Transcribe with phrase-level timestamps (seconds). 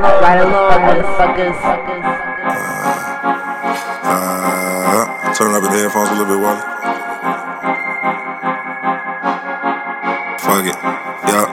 [0.00, 1.60] Ride along, motherfuckers.
[4.00, 6.60] Uh, turn up the headphones a little bit, Wally.
[10.40, 10.76] Fuck it.
[11.28, 11.52] Yeah.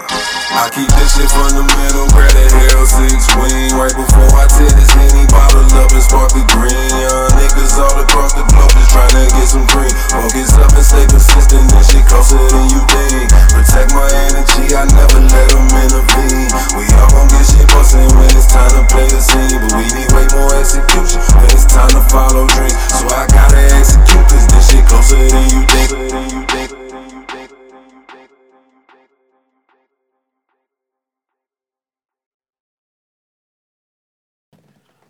[0.57, 4.47] I keep this shit from the middle, grab that hell six wing Right before I
[4.47, 8.66] tear this henny bottle up and spark the green Young niggas all across the globe
[8.66, 8.66] just
[8.97, 13.29] tryna get some green Focus up and stay persistent, this shit closer than you think
[13.53, 18.31] Protect my energy, I never let them intervene We all gon' get shit bustin' when
[18.33, 21.93] it's time to play the scene But we need way more execution when it's time
[21.93, 25.77] to follow dreams So I gotta execute cause this shit closer than you think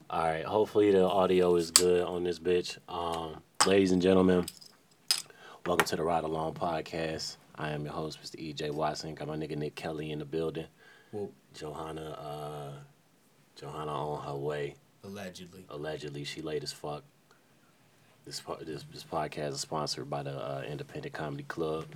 [0.09, 0.45] All right.
[0.45, 2.77] Hopefully the audio is good on this bitch.
[2.87, 4.45] Um, ladies and gentlemen,
[5.65, 7.35] welcome to the Ride Along podcast.
[7.55, 8.55] I am your host, Mr.
[8.55, 9.13] EJ Watson.
[9.13, 10.67] Got my nigga Nick Kelly in the building.
[11.11, 12.71] Well, Johanna, uh,
[13.57, 14.75] Johanna on her way.
[15.03, 15.65] allegedly.
[15.67, 17.03] Allegedly, she late as fuck.
[18.25, 21.87] This this this podcast is sponsored by the uh, Independent Comedy Club.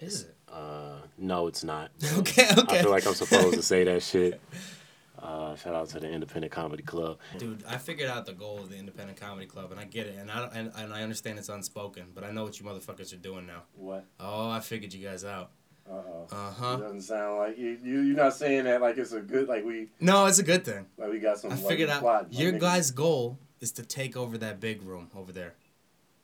[0.00, 0.34] Is it?
[0.50, 1.90] Uh, no, it's not.
[2.16, 2.78] Okay, okay.
[2.78, 4.40] I feel like I'm supposed to say that shit.
[5.22, 7.18] Uh, shout out to the Independent Comedy Club.
[7.38, 10.16] Dude, I figured out the goal of the Independent Comedy Club, and I get it,
[10.18, 13.18] and I and, and I understand it's unspoken, but I know what you motherfuckers are
[13.18, 13.62] doing now.
[13.74, 14.06] What?
[14.18, 15.50] Oh, I figured you guys out.
[15.90, 16.26] Uh oh.
[16.30, 16.76] Uh huh.
[16.76, 18.00] Doesn't sound like you, you.
[18.00, 20.86] You're not saying that like it's a good like we No, it's a good thing.
[20.96, 21.52] like we got some.
[21.52, 24.82] I like, figured out plot, your like, guys' goal is to take over that big
[24.82, 25.54] room over there,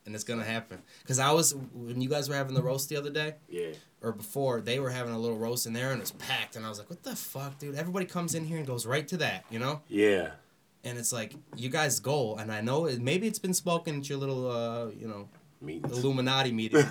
[0.07, 0.83] and it's gonna happen.
[1.07, 3.73] Cause I was when you guys were having the roast the other day, Yeah.
[4.03, 6.65] Or before they were having a little roast in there, and it was packed, and
[6.65, 7.75] I was like, what the fuck, dude?
[7.75, 9.81] Everybody comes in here and goes right to that, you know?
[9.89, 10.31] Yeah.
[10.85, 14.09] and it's like you guys' goal, and I know it, maybe it's been spoken at
[14.09, 15.29] your little, uh, you know,
[15.61, 15.99] Meetings.
[16.05, 16.85] Illuminati meeting.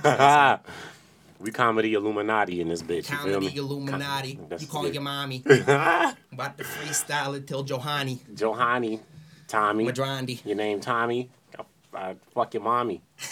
[1.39, 3.09] we comedy Illuminati in this bitch.
[3.12, 3.56] You Comedy me?
[3.56, 4.40] Illuminati.
[4.50, 4.94] That's You call it.
[4.95, 5.44] your mommy.
[5.45, 8.19] About to freestyle it till Johanny.
[8.34, 9.00] Johanny,
[9.47, 9.86] Tommy.
[9.86, 10.44] Madrondi.
[10.45, 11.30] Your name Tommy.
[11.58, 11.64] I,
[12.09, 13.03] I fuck your mommy.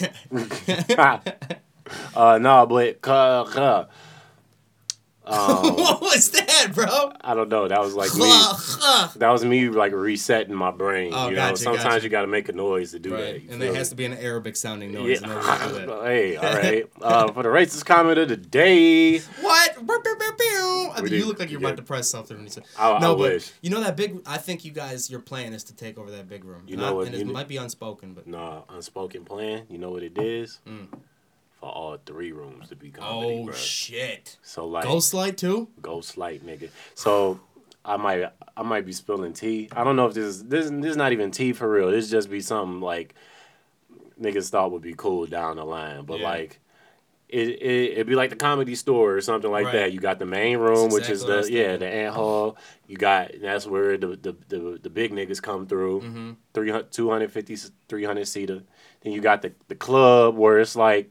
[2.16, 3.86] uh no, but uh, uh,
[5.26, 7.12] um, what was that, bro?
[7.22, 7.66] I don't know.
[7.66, 8.28] That was like me.
[9.18, 11.12] That was me like resetting my brain.
[11.14, 12.04] Oh, you know, gotcha, sometimes gotcha.
[12.04, 13.16] you got to make a noise to do that.
[13.16, 13.42] right.
[13.42, 16.02] you And there has to be an Arabic sounding noise in order to do that.
[16.04, 16.84] hey, all right.
[17.00, 19.76] Uh, for the racist comment of the day, What?
[20.96, 21.68] I you look like you're yeah.
[21.68, 22.62] about to press something when you say.
[22.78, 23.50] I- I no, but wish.
[23.62, 24.20] you know that big.
[24.26, 26.62] I think you guys, your plan is to take over that big room.
[26.66, 29.64] You Not- know what, And it might be unspoken, but no unspoken plan.
[29.70, 30.60] You know what it is?
[30.68, 30.88] Mm.
[31.64, 33.54] For all three rooms to be comedy, oh bro.
[33.54, 34.36] shit.
[34.42, 35.68] So like, Ghost light too.
[35.80, 36.68] ghost light, nigga.
[36.94, 37.40] So
[37.86, 39.70] I might, I might be spilling tea.
[39.72, 40.68] I don't know if this is this.
[40.68, 41.90] This is not even tea for real.
[41.90, 43.14] This just be something like
[44.20, 46.24] niggas thought would be cool down the line, but Yeah.
[46.24, 46.60] like.
[47.26, 49.72] It, it it'd be like the comedy store or something like Right.
[49.72, 49.92] that.
[49.92, 52.56] You got the main room, which is exactly the yeah the ant hall.
[52.86, 56.02] You got that's where the the, the, the big niggas come through.
[56.02, 56.30] Mm-hmm.
[56.52, 57.56] 300, 250,
[57.88, 58.62] 300 seater.
[59.00, 61.10] Then you got the, the club where it's like,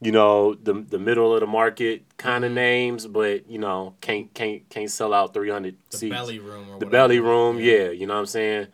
[0.00, 4.32] you know, the the middle of the market kind of names, but you know, can't
[4.34, 6.14] can't can't sell out three hundred The seats.
[6.14, 6.90] belly room or the whatever.
[6.90, 7.90] belly room, yeah.
[7.90, 8.68] you know what I'm saying.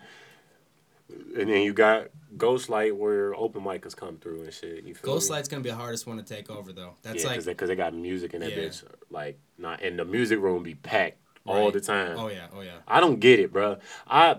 [1.37, 4.85] And then you got Ghost Light where open micers come through and shit.
[4.85, 5.37] You feel Ghost me?
[5.37, 6.95] Light's gonna be the hardest one to take over though.
[7.03, 8.65] That's yeah, like because they, they got music in that Yeah.
[8.65, 12.19] bitch, like not, and the music room be packed all the time.
[12.19, 12.79] Oh yeah, oh yeah.
[12.89, 13.79] I don't get it, bro.
[14.07, 14.37] I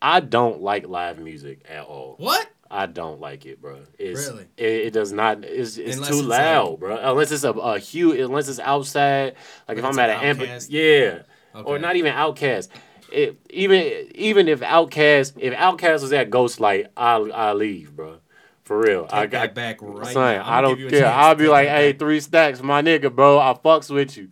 [0.00, 2.16] I don't like live music at all.
[2.18, 2.48] What?
[2.70, 3.78] I don't like it, bro.
[3.98, 4.46] It's, Really?
[4.56, 5.44] It, it does not.
[5.44, 6.96] It's, it's Unless too it's loud, like- bro.
[7.12, 8.18] Unless it's a, a huge.
[8.20, 9.34] Unless it's outside.
[9.68, 11.22] Like if I'm at an amp, yeah,
[11.54, 12.68] or not even OutKast.
[13.12, 18.18] It, even even if OutKast, if OutKast was at Ghostlight, I'll I leave, bro.
[18.64, 20.40] For real, Take I got back right son.
[20.40, 21.06] I don't give you a care.
[21.06, 22.00] I'll be like, hey, back.
[22.00, 23.38] three stacks, my nigga, bro.
[23.38, 24.30] I fucks with you.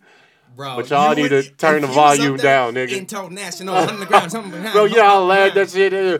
[0.57, 2.97] Bro, But y'all need would- to turn the if you was volume down, nigga.
[2.97, 4.73] International underground, something behind.
[4.73, 6.19] Bro, you know how loud that shit is?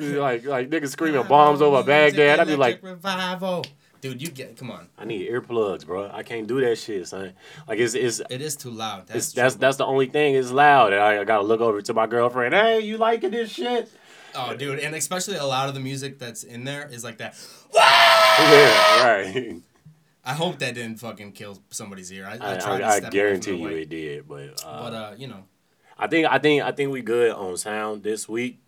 [0.00, 0.22] Boom, choo, boom.
[0.22, 2.40] Like like niggas screaming bombs over Baghdad.
[2.40, 3.64] I'd be like, revival.
[4.00, 4.88] Dude, you get come on.
[4.96, 6.10] I need earplugs, bro.
[6.10, 7.34] I can't do that shit, son.
[7.68, 9.06] Like it's it's It is too loud.
[9.06, 10.34] That's it's, that's that's the only thing.
[10.34, 10.94] It's loud.
[10.94, 12.54] And I, I gotta look over to my girlfriend.
[12.54, 13.90] Hey, you liking this shit?
[14.34, 17.36] Oh, dude, and especially a lot of the music that's in there is like that.
[18.40, 19.56] Yeah, right.
[20.24, 22.26] I hope that didn't fucking kill somebody's ear.
[22.26, 23.82] I, I, I, tried to I, I step away guarantee you way.
[23.82, 25.44] it did, but, uh, But uh, you know,
[25.98, 28.60] I think I think I think we good on sound this week.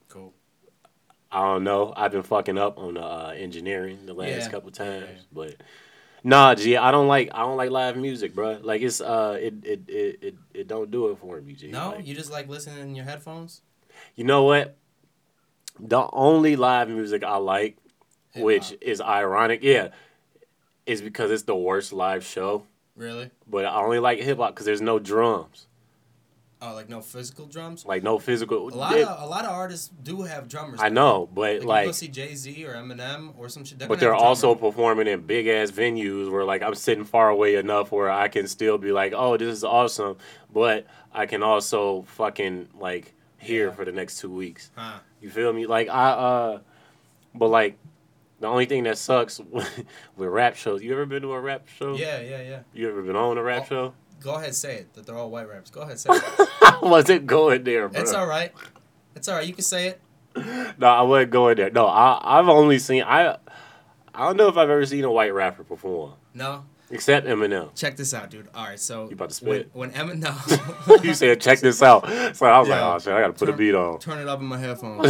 [1.33, 1.93] I don't know.
[1.97, 4.49] I've been fucking up on the uh, engineering the last Yeah.
[4.51, 5.55] couple times, but
[6.23, 8.59] nah, G, I don't like I don't like live music, bro.
[8.63, 11.69] Like it's uh it it it it, it don't do it for me, G.
[11.69, 13.63] No, Like, you just like listening in your headphones.
[14.15, 14.77] you know what?
[15.81, 17.79] The only live music I like,
[18.33, 18.45] Hip-hop.
[18.45, 19.89] which is ironic, yeah,
[20.85, 22.67] is because it's the worst live show.
[22.95, 23.31] Really?
[23.47, 25.67] But I only like hip hop because there's no drums.
[26.65, 27.85] Oh, like no physical drums.
[27.85, 28.69] Like no physical.
[28.69, 30.79] A lot it- of a lot of artists do have drummers.
[30.81, 33.79] I know, but Like, like, you go see Jay Z or Eminem or some shit.
[33.89, 37.91] but they're also performing in big ass venues where like I'm sitting far away enough
[37.91, 40.19] where I can still be like, oh, this is awesome,
[40.53, 43.73] but I can also fucking like hear Yeah.
[43.75, 44.71] for the next two weeks.
[44.77, 44.99] Huh.
[45.21, 45.67] You feel me?
[45.67, 46.59] Like I uh,
[47.35, 47.77] but like.
[48.41, 49.69] The only thing that sucks with
[50.17, 50.83] rap shows.
[50.83, 51.95] You ever been to a rap show?
[51.95, 52.61] Yeah, yeah, yeah.
[52.75, 53.69] You ever been on a rap Oh.
[53.69, 53.95] show?
[54.21, 54.93] Go ahead, say it.
[54.95, 55.71] That they're all white raps.
[55.71, 56.49] Go ahead, say it.
[56.87, 58.01] I wasn't going there, bro.
[58.01, 58.53] it's all right.
[59.15, 59.47] It's all right.
[59.47, 60.01] You can say it.
[60.79, 61.71] No, I wasn't going there.
[61.71, 63.37] No, I I've only seen I
[64.15, 66.13] I don't know if I've ever seen a white rapper perform.
[66.35, 66.65] No.
[66.91, 67.75] Except Eminem.
[67.75, 68.49] Check this out, dude.
[68.55, 69.71] All right, so You about to when, spit?
[69.73, 72.07] when Eminem, you said check this out.
[72.37, 72.85] So I was Yeah.
[72.87, 73.99] like, oh shit, I gotta put a beat on.
[73.99, 75.07] turn it up in my headphones.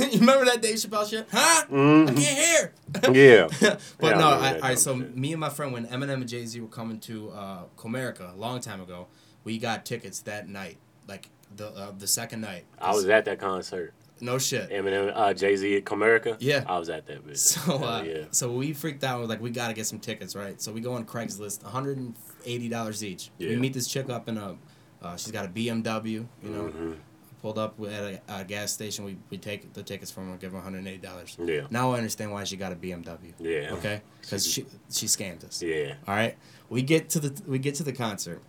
[0.00, 1.28] you remember that Dave Chappelle shit?
[1.30, 1.64] Huh?
[1.68, 2.06] I Mhm.
[2.06, 2.72] can't hear.
[3.12, 3.48] Yeah.
[3.60, 3.80] but
[4.12, 4.78] Yeah, no, I, all right.
[4.78, 5.16] So shit.
[5.16, 8.36] me and my friend, when Eminem and Jay Z were coming to uh, Comerica a
[8.36, 9.06] long time ago,
[9.44, 10.78] we got tickets that night,
[11.08, 12.64] like the uh, the second night.
[12.80, 13.92] I was at that concert.
[14.20, 14.70] no shit.
[14.70, 16.36] Eminem, uh, Jay Z at Comerica.
[16.38, 16.64] Yeah.
[16.66, 17.38] I was at that bitch.
[17.38, 18.24] So uh, yeah.
[18.30, 19.20] so we freaked out.
[19.20, 20.60] We're like, we gotta get some tickets, right?
[20.60, 23.30] So we go on Craigslist, one hundred and eighty dollars each.
[23.38, 23.50] Yeah.
[23.50, 24.56] We meet this chick up in a,
[25.02, 26.06] uh, she's got a BMW.
[26.06, 26.96] You know, Mhm.
[27.42, 29.04] pulled up at a, a gas station.
[29.04, 31.36] We we take the tickets from her, give her one hundred and eighty dollars.
[31.44, 31.62] Yeah.
[31.70, 33.32] Now I understand why she got a BMW.
[33.40, 33.72] Yeah.
[33.74, 35.60] Okay, because she she scammed us.
[35.60, 35.94] Yeah.
[36.06, 36.36] All right,
[36.68, 38.40] we get to the we get to the concert.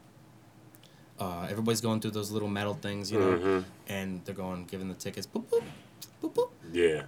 [1.19, 3.63] Uh, everybody's going through those little metal things, you know, Mhm.
[3.88, 5.27] and they're going giving the tickets.
[5.27, 5.63] Boop boop,
[6.21, 6.50] boop boop.
[6.71, 7.04] Yeah.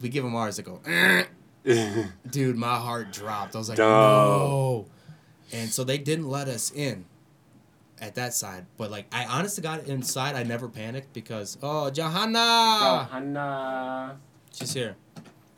[0.00, 0.56] We give them ours.
[0.56, 1.24] They go, "Eh."
[2.30, 3.54] dude, my heart dropped.
[3.54, 4.40] I was like, Dog.
[4.40, 4.86] no.
[5.52, 7.04] And so they didn't let us in
[8.00, 8.66] at that side.
[8.78, 10.36] But like, I honestly got inside.
[10.36, 14.18] I never panicked because oh, Johanna, Hannah.
[14.52, 14.96] she's here.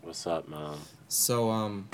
[0.02, 0.78] What's up, mom?
[1.08, 1.88] So um,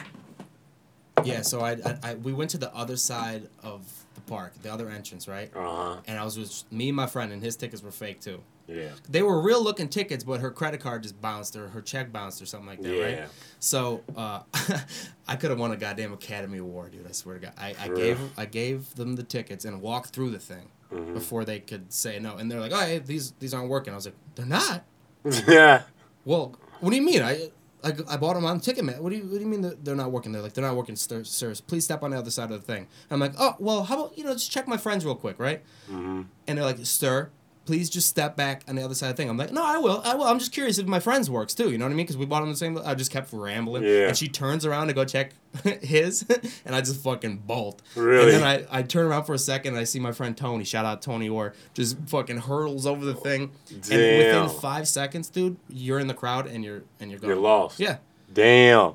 [1.24, 1.42] yeah.
[1.42, 4.88] So I, I, I we went to the other side of the park, the other
[4.88, 5.50] entrance, right?
[5.56, 5.96] Uh huh.
[6.06, 8.40] And I was with me and my friend, and his tickets were fake too.
[8.66, 8.90] Yeah.
[9.08, 12.42] They were real looking tickets, but her credit card just bounced or her check bounced
[12.42, 13.04] or something like that, Yeah.
[13.20, 13.28] right?
[13.60, 14.40] So uh,
[15.26, 17.06] I could have won a goddamn Academy Award, dude.
[17.08, 17.54] I swear to God.
[17.58, 18.20] I, I gave?
[18.36, 21.14] I gave them the tickets and walked through the thing Mhm.
[21.14, 22.36] before they could say no.
[22.36, 24.84] And they're like, "Oh, hey, these these aren't working." I was like, "They're not."
[25.48, 25.82] yeah.
[26.24, 27.22] Well, what do you mean?
[27.22, 27.50] I
[27.84, 29.00] I, I bought them on Ticketmaster.
[29.00, 30.32] What do you What do you mean they're not working?
[30.32, 31.22] They're like, "They're not working, sir.
[31.66, 34.18] Please step on the other side of the thing." I'm like, "Oh, well, how about
[34.18, 36.22] you know just check my friends real quick, right?" Mm-hmm.
[36.46, 37.30] And they're like, "Sir,
[37.68, 39.76] please just step back on the other side of the thing." I'm like, "No, I
[39.76, 40.00] will.
[40.04, 40.24] I will.
[40.24, 41.70] I'm just curious if my friends works too.
[41.70, 42.06] You know what I mean?
[42.06, 43.82] Because we bought them the same." I just kept rambling.
[43.84, 44.08] Yeah.
[44.08, 45.32] And she turns around to go check
[45.82, 46.22] his,
[46.64, 47.82] and I just fucking bolt.
[47.94, 48.34] Really?
[48.34, 50.64] And then I, I turn around for a second and I see my friend Tony.
[50.64, 51.52] Shout out Tony Orr.
[51.74, 53.52] Just fucking hurtles over the thing.
[53.68, 54.00] Damn.
[54.00, 57.28] And within five seconds, dude, you're in the crowd and you're and you're gone.
[57.28, 57.78] You're lost.
[57.78, 57.98] Yeah.
[58.32, 58.94] Damn.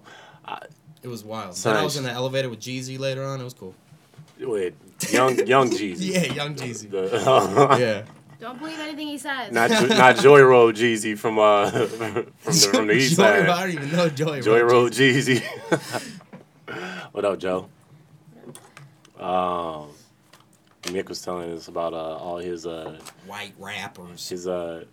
[1.01, 1.55] It was wild.
[1.55, 3.39] Then I was in the elevator with Jeezy later on.
[3.39, 3.75] It was cool.
[4.39, 4.73] With
[5.11, 5.97] young young Jeezy.
[5.99, 6.91] Yeah, young Jeezy.
[7.79, 8.03] Yeah.
[8.43, 9.53] Don't believe anything he says.
[9.53, 13.47] not Jo- not Joy Road Jeezy from uh from the from the east Joy, side.
[13.47, 14.41] I don't even know Joy.
[14.41, 15.41] Joy Road Road Jeezy.
[17.13, 17.69] what up, Joe?
[19.17, 19.91] Um,
[20.91, 24.27] Nick was telling us about uh, all his uh White rappers.
[24.27, 24.83] his uh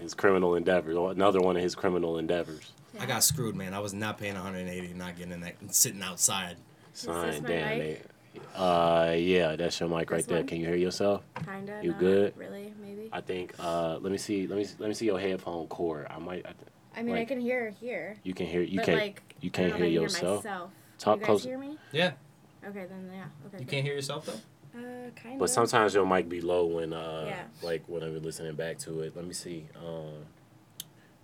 [0.00, 0.96] his criminal endeavors.
[0.96, 2.72] Another one of his criminal endeavors.
[2.98, 3.74] I got screwed, man.
[3.74, 6.56] I was not paying 180 and not getting in that and sitting outside.
[6.94, 8.06] Son, this my damn mic?
[8.34, 8.42] It.
[8.54, 10.38] Uh, yeah, that's your mic right This there.
[10.38, 10.46] one?
[10.46, 11.22] Can you hear yourself?
[11.44, 11.80] Kinda.
[11.82, 12.36] You not good?
[12.36, 12.72] Really?
[12.80, 13.08] Maybe.
[13.12, 13.54] I think.
[13.58, 14.46] Uh, let me see.
[14.46, 16.06] Let me let me see your headphone cord.
[16.10, 16.44] I might.
[16.46, 18.16] I th- I mean, I can hear here.
[18.22, 18.62] you can hear.
[18.62, 18.98] You but can't.
[18.98, 20.44] like, you can't don't hear how to yourself.
[20.44, 20.70] myself.
[20.98, 21.44] Talk you guys close.
[21.44, 21.76] hear me?
[21.92, 22.12] Yeah.
[22.66, 23.24] Okay, then yeah.
[23.46, 23.58] Okay.
[23.58, 23.68] You good.
[23.68, 24.32] can't hear yourself though.
[24.78, 25.38] Uh, kind of.
[25.40, 25.50] But of.
[25.50, 27.42] sometimes your mic be low when uh Yeah.
[27.62, 29.14] like when I'm listening back to it.
[29.16, 29.66] Let me see.
[29.84, 30.24] Um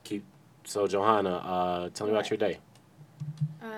[0.04, 0.24] keep
[0.64, 2.58] so Johanna, uh tell me about your day.
[3.62, 3.68] Um.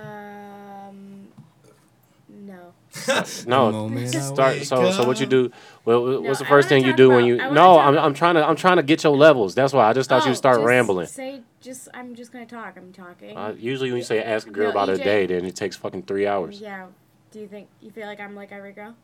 [3.46, 3.88] No.
[3.88, 4.06] No.
[4.06, 5.50] Start wake so so what you do
[5.84, 8.14] well No, what's the first thing you talk do when you I No, I'm I'm
[8.14, 9.54] trying to I'm trying to get your levels.
[9.54, 11.06] That's why I just thought Oh, you start just rambling.
[11.06, 11.88] Say just.
[11.94, 12.76] I'm just gonna talk.
[12.76, 13.36] I'm talking.
[13.36, 15.56] Uh, usually when you say ask a girl No, about her EJ day, then it
[15.56, 16.60] takes fucking three hours.
[16.60, 16.86] Yeah.
[17.30, 18.94] Do you think you feel like I'm like every girl?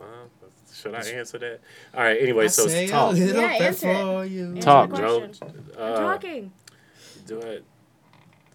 [0.00, 0.02] Uh,
[0.74, 1.60] should I answer that?
[1.94, 2.20] All right.
[2.20, 3.14] Anyway, I so say talk.
[3.14, 3.96] a Yeah, bit answer it.
[3.96, 4.46] for you.
[4.46, 5.30] Answer Talk, the Joe.
[5.78, 6.52] Uh, I'm talking.
[7.26, 7.64] Do it.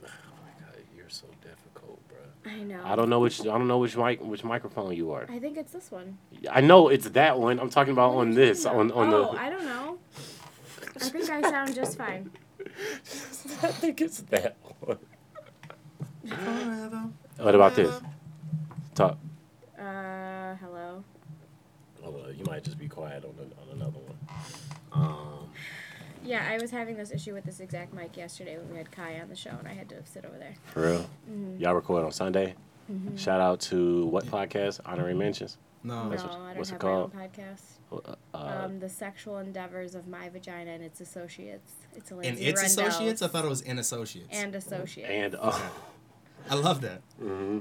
[0.04, 0.08] Oh
[0.44, 2.18] my god, you're so difficult, bro.
[2.48, 2.82] I know.
[2.84, 5.26] I don't know which I don't know which mic which microphone you are.
[5.30, 6.18] I think it's this one.
[6.50, 7.60] I know it's that one.
[7.60, 9.40] I'm talking about on this on on oh, the.
[9.40, 9.98] I don't know.
[10.96, 12.32] I think I sound just fine.
[12.60, 14.98] I think it's that one.
[16.26, 17.10] Forever.
[17.38, 17.94] What about this?
[18.96, 19.18] Talk.
[19.78, 21.04] Uh, hello.
[22.04, 24.18] Oh, well, you might just be quiet on, the, on another one.
[24.92, 25.37] Um,
[26.28, 29.20] Yeah, I was having this issue with this exact mic yesterday when we had Kai
[29.22, 30.56] on the show, and I had to sit over there.
[30.66, 31.10] for real.
[31.32, 31.58] Mm-hmm.
[31.62, 32.54] Y'all record on Sunday.
[33.18, 34.80] Shout out to what podcast?
[34.86, 35.58] Honorary mentions.
[35.84, 36.04] No.
[36.06, 37.32] No, That's what- I don't what's it have my own called?
[37.94, 38.16] podcast.
[38.34, 41.74] Uh, um, the sexual endeavors of my vagina and its associates.
[41.96, 43.22] It's a And its Rendell's associates?
[43.22, 44.28] I thought it was in associates.
[44.32, 45.10] and associates.
[45.10, 45.58] and uh,
[46.50, 47.02] I love that.
[47.20, 47.60] hmm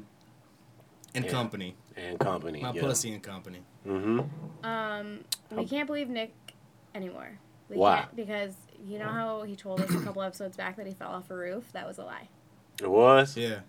[1.14, 1.30] And Yeah.
[1.30, 1.76] company.
[1.96, 2.62] and company.
[2.62, 2.82] My yeah.
[2.82, 3.60] pussy and company.
[3.84, 4.20] hmm
[4.64, 5.20] Um,
[5.52, 6.32] we can't believe Nick
[6.94, 7.38] anymore.
[7.68, 7.96] We Why?
[7.98, 8.54] Can't, because
[8.86, 11.34] you know how he told us a couple episodes back that he fell off a
[11.36, 11.64] roof.
[11.72, 12.28] That was a lie.
[12.80, 13.36] It was.
[13.36, 13.60] Yeah.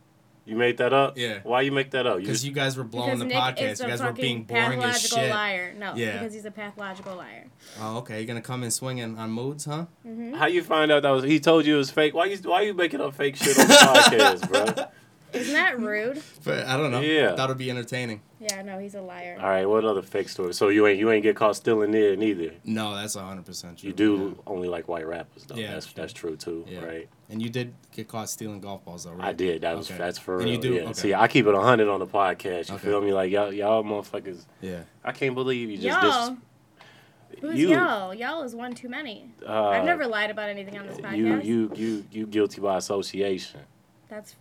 [0.45, 1.17] You made that up.
[1.17, 1.39] Yeah.
[1.43, 2.15] Why you make that up?
[2.17, 3.71] You Because just, you guys were blowing because the Nick podcast.
[3.71, 5.29] is You a guys were being boring as pathological shit.
[5.29, 5.73] liar.
[5.77, 6.13] No, Yeah.
[6.19, 7.47] because he's a pathological liar.
[7.81, 8.19] Oh, okay.
[8.19, 9.87] You're gonna come in swinging on moods, huh?
[10.07, 10.35] Mm-hmm.
[10.35, 12.13] how you find out that was he told you it was fake?
[12.13, 14.85] Why you why you making up fake shit on the podcast, bro?
[15.33, 16.21] Isn't that rude?
[16.43, 17.01] But I don't know.
[17.01, 17.35] Yeah.
[17.35, 18.21] Thought it'd be entertaining.
[18.39, 19.35] Yeah, no, he's a liar.
[19.39, 20.53] All right, what other fake story?
[20.53, 22.51] So you ain't you ain't get caught stealing there neither.
[22.63, 23.87] No, that's hundred percent true.
[23.87, 25.55] You do only like white rappers though.
[25.55, 25.93] Yeah, that's true.
[26.01, 26.85] that's true too, Yeah.
[26.85, 27.09] right?
[27.29, 29.29] And you did get caught stealing golf balls, though, right?
[29.29, 29.61] I did.
[29.63, 29.97] That was Okay.
[29.97, 30.47] that's for real.
[30.47, 30.81] And you do- Yeah.
[30.83, 30.93] okay.
[30.93, 32.69] See, I keep it hundred on the podcast.
[32.69, 32.85] You Okay.
[32.87, 33.11] feel me?
[33.11, 34.45] Like y'all y'all motherfuckers.
[34.61, 34.81] Yeah.
[35.03, 37.69] I can't believe you just Y'all, dis- who's you.
[37.71, 38.13] y'all?
[38.13, 39.31] Y'all is one too many.
[39.45, 41.17] Uh, I've never lied about anything on this podcast.
[41.17, 43.61] You you you you guilty by association.
[44.09, 44.35] That's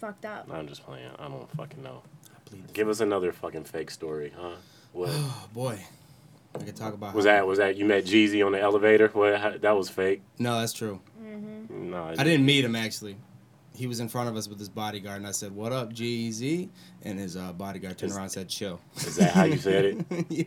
[0.00, 0.48] fucked up.
[0.50, 1.10] I'm just playing.
[1.18, 2.02] I don't fucking know.
[2.34, 4.52] I plead the Give us another fucking fake story, huh?
[4.92, 5.84] What Oh boy.
[6.54, 7.46] I could talk about was how- that?
[7.46, 9.08] Was that you met Jeezy on the elevator?
[9.12, 9.38] What?
[9.40, 10.22] how- That was fake.
[10.38, 11.00] No, that's true.
[11.22, 11.90] Mm-hmm.
[11.90, 13.16] No, I didn't meet him actually.
[13.76, 16.68] He was in front of us with his bodyguard, and I said, "What up, Jeezy?"
[17.02, 19.84] And his uh, bodyguard turned Is- around and said, "Chill." Is that how you said
[19.86, 20.06] it?
[20.28, 20.44] yeah.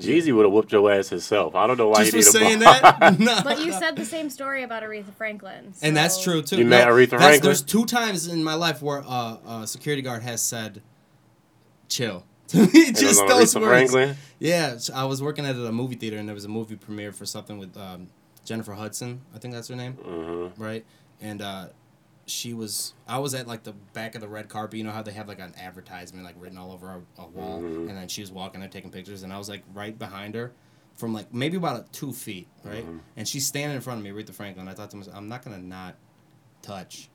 [0.00, 1.54] Jeezy would have whooped your ass himself.
[1.54, 3.18] I don't know why Just you for need a saying that.
[3.20, 3.40] no.
[3.42, 5.72] But you said the same story about Aretha Franklin.
[5.82, 6.56] and that's true too.
[6.58, 7.42] You met Aretha that's- Franklin?
[7.42, 10.82] There's two times in my life where uh, a security guard has said,
[11.88, 13.90] "Chill." To me, And it just on those Aretha words.
[13.92, 14.16] Franklin.
[14.38, 17.26] Yeah, I was working at a movie theater, and there was a movie premiere for
[17.26, 18.08] something with um,
[18.42, 19.20] Jennifer Hudson.
[19.34, 20.62] I think that's her name, Mm-hmm.
[20.62, 20.86] right?
[21.20, 21.66] And uh,
[22.28, 22.94] she was.
[23.06, 24.78] I was at like the back of the red carpet.
[24.78, 27.60] You know how they have like an advertisement like written all over a, a wall,
[27.60, 27.88] Mhm.
[27.88, 30.52] and then she was walking there taking pictures, and I was like right behind her.
[30.96, 33.00] From like maybe about uh, two feet, right, Mhm.
[33.16, 34.66] and she's standing in front of me, Aretha Franklin.
[34.68, 35.94] I thought to myself, I'm not gonna not
[36.62, 37.08] touch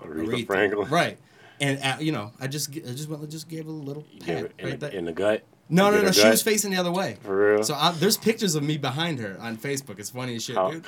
[0.00, 0.46] Aretha, Aretha.
[0.46, 0.88] Franklin.
[0.90, 1.18] right?
[1.60, 4.52] And uh, you know, I just I just went just gave her a little pat
[4.58, 5.42] in, right the, in the gut.
[5.70, 6.12] No, no, no.
[6.12, 6.30] She gut?
[6.30, 7.18] was facing the other way.
[7.22, 7.62] For real.
[7.64, 9.98] So I, there's pictures of me behind her on Facebook.
[9.98, 10.86] It's funny as shit, How- dude.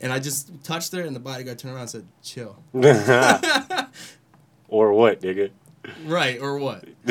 [0.00, 2.56] And I just touched her, and the bodyguard turned around and said, "Chill."
[4.68, 5.50] or what, nigga?
[6.04, 6.84] right or what?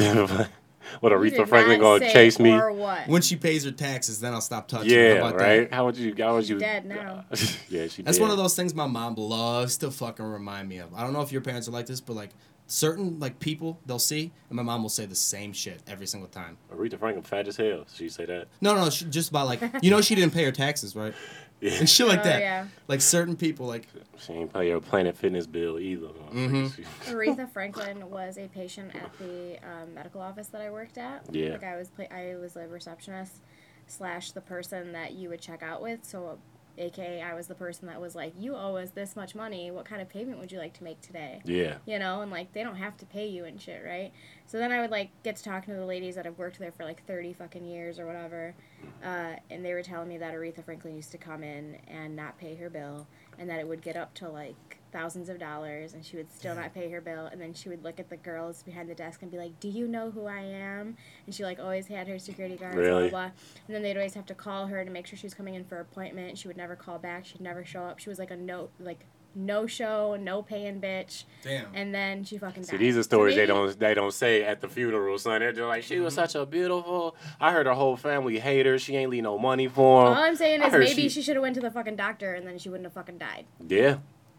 [1.00, 2.52] what You Aretha did Franklin not gonna chase me?
[2.52, 3.08] Or what?
[3.08, 4.90] When she pays her taxes, then I'll stop touching.
[4.90, 4.96] her.
[4.96, 5.70] Yeah, How about right.
[5.70, 5.74] that?
[5.76, 6.16] How would you?
[6.18, 6.60] How would you?
[6.60, 7.26] Dead now.
[7.70, 8.02] yeah, she.
[8.02, 8.22] That's dead.
[8.22, 10.94] one of those things my mom loves to fucking remind me of.
[10.94, 12.32] I don't know if your parents are like this, but like
[12.68, 16.30] certain like people they'll see, and my mom will say the same shit every single
[16.30, 16.58] time.
[16.74, 17.86] Aretha Franklin fat as hell.
[17.94, 18.48] She say that.
[18.62, 21.14] No, no, she, just about like you know she didn't pay her taxes, right?
[21.62, 21.72] Yeah.
[21.74, 22.40] And shit like Oh, that.
[22.42, 22.68] yeah.
[22.88, 23.88] Like certain people, like
[24.18, 26.08] She ain't pay your Planet Fitness bill either.
[26.32, 26.72] Mhm.
[27.06, 31.26] Aretha Franklin was a patient at the um, medical office that I worked at.
[31.32, 31.52] Yeah.
[31.52, 33.42] Like I was, pla- I was a receptionist
[33.88, 36.06] slash the person that you would check out with.
[36.06, 36.40] So,
[36.80, 39.70] AKA, I was the person that was like, "You owe us this much money.
[39.70, 41.78] What kind of payment would you like to make today?" yeah.
[41.86, 44.12] You know, and like they don't have to pay you and shit, right?
[44.46, 46.72] So then I would like get to talking to the ladies that have worked there
[46.72, 48.56] for like thirty fucking years or whatever,
[49.04, 52.38] uh, and they were telling me that Aretha Franklin used to come in and not
[52.38, 53.08] pay her bill,
[53.38, 56.56] and that it would get up to like thousands of dollars, and she would still
[56.56, 59.22] not pay her bill, and then she would look at the girls behind the desk
[59.22, 62.20] and be like, "Do you know who I am?" And she like always had her
[62.20, 63.10] security guards, Really?
[63.10, 63.32] blah blah,
[63.68, 65.64] and then they'd always have to call her to make sure she was coming in
[65.66, 66.38] for appointment.
[66.38, 67.26] She would never call back.
[67.26, 68.00] She'd never show up.
[68.00, 69.06] She was like a no like
[69.36, 71.24] no show, no paying bitch.
[71.44, 71.68] damn.
[71.74, 74.68] And then she fucking See, these are stories they don't they don't say at the
[74.68, 75.40] funeral, son.
[75.40, 76.22] They're just like, she was mm-hmm.
[76.22, 77.16] such a beautiful.
[77.40, 78.80] I heard her whole family hate her.
[78.80, 80.14] She ain't leave no money for All.
[80.14, 82.48] I'm saying I is maybe she- she, should have went to the fucking doctor and
[82.48, 83.46] then she wouldn't have fucking died.
[83.68, 83.98] Yeah.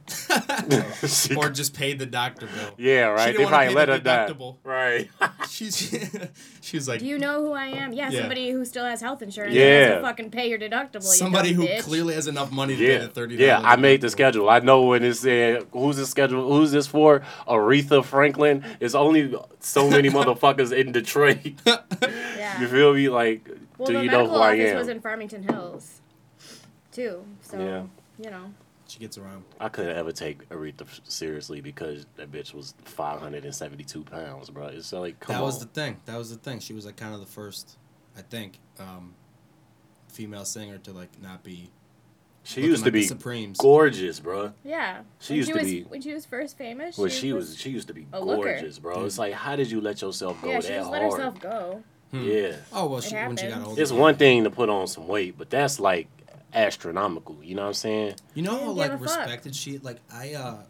[1.36, 2.70] or just paid the doctor bill.
[2.78, 3.26] Yeah, right.
[3.26, 4.32] didn't They wanna probably pay let the her die.
[4.32, 4.56] deductible.
[4.64, 5.10] Right.
[5.48, 5.76] She's
[6.60, 7.92] she was like Do you know who I am?
[7.92, 8.20] Yeah, Yeah.
[8.20, 9.54] somebody who still has health insurance.
[9.54, 9.62] Yeah.
[9.64, 9.88] Yeah.
[9.88, 11.02] Doesn't fucking pay your deductible.
[11.02, 11.80] somebody dumb who bitch.
[11.82, 13.36] clearly has enough money to pay Yeah, the thirty.
[13.36, 13.60] yeah.
[13.62, 14.48] I made the schedule.
[14.50, 16.52] I know when it said uh, who's the schedule.
[16.52, 17.22] Who's this for?
[17.46, 18.64] Aretha Franklin.
[18.80, 21.38] It's only so many motherfuckers in Detroit.
[21.66, 22.60] Yeah.
[22.60, 23.08] You feel me?
[23.08, 24.76] Like, well, do you know medical who I office am?
[24.78, 26.00] was in Farmington Hills,
[26.92, 27.24] too.
[27.42, 27.82] So Yeah.
[28.24, 28.52] you know.
[28.90, 29.44] She gets around.
[29.60, 34.66] I couldn't ever take Aretha seriously because that bitch was 572 pounds, bro.
[34.66, 35.46] It's like, come that on.
[35.46, 35.98] was the thing.
[36.06, 36.58] That was the thing.
[36.58, 37.78] She was like kind of the first,
[38.18, 39.14] I think, um,
[40.08, 41.70] female singer to like not be.
[42.42, 43.58] she used to like the be Supremes.
[43.58, 44.52] gorgeous, bro.
[44.64, 45.02] Yeah.
[45.20, 46.98] She when used she to was, be- when she was first famous.
[46.98, 48.42] Well, she was, first- she used to be a looker.
[48.54, 49.04] gorgeous, bro.
[49.04, 51.02] It's like, how did you let yourself go Yeah, that she just hard?
[51.02, 51.82] let herself go.
[52.10, 52.22] Hmm.
[52.24, 53.80] Yeah, Oh well, she, when she got older.
[53.80, 56.08] it's one thing to put on some weight, but that's like
[56.52, 57.38] astronomical.
[57.42, 58.14] You know what I'm saying?
[58.34, 59.18] You know how like give a fuck.
[59.18, 60.62] respected she like I uh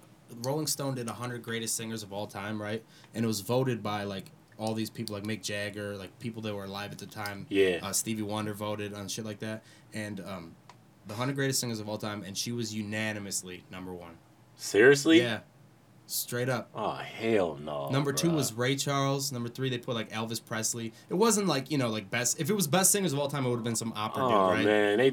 [0.43, 2.83] Rolling Stone did hundred greatest singers of all time, right?
[3.15, 6.55] And it was voted by like all these people like Mick Jagger, like people that
[6.55, 7.47] were alive at the time.
[7.49, 7.79] Yeah.
[7.83, 9.63] Uh, Stevie Wonder voted on shit like that,
[9.95, 10.55] and um,
[11.07, 14.19] the hundred greatest singers of all time, and she was unanimously number one.
[14.57, 15.21] Seriously?
[15.21, 15.41] Yeah,
[16.11, 16.71] straight up.
[16.75, 17.88] Oh hell no.
[17.90, 18.35] Number two bruh.
[18.35, 19.33] was Ray Charles.
[19.33, 20.93] Number three, they put like Elvis Presley.
[21.09, 22.40] It wasn't like you know like best.
[22.40, 24.29] If it was best singers of all time, it would have been some opera Oh
[24.29, 24.64] dude, right?
[24.64, 25.12] man, they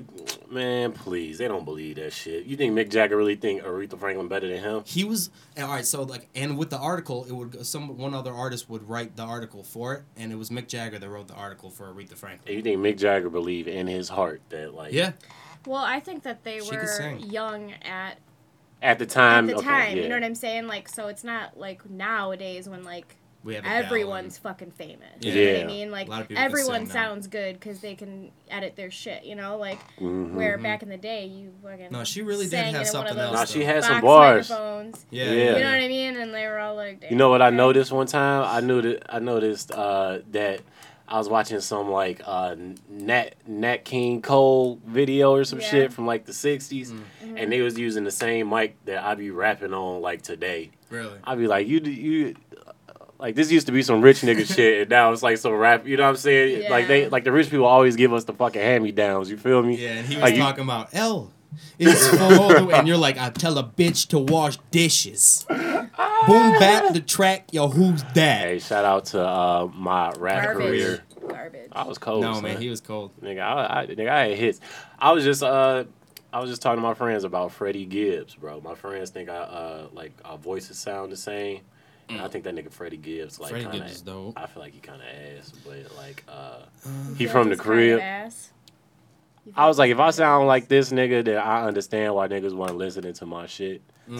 [0.49, 2.45] man, please, they don't believe that shit.
[2.45, 4.83] You think Mick Jagger really think Aretha Franklin better than him?
[4.85, 5.85] He was all right.
[5.85, 9.23] So like, and with the article, it would some one other artist would write the
[9.23, 12.47] article for it, and it was Mick Jagger that wrote the article for Aretha Franklin.
[12.47, 15.13] And you think Mick Jagger believe in his heart that like Yeah,
[15.65, 18.17] Well, I think that they She were young at
[18.81, 19.97] at the time at the okay, time.
[19.97, 20.03] yeah.
[20.03, 20.67] You know what I'm saying?
[20.67, 25.07] Like, so it's not like nowadays when like we have Adele everyone's fucking famous.
[25.21, 25.33] Yeah.
[25.33, 25.91] You know what I mean?
[25.91, 26.93] Like A lot of people can everyone sing now.
[26.93, 29.23] sounds good because they can edit their shit.
[29.23, 30.33] You know, like Mhm.
[30.33, 31.93] where back in the day you fucking Mm-hmm.
[31.93, 33.83] No, she really did sang have into one of something those else, Nah, she had
[33.83, 34.49] some bars.
[34.49, 35.05] microphones.
[35.11, 35.31] Yeah, Yeah.
[35.57, 36.17] You know what I mean?
[36.17, 38.43] And they were all like, You know what I noticed one time?
[38.47, 40.61] I knew that I noticed uh, that
[41.07, 42.55] I was watching some like uh,
[42.89, 45.69] Nat Nat King Cole video or some Yeah.
[45.69, 47.37] shit from like the '60s, Mm-hmm.
[47.37, 50.71] and they was using the same mic that I be rapping on like today.
[50.89, 51.17] Really?
[51.23, 52.35] I'd be like, you you.
[53.19, 55.87] Like this used to be some rich nigga shit, and now it's like some rap.
[55.87, 56.61] You know what I'm saying?
[56.63, 56.69] Yeah.
[56.69, 59.31] Like they, like the rich people always give us the fucking hand me downs.
[59.31, 59.75] You feel me?
[59.75, 61.31] Yeah, and he was Like, you- talking about L.
[61.79, 65.45] It's for all the way, and you're like, I tell a bitch to wash dishes.
[65.49, 68.41] Boom, bap the track, yo, who's that?
[68.41, 70.67] Hey, shout out to uh, my rap Garbage.
[70.67, 71.03] career.
[71.27, 71.69] Garbage.
[71.71, 72.21] I was cold.
[72.21, 72.43] no, son.
[72.43, 73.11] man, he was cold.
[73.21, 74.59] Nigga, I, I, nigga, I had hits.
[74.99, 75.85] I was just, uh,
[76.33, 78.59] I was just talking to my friends about Freddie Gibbs, bro.
[78.61, 81.61] My friends think I, uh, like our voices sound the same.
[82.09, 84.39] And I think that nigga Freddie Gibbs, like, Freddie kinda, Gibbs is dope.
[84.39, 85.07] I feel like he kind of
[85.39, 86.59] ass, but like, uh,
[87.09, 87.99] You he from the he's crib.
[87.99, 88.51] ass?
[89.47, 92.53] You I was like, if I sound like this nigga, then I understand why niggas
[92.53, 93.81] weren't listening to my shit.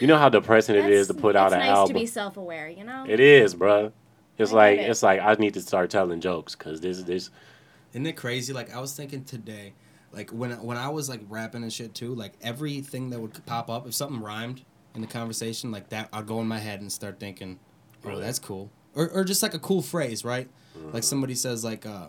[0.00, 1.94] You know how depressing it is to put out it's an nice album.
[1.94, 3.04] to be self-aware, you know.
[3.08, 3.92] It is, bro.
[4.38, 4.88] It's I like it.
[4.90, 7.30] it's like I need to start telling jokes because this this
[7.92, 8.52] Isn't it crazy?
[8.52, 9.74] Like I was thinking today,
[10.12, 13.68] like when when I was like rapping and shit too, like everything that would pop
[13.68, 16.90] up, if something rhymed in the conversation, like that, I'd go in my head and
[16.90, 17.58] start thinking,
[18.04, 18.22] "Oh, Really?
[18.22, 20.48] that's cool," or or just like a cool phrase, right?
[20.78, 20.92] Mm-hmm.
[20.94, 22.06] Like somebody says, like, uh,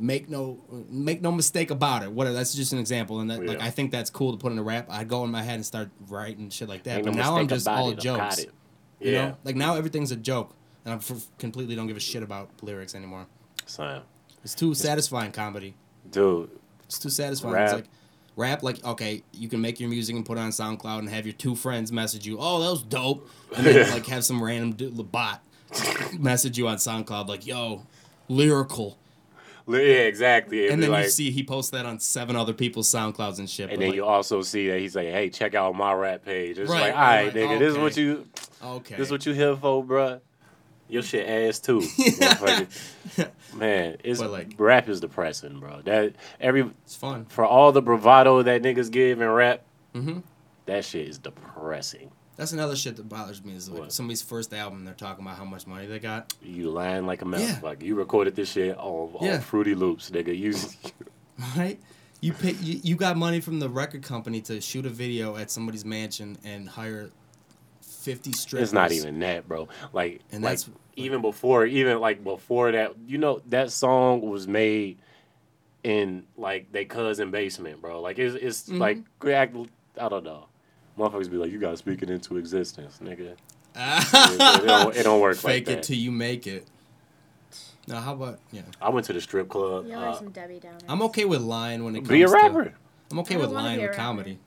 [0.00, 0.58] "Make no
[0.88, 2.34] make no mistake about it." Whatever.
[2.34, 4.58] That's just an example, and that oh, like I think that's cool to put in
[4.58, 4.86] a rap.
[4.90, 6.96] I'd go in my head and start writing shit like that.
[6.98, 8.38] ain't but no now I'm just all it, jokes.
[8.38, 8.50] it.
[9.00, 12.00] You Yeah, know, like now everything's a joke, and I f- completely don't give a
[12.00, 13.26] shit about lyrics anymore.
[13.66, 14.02] son,
[14.44, 15.74] It's too satisfying comedy.
[16.10, 16.50] dude.
[16.84, 17.54] It's too satisfying.
[17.54, 17.64] Rap.
[17.64, 17.84] It's like
[18.36, 21.24] rap, like okay, you can make your music and put it on SoundCloud and have
[21.24, 24.72] your two friends message you, oh that was dope, and then like have some random
[24.72, 25.42] du- bot
[26.18, 27.86] message you on SoundCloud like, yo,
[28.28, 28.98] lyrical,
[29.68, 30.60] Yeah, exactly.
[30.60, 33.48] It'd and then like, you see he posts that on seven other people's SoundClouds and
[33.48, 33.70] shit.
[33.70, 36.58] and then like, you also see that he's like, "Hey, check out my rap page."
[36.58, 38.26] It's Right, like, all right, right, nigga, this is what you,
[38.64, 40.20] okay, this is what you here for, bruh.
[40.88, 41.80] Your shit ass too.
[43.54, 45.82] Man, it's But, like- rap is depressing, bro.
[45.82, 47.26] That every it's fun.
[47.26, 49.62] for all the bravado that niggas give in rap,
[49.94, 50.18] hmm
[50.66, 52.10] that shit is depressing.
[52.40, 53.92] That's another shit that bothers me is like What?
[53.92, 56.32] somebody's first album, they're talking about how much money they got.
[56.42, 57.30] You lying like a Yeah.
[57.60, 57.82] motherfucker.
[57.82, 59.40] You recorded this shit on, on Yeah.
[59.40, 60.34] Fruity Loops, nigga.
[60.34, 60.54] You
[61.54, 61.78] right?
[62.22, 65.50] You pay, you, you got money from the record company to shoot a video at
[65.50, 67.10] somebody's mansion and hire
[67.82, 68.68] fifty strippers.
[68.68, 69.68] It's not even that, bro.
[69.92, 74.48] Like, And like that's- even before, even like before that, you know, that song was
[74.48, 74.96] made
[75.84, 78.00] in like they cousin basement, bro.
[78.00, 78.78] Like it's it's Mm-hmm.
[78.78, 78.98] like
[80.00, 80.46] I don't know.
[81.00, 83.20] Motherfuckers be like, you gotta speak it into existence, nigga.
[83.30, 83.38] It,
[83.74, 86.66] it don't, it don't work Fake like it till you make it.
[87.86, 88.62] Now, how about yeah?
[88.80, 89.86] I went to the strip club.
[89.86, 90.82] Y'all are Uh, some Debbie Downers.
[90.88, 92.14] I'm okay with lying when it comes to.
[92.14, 92.32] be a to.
[92.32, 92.74] rapper.
[93.10, 94.38] I'm okay with lying be with comedy.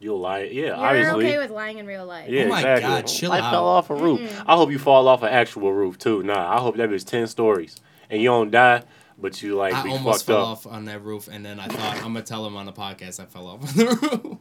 [0.00, 0.44] You'll lie.
[0.44, 1.26] Yeah, You're obviously.
[1.26, 2.30] okay with lying in real life.
[2.30, 2.88] Yeah, Oh my exactly.
[2.88, 3.50] God, chill I out.
[3.50, 4.42] fell off a roof.
[4.46, 6.22] I hope you fall off an actual roof too.
[6.22, 7.76] Nah, I hope that was ten stories
[8.08, 8.84] and you don't die,
[9.18, 10.46] but you like I be almost fell up.
[10.46, 13.18] off on that roof, and then I thought I'm gonna tell him on the podcast
[13.20, 14.38] I fell off on the roof.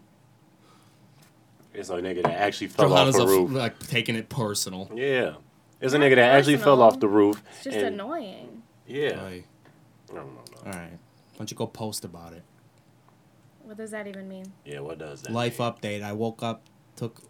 [1.78, 3.52] It's a nigga that actually fell Johanna's off a a- roof.
[3.52, 4.90] like taking it personal.
[4.96, 5.36] Yeah,
[5.80, 7.42] it's a Not nigga that actually fell off the roof.
[7.56, 8.64] It's just and- annoying.
[8.88, 9.22] Yeah.
[9.22, 9.48] Like,
[10.12, 10.42] I don't know.
[10.66, 12.44] all right, why don't you go post about it?
[13.64, 14.52] What does that even mean?
[14.66, 15.32] Yeah, what does that?
[15.32, 15.72] Life mean?
[15.72, 16.02] update.
[16.02, 16.64] I woke up,
[16.96, 17.22] took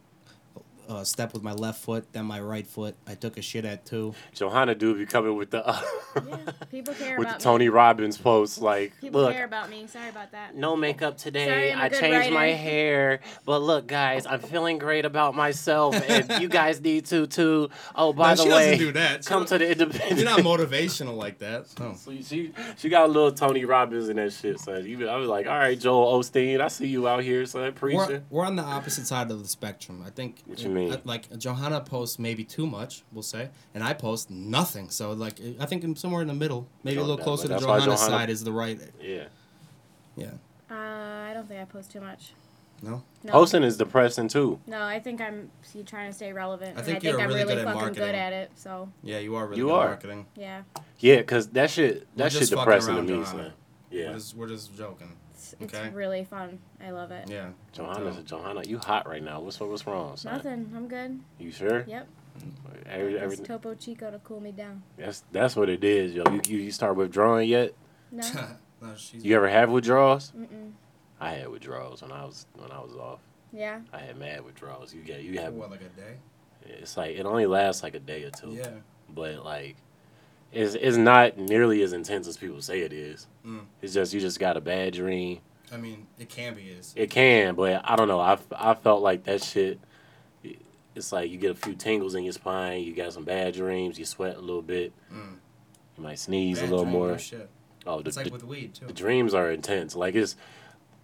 [0.90, 2.96] a step with my left foot, then my right foot.
[3.08, 4.14] I took a shit at two.
[4.34, 5.64] Johanna do be coming with the.
[6.28, 6.38] Yeah,
[6.72, 7.70] people care With the Tony me.
[7.70, 9.86] Robbins post, like, People look, care about me.
[9.86, 10.56] Sorry about that.
[10.56, 11.46] no makeup today.
[11.46, 15.36] Sorry, I'm a I good changed my hair, but look, guys, I'm feeling great about
[15.36, 17.70] myself, and you guys need to too.
[17.96, 19.24] Oh, by No, the she way, do that.
[19.24, 20.18] She come don't- to the independent.
[20.20, 21.68] You're not motivational like that.
[21.80, 21.94] No.
[21.98, 24.86] So she she got a little Tony Robbins in that shit, son.
[24.86, 27.72] You, I was like, all right, Joel Osteen, I see you out here, son, We're,
[27.74, 28.26] preaching.
[28.32, 30.04] we're on the opposite side of the spectrum.
[30.06, 30.42] I think.
[30.46, 30.92] What you mean?
[30.94, 34.90] uh, Like Johanna posts maybe too much, we'll say, and I post nothing.
[34.90, 37.60] So like, I think I'm somewhere in the middle, maybe Jo- a little closer to
[37.60, 38.80] Johanna's Johanna- side is the right.
[39.02, 39.26] Yeah,
[40.16, 40.32] Yeah.
[40.70, 42.34] Uh, I don't think I post too much.
[42.84, 43.02] No.
[43.24, 43.32] No.
[43.32, 44.60] posting is depressing too.
[44.68, 46.76] No, I think I'm see, trying to stay relevant.
[46.76, 48.04] I and think I think you're I'm really really good fucking marketing.
[48.06, 48.52] good at it.
[48.56, 49.84] So Yeah, you are really You good are.
[49.86, 50.26] at marketing.
[50.36, 50.62] yeah,
[51.00, 53.26] Yeah, cause that shit that shit depressing to me, Johanna.
[53.26, 53.54] son.
[53.90, 55.12] Yeah, We're just, we're just joking.
[55.54, 55.90] It's, it's Okay.
[55.90, 56.60] really fun.
[56.84, 57.30] I love it.
[57.30, 57.50] Yeah.
[57.72, 59.40] Johanna, Johanna, you hot right now.
[59.40, 60.34] What's what's wrong, son?
[60.34, 60.72] Nothing.
[60.76, 61.20] I'm good.
[61.40, 61.84] You sure?
[61.88, 62.08] Yep.
[62.86, 64.84] Every, It's every, Topo Chico to cool me down.
[64.98, 66.24] that's that's what it is, yo.
[66.32, 67.74] You you, you start withdrawing yet?
[68.12, 68.24] No.
[68.82, 69.26] no, she's.
[69.26, 70.32] You ever have withdrawals?
[70.38, 70.72] Mm-mm.
[71.20, 73.20] I had withdrawals when I was when I was off.
[73.52, 73.80] Yeah.
[73.92, 74.94] I had mad withdrawals.
[74.94, 76.18] You get you have what like a day?
[76.64, 78.52] it's like it only lasts like a day or two.
[78.52, 78.70] Yeah.
[79.10, 79.78] but like
[80.52, 83.28] it's it's not nearly as intense as people say it is.
[83.46, 83.62] Mm.
[83.82, 85.40] It's just you just got a bad dream.
[85.72, 86.64] I mean, it can be.
[86.70, 86.94] Is.
[86.96, 88.20] It can, but I don't know.
[88.22, 89.80] I, I felt like that shit.
[90.96, 92.82] It's like you get a few tingles in your spine.
[92.84, 94.00] You got some bad dreams.
[94.00, 94.94] You sweat a little bit.
[95.14, 95.36] Mm.
[95.98, 97.18] You might sneeze Bad a little more.
[97.86, 98.88] Oh, the, It's like with weed too.
[98.88, 99.96] the dreams are intense.
[99.96, 100.36] Like it's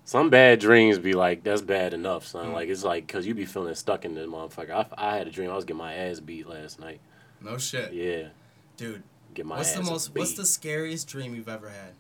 [0.05, 2.47] some bad dreams be like that's bad enough, son.
[2.47, 2.53] Mm.
[2.53, 4.71] Like it's like because you be feeling stuck in the motherfucker.
[4.71, 6.99] I, I had a dream I was getting my ass beat last night.
[7.41, 8.29] No shit, Yeah,
[8.77, 9.03] dude.
[9.33, 10.15] Get my What's ass the most?
[10.15, 11.93] What's the scariest dream you've ever had?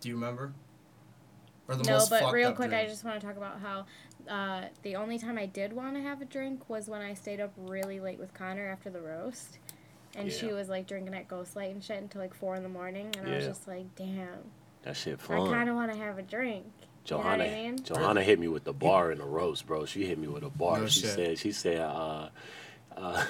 [0.00, 0.52] Do you remember?
[1.68, 3.86] Or the No, most but real up quick, I just want to talk about how
[4.28, 7.40] uh, the only time I did want to have a drink was when I stayed
[7.40, 9.58] up really late with Connor after the roast.
[10.16, 13.14] And she was like drinking at Ghostlight and shit until like four in the morning.
[13.16, 14.40] And I was just like, damn,
[14.82, 15.48] that shit fun.
[15.48, 16.66] I kind of want to have a drink.
[17.04, 17.82] Johanna, You know what I mean?
[17.84, 19.86] Johanna hit me with the bar in the roast, bro.
[19.86, 20.80] She hit me with a bar.
[20.80, 21.10] No she shit.
[21.10, 22.28] said, she said, uh,
[22.96, 23.24] uh,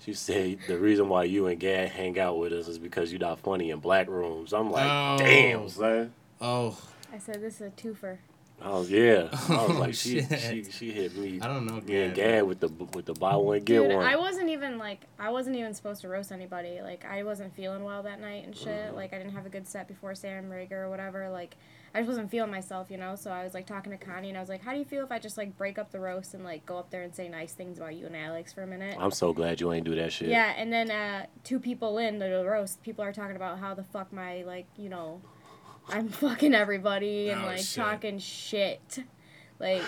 [0.00, 3.20] she said the reason why you and Gad hang out with us is because you're
[3.20, 4.52] not funny in black rooms.
[4.52, 5.16] I'm like, Oh.
[5.18, 6.12] damn, son.
[6.40, 6.78] Oh,
[7.12, 8.18] I said, this is a twofer.
[8.62, 9.28] Oh yeah.
[9.32, 10.40] I was Oh, like, she, shit.
[10.40, 11.38] she she hit me.
[11.42, 11.74] I don't know.
[11.74, 12.14] Me and Gad.
[12.14, 14.04] Gad with the with the buy one get Dude, one.
[14.06, 16.80] I wasn't even like, I wasn't even supposed to roast anybody.
[16.80, 18.68] Like, I wasn't feeling well that night and shit.
[18.68, 18.96] Mm-hmm.
[18.96, 21.28] Like, I didn't have a good set before Sam Rager or whatever.
[21.28, 21.56] Like,
[21.96, 23.16] I just wasn't feeling myself, you know?
[23.16, 25.02] So I was like talking to Connie and I was like, how do you feel
[25.02, 27.28] if I just like break up the roast and like go up there and say
[27.28, 28.96] nice things about you and Alex for a minute?
[29.00, 30.28] I'm so glad you ain't do that shit.
[30.28, 33.82] Yeah, and then uh, two people in the roast, people are talking about how the
[33.84, 35.22] fuck my like you know,
[35.88, 37.76] I'm fucking everybody and Oh, like shit.
[37.76, 38.98] talking shit,
[39.58, 39.82] like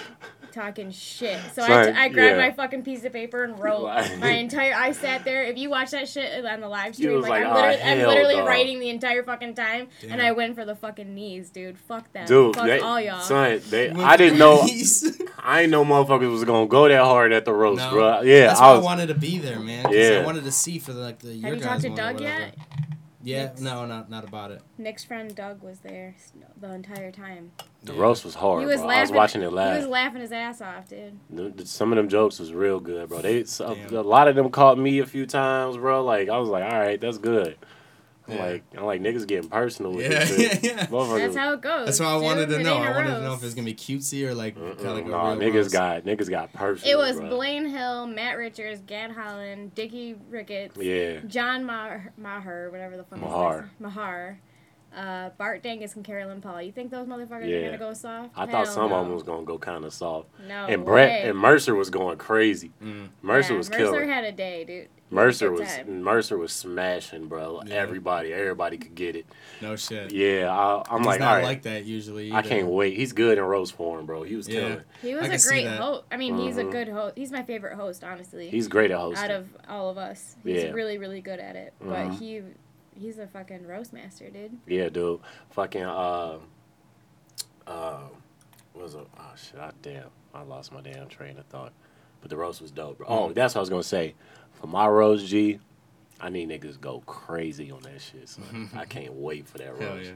[0.53, 1.39] talking shit.
[1.55, 2.49] So Son, I, t- I grabbed yeah.
[2.49, 3.85] my fucking piece of paper and wrote
[4.19, 4.75] my entire.
[4.75, 5.43] I sat there.
[5.45, 8.09] If you watch that shit on the live stream, like, like, I'm "Ah, literally, I'm
[8.09, 11.79] literally no." writing the entire fucking time, and I went for the fucking knees, dude.
[11.79, 12.27] Fuck that.
[12.29, 13.21] Dude, Fuck they, all y'all.
[13.21, 14.65] son, they, I didn't know.
[14.67, 15.21] these.
[15.39, 17.91] I ain't know motherfuckers was gonna go that hard at the roast, No.
[17.91, 18.21] bro.
[18.23, 19.85] Yeah, That's I why I wanted to be there, man.
[19.85, 20.21] 'cause Yeah.
[20.23, 22.55] I wanted to see for the, like the Have you guys' talked to Doug yet?
[23.23, 24.63] Yeah, Nick's- no, not not about it.
[24.79, 26.15] Nick's friend Doug was there
[26.61, 27.51] the entire time.
[27.83, 28.01] the Yeah.
[28.01, 28.87] roast was hard, He was bro.
[28.89, 28.99] laughing.
[28.99, 31.19] I was watching it He was laughing his ass off, dude.
[31.31, 33.21] The- the- Some of them jokes was real good, bro.
[33.21, 36.05] They a, a lot of them caught me a few times, bro.
[36.05, 37.57] Like I was like, all right, that's good.
[38.29, 38.45] I'm Yeah.
[38.45, 40.63] like, I'm like niggas getting personal with Yeah, this shit.
[40.65, 41.19] yeah, yeah.
[41.19, 41.87] That's how it goes.
[41.87, 42.23] That's why I dude.
[42.25, 42.77] wanted to know.
[42.77, 45.31] I wanted to know if it's gonna be cutesy or like kind of like nah,
[45.33, 45.73] real niggas roast.
[45.73, 46.93] got niggas got personal.
[46.95, 47.31] It was bro.
[47.31, 53.19] Blaine Hill, Matt Richards, Gad Holland, Dickie Ricketts, Yeah, John Maher, Maher, whatever the fuck
[53.19, 53.71] his Mahar.
[53.81, 54.39] Mahar.
[54.99, 56.61] Uh, Bart Dangus and Carolyn Paul.
[56.61, 57.57] You think those motherfuckers Yeah.
[57.59, 58.31] are gonna go soft?
[58.37, 58.97] I Hell thought some no.
[58.97, 60.29] of them was gonna go kind of soft.
[60.49, 61.29] No and Brett way.
[61.31, 62.73] and Mercer was going crazy.
[62.83, 63.11] Mm.
[63.23, 64.01] Mercer Yeah, was Mercer killing.
[64.01, 64.89] Mercer had a day, dude.
[65.11, 66.03] Mercer was time.
[66.03, 67.63] Mercer was smashing, bro.
[67.65, 67.77] Yeah.
[67.77, 69.25] Everybody, everybody could get it.
[69.63, 70.13] No shit.
[70.13, 71.45] Yeah, I, I'm He's like, not all right.
[71.45, 72.33] like that usually.
[72.33, 72.95] I can't wait.
[72.97, 74.25] He's good in roast form, bro.
[74.25, 74.61] He was Yeah.
[74.61, 74.81] killing.
[75.01, 76.05] He was I a great host.
[76.13, 76.73] I mean, he's a Mhm.
[76.73, 77.17] good host.
[77.17, 78.49] He's my favorite host, honestly.
[78.49, 79.25] He's great at hosting.
[79.25, 80.37] out of all of us.
[80.45, 80.71] He's Yeah.
[80.73, 81.73] really, really good at it.
[81.81, 82.43] But he,
[82.99, 84.59] he's a fucking roast master, dude.
[84.67, 85.21] yeah, dude.
[85.51, 86.39] Fucking uh,
[87.67, 87.99] uh,
[88.73, 89.07] what was it?
[89.19, 89.61] Oh shit!
[89.61, 91.73] I damn, I lost my damn train of thought.
[92.21, 93.07] But the roast was dope, bro.
[93.07, 93.11] Mm.
[93.11, 94.15] Oh, that's what I was gonna say.
[94.61, 95.61] For my roast, G,
[96.21, 98.29] I need niggas go crazy on that shit.
[98.29, 98.71] Son.
[98.75, 99.83] I can't wait for that roast.
[99.83, 100.11] Hell yeah.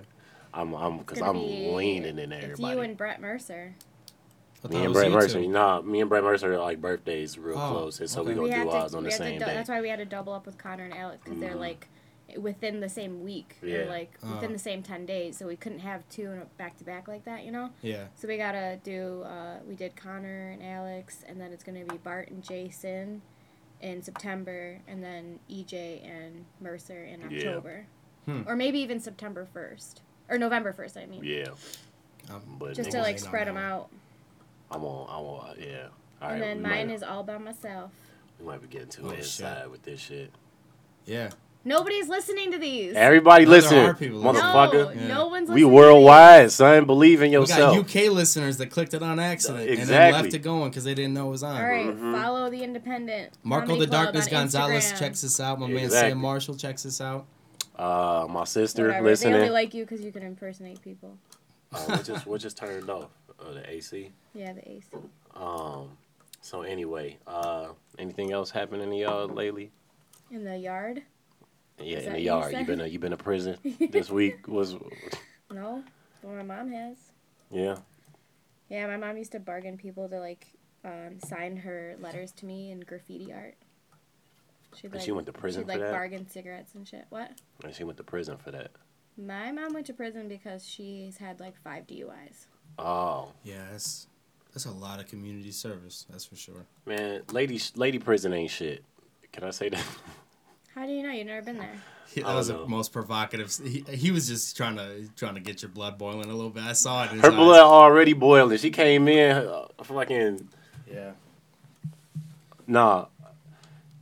[0.54, 2.38] I'm, I'm, cause I'm be- leaning in there.
[2.40, 2.74] It's everybody.
[2.76, 3.74] you and Brett Mercer.
[4.68, 5.48] Me and Brett Mercer, two.
[5.48, 8.28] nah, me and Brett Mercer are like birthdays real Oh, close, and so okay.
[8.28, 9.44] we gonna we had do to, ours on the had to same day.
[9.46, 11.60] That's why we had to double up with Connor and Alex because they're Mhm.
[11.60, 11.88] like
[12.38, 13.56] within the same week.
[13.62, 13.78] Yeah.
[13.78, 14.52] They're like within Oh.
[14.52, 17.52] the same ten days, so we couldn't have two back to back like that, you
[17.52, 17.70] know.
[17.82, 18.06] Yeah.
[18.14, 19.22] So we gotta do.
[19.22, 23.22] Uh, we did Connor and Alex, and then it's gonna be Bart and Jason,
[23.80, 27.38] in September, and then EJ and Mercer in Yeah.
[27.48, 27.86] October,
[28.26, 28.42] Hmm.
[28.46, 30.96] or maybe even September first or November first.
[30.96, 31.48] I mean, Yeah,
[32.30, 33.90] Um, but just to like spread them out.
[34.70, 35.08] I'm on.
[35.08, 35.56] I'm on.
[35.58, 35.88] Yeah.
[36.20, 37.90] All and right, then mine might, is all by myself.
[38.38, 39.18] We might be getting too Oh, shit.
[39.18, 40.30] inside with this shit.
[41.04, 41.30] Yeah.
[41.64, 42.94] Nobody's listening to these.
[42.94, 44.42] Everybody No, listen, are people listening.
[44.42, 44.94] motherfucker.
[44.96, 45.06] No, Yeah.
[45.08, 45.72] no one's We listening.
[45.72, 46.84] worldwide, son.
[46.86, 47.76] Believe in We yourself.
[47.76, 50.94] got UK listeners that clicked it on accident and then left it going because they
[50.94, 51.56] didn't know it was on.
[51.56, 52.20] All right, Mhm.
[52.20, 53.32] follow the independent.
[53.44, 54.98] Marco Comedy the Club Darkness Gonzalez Instagram.
[54.98, 55.60] checks us out.
[55.60, 56.10] My man Exactly.
[56.10, 57.26] Sam Marshall checks us out.
[57.78, 59.14] Uh, my sister Whatever.
[59.16, 61.16] They only like you because you can impersonate people.
[61.72, 63.08] uh, what just what just turned off?
[63.40, 64.10] Uh, the AC.
[64.34, 64.88] Yeah, the AC.
[65.34, 65.90] Um.
[66.40, 67.68] So anyway, uh,
[68.00, 69.70] anything else happening to y'all lately?
[70.30, 71.02] In the yard?
[71.78, 72.52] Yeah, Is in that the yard.
[72.52, 72.66] You said?
[72.66, 73.56] been a, you been to prison
[73.90, 74.46] this week?
[74.48, 74.74] Was
[75.52, 75.82] No,
[76.20, 76.96] the one my mom has.
[77.50, 77.76] yeah.
[78.68, 80.46] Yeah, my mom used to bargain people to like
[80.84, 83.54] um, sign her letters to me in graffiti art.
[84.74, 85.92] She'd And like, she went to prison she'd for like that?
[85.92, 87.04] bargain cigarettes and shit.
[87.10, 87.32] What?
[87.64, 88.70] And she went to prison for that.
[89.18, 92.46] My mom went to prison because she's had like five DUIs.
[92.78, 94.06] Oh Yeah, that's
[94.54, 96.06] that's a lot of community service.
[96.08, 96.64] That's for sure.
[96.86, 98.82] man, lady lady prison ain't shit.
[99.32, 99.84] Can I say that?
[100.74, 101.10] How do you know?
[101.10, 101.74] You've never been there.
[102.14, 103.56] That was don't the most provocative.
[103.64, 106.62] He, he was just trying to trying to get your blood boiling a little bit.
[106.62, 107.10] I saw it.
[107.10, 107.36] In his Her eyes.
[107.36, 108.58] blood already boiling.
[108.58, 110.46] She came in, uh, fucking
[110.92, 111.12] Yeah.
[112.66, 113.06] nah.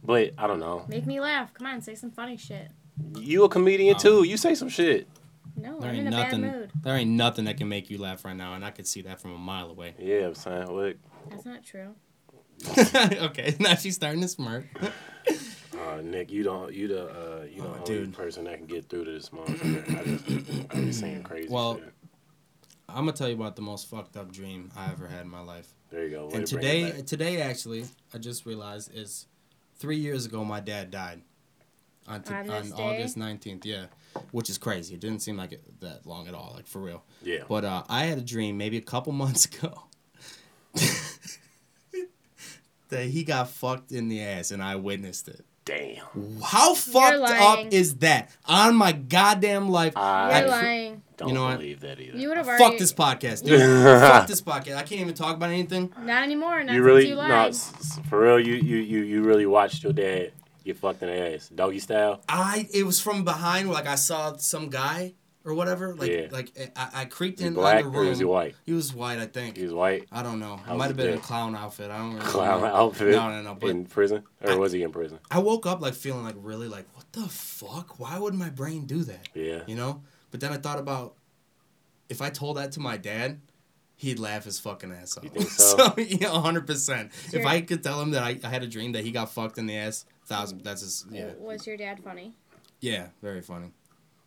[0.03, 0.87] But I don't know.
[0.89, 1.55] Make me laugh.
[1.55, 2.73] Come on, say some funny shit.
[3.17, 4.25] You a comedian too?
[4.25, 5.07] You say some shit.
[5.57, 6.41] No, There I'm ain't in a nothing.
[6.43, 6.71] bad mood.
[6.83, 9.21] There ain't nothing that can make you laugh right now, and I could see that
[9.21, 9.95] from a mile away.
[10.01, 10.67] Yeah, I'm saying.
[10.69, 10.97] Look,
[11.31, 11.95] That's not true.
[12.79, 14.65] okay, now she's starting to smirk.
[15.99, 18.13] Uh, Nick, you don't, you the, uh, you the Oh, only dude.
[18.15, 19.99] person that can get through to this motherfucker.
[19.99, 21.93] I just, I be saying crazy Well, shit.
[22.89, 25.41] I'm gonna tell you about the most fucked up dream I ever had in my
[25.41, 25.73] life.
[25.91, 26.27] There you go.
[26.27, 29.27] Way and to today, today actually, I just realized is
[29.77, 31.21] three years ago my dad died
[32.09, 32.73] on, t- On on?
[32.73, 33.65] August 19th.
[33.65, 33.87] Yeah,
[34.33, 34.95] which is crazy.
[34.95, 37.05] It didn't seem like it that long at all, like for real.
[37.23, 37.45] yeah.
[37.49, 39.85] But uh, I had a dream maybe a couple months ago
[42.89, 45.45] that he got fucked in the ass, and I witnessed it.
[45.65, 46.41] Damn.
[46.43, 48.31] How fucked up is that?
[48.47, 51.03] On my goddamn life, I You're cr- lying.
[51.17, 51.59] don't You know what?
[51.59, 52.17] believe that either.
[52.19, 52.79] You would have Fuck already.
[52.79, 53.61] this podcast, dude.
[54.01, 54.77] Fuck this podcast.
[54.77, 55.93] I can't even talk about anything.
[56.03, 56.65] Not anymore.
[56.65, 57.49] Not you since really, you no, lied.
[57.51, 58.41] s- s- for real.
[58.41, 60.33] You, you, you, you really watched your dad
[60.65, 62.23] get fucked in the ass, doggy style.
[62.29, 65.95] I it was from behind, like I saw some guy or whatever.
[65.95, 66.27] Like Yeah.
[66.31, 68.11] like eh, I, I creeped in black on the or room.
[68.11, 68.55] was he white?
[68.65, 69.57] He was white, I think.
[69.57, 70.07] He was white.
[70.13, 70.57] I don't know.
[70.57, 71.91] How It might have been in a clown outfit.
[71.91, 72.67] I don't really Clown know.
[72.67, 73.11] outfit.
[73.15, 73.55] No, no, no.
[73.55, 75.19] But in prison, or I- was he in prison?
[75.31, 77.99] I woke up like feeling like really like what the fuck?
[77.99, 79.29] Why would my brain do that?
[79.35, 79.63] Yeah.
[79.67, 80.03] You know?
[80.31, 81.15] But then I thought about
[82.09, 83.41] if I told that to my dad,
[83.97, 85.25] he'd laugh his fucking ass off.
[85.25, 85.95] You think so?
[85.99, 87.13] yeah, hundred percent.
[87.33, 89.59] If I could tell him that I, I had a dream that he got fucked
[89.59, 91.33] in the ass, thousand that's his yeah.
[91.39, 92.33] Was your dad funny?
[92.81, 93.73] Yeah, very funny.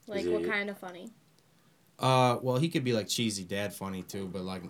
[0.07, 1.11] Like, Is what kind of funny?
[1.99, 4.63] Uh, well, he could be like cheesy dad funny too, but like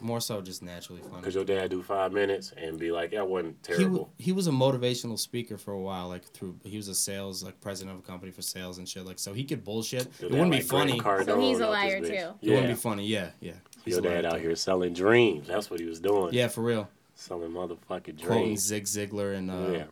[0.00, 1.22] more so just naturally funny.
[1.22, 4.32] Cause your dad do five minutes and be like, "That wasn't He, w- terrible." he
[4.32, 7.96] was a motivational speaker for a while, like through he was a sales like president
[7.98, 9.04] of a company for sales and shit.
[9.04, 10.08] Like so he could bullshit.
[10.20, 11.00] Your it wouldn't be like Grant funny.
[11.00, 12.08] Cardone So he's a liar, bitch.
[12.08, 12.34] too.
[12.42, 13.06] It wouldn't be funny.
[13.06, 13.52] Yeah, yeah.
[13.84, 14.38] He's your dad out too.
[14.40, 15.46] here selling dreams.
[15.46, 16.32] That's what he was doing.
[16.32, 16.88] Yeah, for real.
[17.14, 18.62] selling motherfucking Quoting dreams.
[18.62, 19.84] Zig Ziglar and uh, yeah,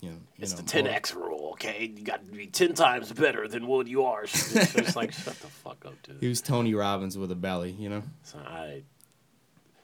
[0.00, 1.33] you know, you it's know, the ten X rule.
[1.54, 4.24] Okay, you got to be ten times better than what you are.
[4.24, 6.16] It's just like shut the fuck up, dude.
[6.20, 8.02] He was Tony Robbins with a belly, you know.
[8.24, 8.82] So I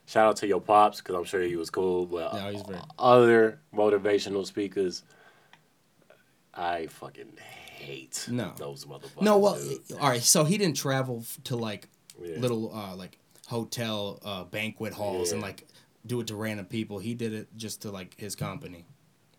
[0.06, 2.06] shout out to your pops because I'm sure he was cool.
[2.06, 5.04] But Yeah, he's very- other motivational speakers,
[6.52, 7.38] I fucking
[7.78, 8.52] hate No.
[8.56, 9.22] those motherfuckers.
[9.22, 9.80] No, well, dude.
[10.00, 10.20] all right.
[10.22, 11.88] So he didn't travel to like
[12.20, 12.36] Yeah.
[12.38, 15.66] little uh like hotel uh banquet halls and like
[16.04, 16.98] do it to random people.
[16.98, 18.86] He did it just to like his company.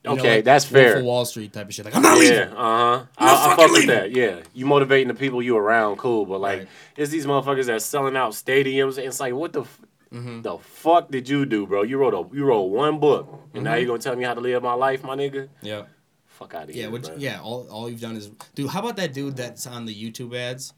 [0.04, 0.98] You know, Okay, like that's Wolf fair.
[0.98, 1.86] of Wall Street type of shit.
[1.86, 2.36] Like I'm not leaving.
[2.38, 3.06] Yeah, uh huh.
[3.20, 4.12] I, I fuck with that.
[4.12, 6.26] Yeah, you motivating the people you around, cool.
[6.26, 6.68] But like, Right.
[6.98, 8.98] it's these motherfuckers that's selling out stadiums.
[8.98, 10.42] And it's like, what the, f- Mhm.
[10.42, 11.84] the fuck did you do, bro?
[11.84, 13.82] You wrote a, you wrote one book, and now Mhm.
[13.82, 15.50] you gonna tell me how to live my life, my nigga?
[15.62, 15.84] Yeah.
[16.26, 17.16] Fuck out of Yeah, here, which bro.
[17.18, 18.70] yeah, all, all you've done is dude.
[18.72, 20.74] How about that dude that's on the YouTube ads?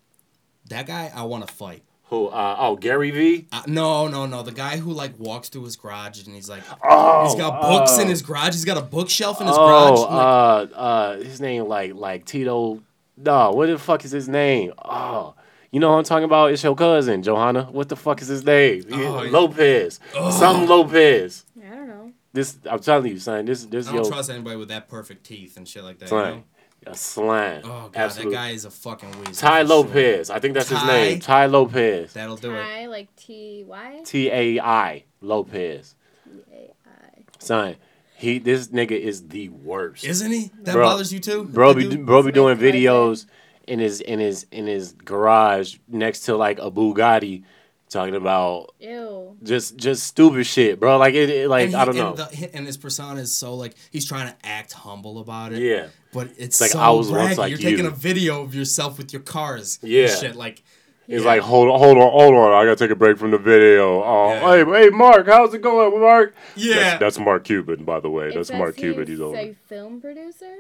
[0.70, 1.84] That guy, I want to fight.
[2.06, 2.28] Who?
[2.28, 3.48] Uh, oh, Gary V.
[3.52, 4.44] Uh, no, no, no.
[4.44, 7.98] The guy who like walks through his garage and he's like, Oh, he's got books
[7.98, 8.02] oh.
[8.02, 8.54] in his garage.
[8.54, 10.00] He's got a bookshelf in his oh, garage.
[10.10, 12.82] I'm like, uh, uh, his name like like Tito.
[13.18, 14.74] No, what the fuck is his name?
[14.84, 15.36] Oh,
[15.72, 16.52] you know what I'm talking about?
[16.52, 17.63] It's your cousin, Johanna.
[17.72, 18.84] What the fuck is his name?
[18.92, 19.28] Oh.
[19.32, 20.00] Lopez.
[20.16, 20.32] Ugh.
[20.34, 21.46] Something Lopez.
[21.60, 22.12] I don't know.
[22.32, 23.46] This I'm telling you, son.
[23.46, 26.12] This this I don't yo trust anybody with that perfect teeth and shit like that.
[26.12, 26.44] you know?
[26.88, 27.62] A slang.
[27.63, 28.30] Oh god, Absolute.
[28.32, 29.34] that guy is a fucking weasel.
[29.36, 29.78] Ty for sure.
[29.78, 30.30] Lopez.
[30.30, 31.19] I think that's his name.
[31.19, 32.13] Tai Lopez.
[32.13, 32.62] That'll do it.
[32.62, 34.02] Ty, like T Y?
[34.06, 35.96] T A I Lopez.
[36.26, 37.24] T A I.
[37.39, 37.76] Son,
[38.17, 40.04] He this nigga is the worst.
[40.04, 40.52] Isn't he?
[40.62, 41.43] That Bro- bothers you too?
[41.46, 42.06] bro be dude?
[42.06, 43.26] bro be doing videos
[43.67, 47.43] in his in his in his garage next to like a Bugatti
[47.89, 49.38] talking about Ew.
[49.43, 50.98] just just stupid shit, bro.
[50.98, 52.10] Like it, it- like And I don't know.
[52.10, 55.60] and, the, and his persona is so like he's trying to act humble about it.
[55.62, 55.88] yeah.
[56.13, 59.12] But it's, like, so I was once like You're taking a video of yourself with
[59.13, 59.80] your cars.
[59.82, 60.08] and Yeah.
[60.08, 60.63] Shit like
[61.06, 61.28] He's Yeah.
[61.28, 62.54] like, hold on, hold on, hold on.
[62.54, 64.02] I gotta take a break from the video.
[64.02, 64.63] Oh, Yeah.
[64.63, 66.34] hey, hey, Mark, how's it going, Mark?
[66.56, 66.76] Yeah.
[66.76, 68.28] That's, that's Mark Cuban, by the way.
[68.30, 69.02] It That's says Mark Cuban.
[69.02, 69.36] He's He's over.
[69.38, 70.56] a film producer.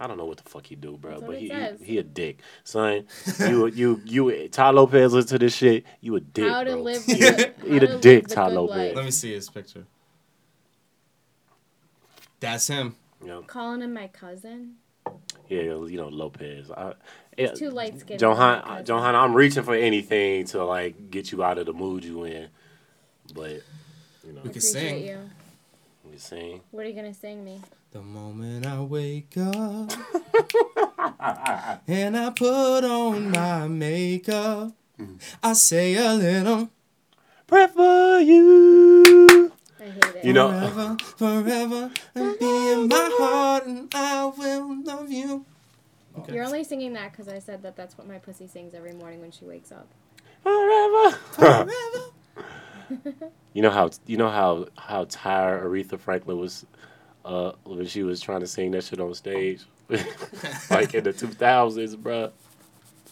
[0.00, 1.12] I don't know what the fuck he do, bro.
[1.12, 3.04] That's But it he, he he a dick, son.
[3.40, 4.48] You you you.
[4.48, 5.84] Tai Lopez listen to this shit.
[6.00, 6.82] You a dick, How to bro.
[6.82, 7.02] live?
[7.08, 8.76] Eat the- a- how eat a live dick, the Tai Lopez.
[8.76, 8.96] life.
[8.96, 9.84] Let me see his picture.
[12.40, 12.96] That's him.
[13.20, 14.76] You know, Calling him my cousin.
[15.62, 16.70] Yeah, you know Lopez.
[16.70, 16.94] I,
[17.36, 18.94] yeah, too light-skinned Johan, for my cousin.
[18.96, 22.48] Johan, I'm reaching for anything to like get you out of the mood you in,
[23.34, 23.62] but
[24.26, 25.04] you know, We can sing.
[25.04, 25.18] you.
[26.10, 26.60] we sing.
[26.70, 27.60] What are you gonna sing me?
[27.90, 29.92] The moment I wake up
[31.86, 34.72] and I put on my makeup,
[35.42, 36.70] I say a little
[37.46, 39.33] Pray for you.
[39.84, 40.24] I hate it.
[40.24, 45.44] You know- forever, forever, and be in my heart, and I will love you.
[46.32, 49.20] You're only singing that because I said that that's what my pussy sings every morning
[49.20, 49.88] when she wakes up.
[50.42, 51.10] Forever.
[51.32, 51.70] Forever.
[53.54, 56.66] You know how you know how how tired Aretha Franklin was
[57.24, 59.64] uh when she was trying to sing that shit on stage,
[60.70, 62.32] like in the two thousands, bruh.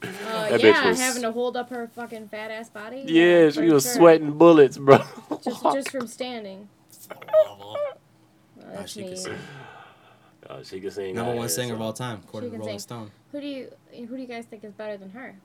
[0.02, 3.04] Uh, That bitch yeah, was- having to hold up her fucking fat ass body.
[3.06, 3.92] Yeah, for she was sure.
[3.94, 4.98] sweating bullets, bro.
[5.44, 6.68] just just from standing.
[8.56, 9.34] Well, she can sing.
[10.48, 11.14] Uh, she could sing.
[11.14, 12.78] Number one ass singer of all time, according to Rolling sing.
[12.80, 13.10] Stone.
[13.32, 15.36] Who do you who do you guys think is better than her?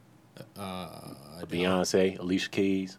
[0.58, 0.88] Uh,
[1.46, 2.98] Beyonce, Alicia Keys.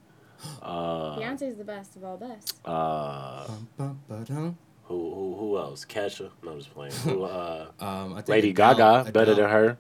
[0.63, 2.59] Uh, Beyonce's the best of all best.
[2.65, 4.59] uh, Bum, bum, ba-dum.
[4.85, 5.85] who who who else?
[5.85, 6.31] Kesha.
[6.43, 6.93] No, I'm just playing.
[6.93, 9.79] Who, uh, Um, I think Lady Adele- Gaga, better than her.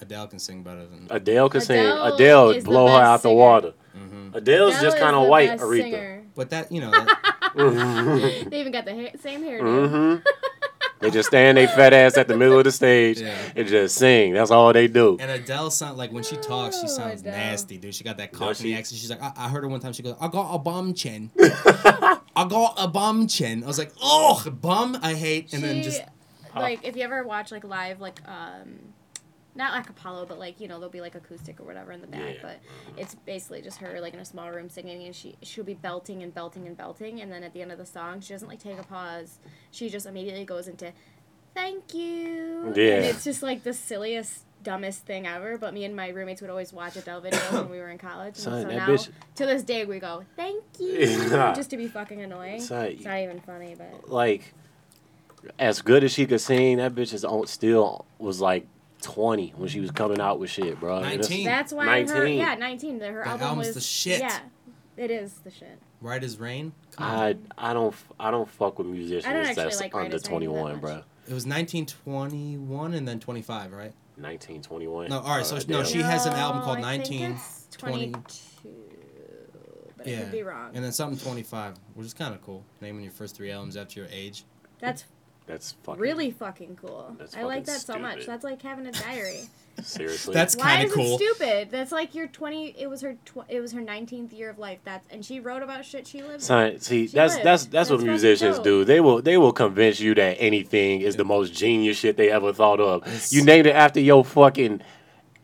[0.00, 1.06] Adele can sing better than.
[1.10, 1.80] Adele could sing.
[1.80, 3.34] Adele Adele is blow her best out the singer.
[3.38, 3.72] water.
[3.96, 4.34] Mhm.
[4.34, 5.76] Adele's Adele just kind of white, Aretha.
[5.82, 6.22] singer.
[6.34, 7.08] But that you know, that,
[8.50, 9.62] They even got the hair, same hairdo.
[9.62, 10.16] Mm-hmm.
[11.00, 13.34] they just stand they fat ass at the middle of the stage Yeah.
[13.56, 14.34] and just sing.
[14.34, 15.16] That's all they do.
[15.18, 17.32] and Adele sound like when she talks, she sounds Adele.
[17.32, 17.94] nasty, dude.
[17.94, 19.00] She got that No, Cockney she- accent.
[19.00, 19.94] She's like, I, I heard her one time.
[19.94, 21.30] She goes, "I got a bum chin.
[21.40, 26.02] I got a bum chin." I was like, "Oh, bum, I hate." And then just
[26.54, 28.78] like if you ever watch like live like um
[29.56, 32.06] not like Apollo, but like you know there'll be like acoustic or whatever in the
[32.06, 32.42] back, Yeah.
[32.42, 32.92] but uh-huh.
[32.98, 36.22] it's basically just her like in a small room singing, and she she'll be belting
[36.22, 38.60] and belting and belting, and then at the end of the song, she doesn't like
[38.62, 39.38] take a pause.
[39.70, 40.92] She just immediately goes into
[41.54, 42.96] "Thank you," Yeah.
[42.96, 45.56] and it's just like the silliest, dumbest thing ever.
[45.56, 48.36] But me and my roommates would always watch Adele videos when we were in college,
[48.36, 51.54] Son, so now bitch- to this day we go "Thank you" Yeah.
[51.54, 52.60] just to be fucking annoying.
[52.60, 54.52] Son, it's not even funny, but Like,
[55.58, 58.66] as good as she could sing, that bitch is on, still was like
[59.02, 61.00] 20 when she was coming out with shit, bro.
[61.00, 61.44] 19.
[61.44, 62.38] That's why her 19.
[62.38, 62.98] yeah nineteen.
[62.98, 64.20] The, her That album album's was the shit.
[64.20, 64.38] Yeah,
[64.96, 65.78] it is the shit.
[66.00, 66.72] right as rain.
[66.96, 67.18] Come on.
[67.58, 70.16] I I don't I don't fuck with musicians I don't actually that's like Right under
[70.16, 71.02] as Rain that 21, bro.
[71.28, 73.92] It was 1921 and then 25, right?
[74.16, 75.08] 1921.
[75.10, 77.68] No, all right, so Uh, no, she has an album called I think 19, it's
[77.76, 78.74] 20 22,
[79.96, 80.20] but I Yeah.
[80.22, 80.70] could be wrong.
[80.74, 82.64] and then something 25, which is kind of cool.
[82.80, 84.44] Naming your first three albums after your age.
[84.78, 85.04] That's
[85.46, 87.14] That's fucking really fucking cool.
[87.18, 88.12] That's I like fucking that so much.
[88.14, 88.28] stupid.
[88.28, 89.40] That's like having a diary.
[89.82, 90.32] seriously.
[90.34, 91.14] That's Why kind is of cool.
[91.14, 91.70] it stupid?
[91.70, 92.74] That's like your twenty.
[92.78, 93.14] It was her.
[93.26, 94.78] Tw- it was her nineteenth year of life.
[94.84, 96.42] That's and she wrote about shit she lived.
[96.42, 97.46] Son, see, She that's lived.
[97.46, 98.64] that's that's That's what fucking musicians dope.
[98.64, 98.84] do.
[98.84, 102.52] They will they will convince you that anything is the most genius shit they ever
[102.52, 103.04] thought of.
[103.32, 104.80] You named it after your fucking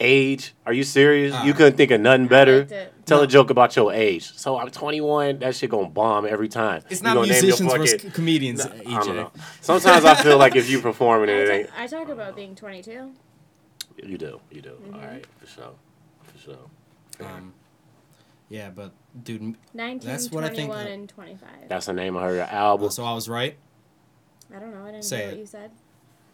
[0.01, 0.55] age.
[0.67, 1.35] Are you serious?
[1.35, 2.59] Uh, you couldn't think of nothing I better.
[2.61, 2.91] liked it.
[3.05, 3.25] Tell No.
[3.25, 4.33] a joke about your age.
[4.37, 5.41] So I'm 21.
[5.41, 6.83] That shit gonna bomb every time.
[6.88, 9.15] It's You not gonna name your musicians versus fucking- comedians, I don't EJ.
[9.17, 9.33] know.
[9.61, 11.71] Sometimes I feel like if you performing it, I, it ta- ain't.
[11.79, 13.12] I talk about being twenty-two.
[14.05, 14.71] You do, you do.
[14.71, 14.95] Mm-hmm.
[14.95, 15.71] All right, for sure,
[16.23, 16.57] for sure.
[17.21, 17.53] Um,
[18.49, 21.49] yeah, but dude, 19, That's what I think, 21, and 25.
[21.69, 22.91] That's the name of her album.
[22.91, 23.57] so I was right.
[24.55, 24.83] I don't know.
[24.85, 25.31] I didn't Say hear it.
[25.33, 25.71] what you said.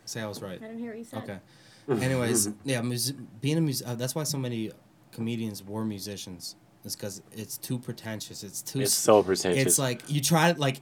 [0.04, 0.59] Say I was right.
[0.62, 1.22] I didn't hear what you said.
[1.24, 2.04] Okay.
[2.04, 4.70] Anyways, yeah, mus- being a mus- uh, that's why so many
[5.12, 6.56] comedians were musicians.
[6.84, 8.42] Is because it's too pretentious.
[8.44, 8.80] It's too.
[8.80, 9.62] It's so pretentious.
[9.66, 10.80] It's like you try to like.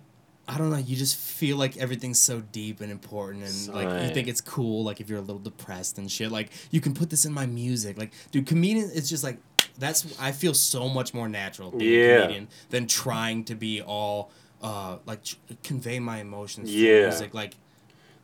[0.49, 0.77] I don't know.
[0.77, 4.85] You just feel like everything's so deep and important, and like you think it's cool.
[4.85, 7.47] Like if you're a little depressed and shit, like you can put this in my
[7.47, 7.99] music.
[7.99, 8.91] Like, dude, comedian.
[8.95, 9.39] It's just like
[9.79, 10.17] that's.
[10.21, 12.07] I feel so much more natural being Yeah.
[12.19, 14.31] a comedian than trying to be all
[14.63, 17.09] uh like tr- convey my emotions Yeah.
[17.09, 17.35] music.
[17.35, 17.55] Like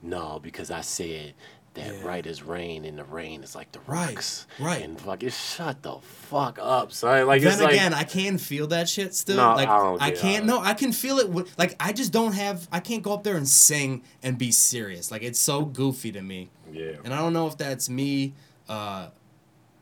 [0.02, 1.34] No, because I said
[1.74, 2.04] that Yeah.
[2.06, 4.46] right is rain and the rain is like the Right, rocks.
[4.60, 4.82] right.
[4.82, 7.26] And fucking shut the fuck up, son.
[7.26, 9.36] Like then it's like again, I can feel that shit still.
[9.36, 10.44] No, like I don't get- can't.
[10.44, 11.30] I- No, I can feel it.
[11.30, 12.68] With, like I just don't have.
[12.70, 15.10] I can't go up there and sing and be serious.
[15.10, 16.92] Like it's so goofy to me, yeah.
[17.04, 18.34] and I don't know if that's me.
[18.68, 19.08] Uh,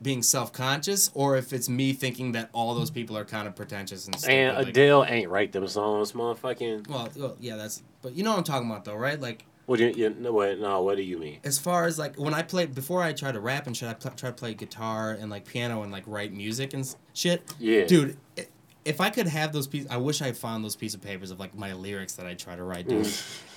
[0.03, 4.07] being self-conscious or if it's me thinking that all those people are kind of pretentious
[4.07, 4.35] and stupid.
[4.35, 6.89] And like- Adele ain't write them songs, motherfucking.
[6.89, 9.21] well, well, yeah, that's but you know what I'm talking about though, right?
[9.21, 11.39] Like What do you, you no, what, no, what do you mean?
[11.45, 13.95] as far as like when I play before I try to rap and shit, I
[13.95, 17.55] pl- try to play guitar and like piano and like write music and shit.
[17.61, 17.85] Yeah.
[17.87, 18.17] dude.
[18.37, 18.47] i
[18.85, 21.39] if I could have those pieces, I wish I found those piece of papers of
[21.39, 23.07] like my lyrics that I try to write, dude.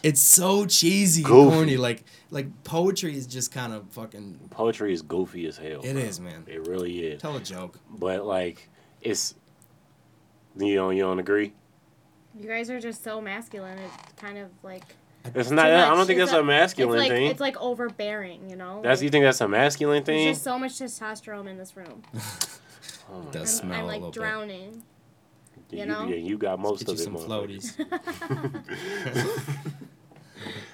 [0.03, 1.77] it's so cheesy, and corny.
[1.77, 4.51] Like like poetry is just kind of fucking.
[4.51, 5.81] Poetry is goofy as hell.
[5.83, 6.01] It bro.
[6.03, 6.43] is, man.
[6.45, 7.23] It really is.
[7.23, 7.79] Tell a joke.
[7.89, 8.69] But like,
[9.01, 9.33] it's
[10.59, 11.53] you don't you don't agree?
[12.39, 13.79] You guys are just so masculine.
[13.79, 14.83] It's kind of like.
[15.35, 15.63] It's not.
[15.67, 17.27] too I don't think It's that's a, masculine it's like, thing.
[17.27, 18.81] It's like overbearing, you know.
[18.83, 20.25] that's you think that's a masculine thing?
[20.25, 22.03] There's just so much testosterone in this room.
[23.11, 24.19] Oh my Does I'm, smell I'm a like little bit.
[24.19, 24.83] drowning.
[25.69, 26.07] you, you know?
[26.07, 27.03] yeah, you got most Get of you it.
[27.03, 27.75] some floaties.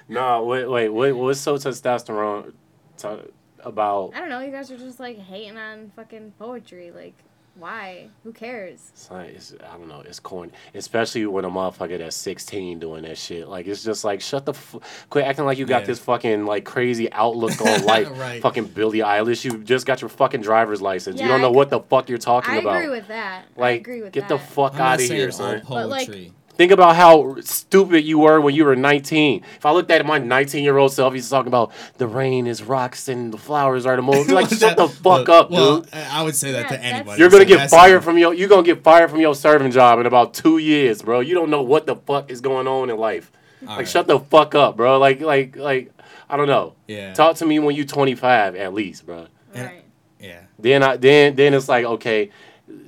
[0.08, 1.12] No, wait, wait, wait.
[1.12, 2.52] What's so testosterone
[2.98, 3.28] to,
[3.60, 4.12] about?
[4.14, 4.40] I don't know.
[4.40, 6.90] You guys are just like hating on fucking poetry.
[6.90, 7.14] Like,
[7.60, 8.08] why?
[8.24, 8.90] Who cares?
[8.92, 10.00] It's like, it's, I don't know.
[10.00, 13.46] It's corny, especially when a motherfucker that's sixteen doing that shit.
[13.48, 15.86] Like it's just like shut the f- quit acting like you got Yeah.
[15.88, 18.08] this fucking like crazy outlook on life.
[18.20, 18.42] Right.
[18.42, 21.20] Fucking Billie Eilish, you just got your fucking driver's license.
[21.20, 22.56] you Yeah, don't know I- what the fuck you're talking about.
[22.56, 22.84] I about.
[22.84, 23.44] agree with that.
[23.56, 24.38] I like, agree with get that.
[24.38, 25.62] the fuck I'm not out of saying here, all son.
[25.68, 26.32] But, like, poetry.
[26.60, 29.42] Think about how stupid you were when you were 19.
[29.56, 32.62] If I looked at my 19 year old self, he's talking about the rain is
[32.62, 34.28] rocks and the flowers are the most.
[34.40, 35.88] Like, shut the fuck Well- up, well, dude.
[35.94, 37.18] I I would say that Yeah, to anybody.
[37.18, 38.34] You're gonna So get fired from your.
[38.34, 41.20] You're gonna get fired from your serving job in about two years, bro.
[41.20, 43.32] You don't know what the fuck is going on in life.
[43.62, 43.88] All like, right.
[43.88, 44.98] shut the fuck up, bro.
[44.98, 45.92] Like, like, like,
[46.28, 46.74] I don't know.
[46.86, 47.14] Yeah.
[47.14, 49.28] Talk to me when you're 25 at least, bro.
[49.54, 49.84] And- Right.
[50.18, 50.40] Yeah.
[50.58, 52.28] Then I then then it's like okay,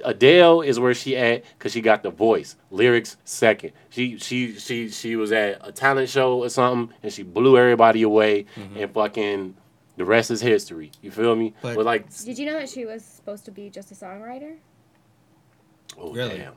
[0.04, 3.72] Adele is where she at because she got the voice, lyrics second.
[3.90, 8.02] She she she she was at a talent show or something and she blew everybody
[8.02, 8.76] away mm-hmm.
[8.78, 9.54] and fucking
[9.96, 10.90] the rest is history.
[11.02, 11.54] You feel me?
[11.60, 14.56] But- But, like, Did you know that she was supposed to be just a songwriter?
[15.98, 16.38] oh Really?
[16.38, 16.54] damn,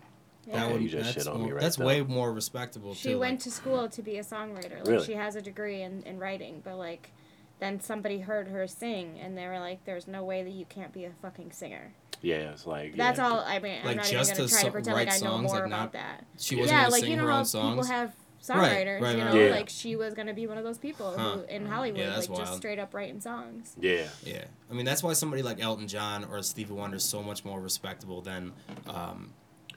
[0.48, 0.64] Yeah.
[0.66, 1.86] Okay, would- you just that's shit on me more- right That's there.
[1.88, 3.20] way more respectable She too.
[3.20, 4.78] went like- to school to be a songwriter.
[4.80, 5.06] Like Really?
[5.06, 7.12] she has a degree in, in writing, but like
[7.60, 10.94] then somebody heard her sing and they were like, There's no way that you can't
[10.94, 11.94] be a fucking singer.
[12.22, 13.28] Yeah, it's like That's yeah.
[13.30, 15.16] all I mean, I'm Like, not even just gonna to try to pretend write like
[15.16, 16.26] I know songs, more like, about not- that.
[16.40, 17.76] She wasn't yeah, like sing you know her how own songs.
[17.88, 19.52] people have songwriters, right, you know, right.
[19.52, 21.38] like she was gonna be one of those people Huh.
[21.38, 23.76] who in Hollywood, Yeah, that's like just straight up writing songs.
[23.80, 27.24] Yeah, Yeah, I mean that's why somebody like Elton John or Stevie Wonder is so
[27.24, 28.54] much more respectable than,
[28.88, 29.34] um,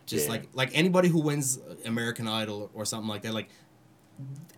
[0.06, 0.32] just Yeah.
[0.32, 3.32] like like anybody who wins American Idol or something like that.
[3.34, 3.48] Like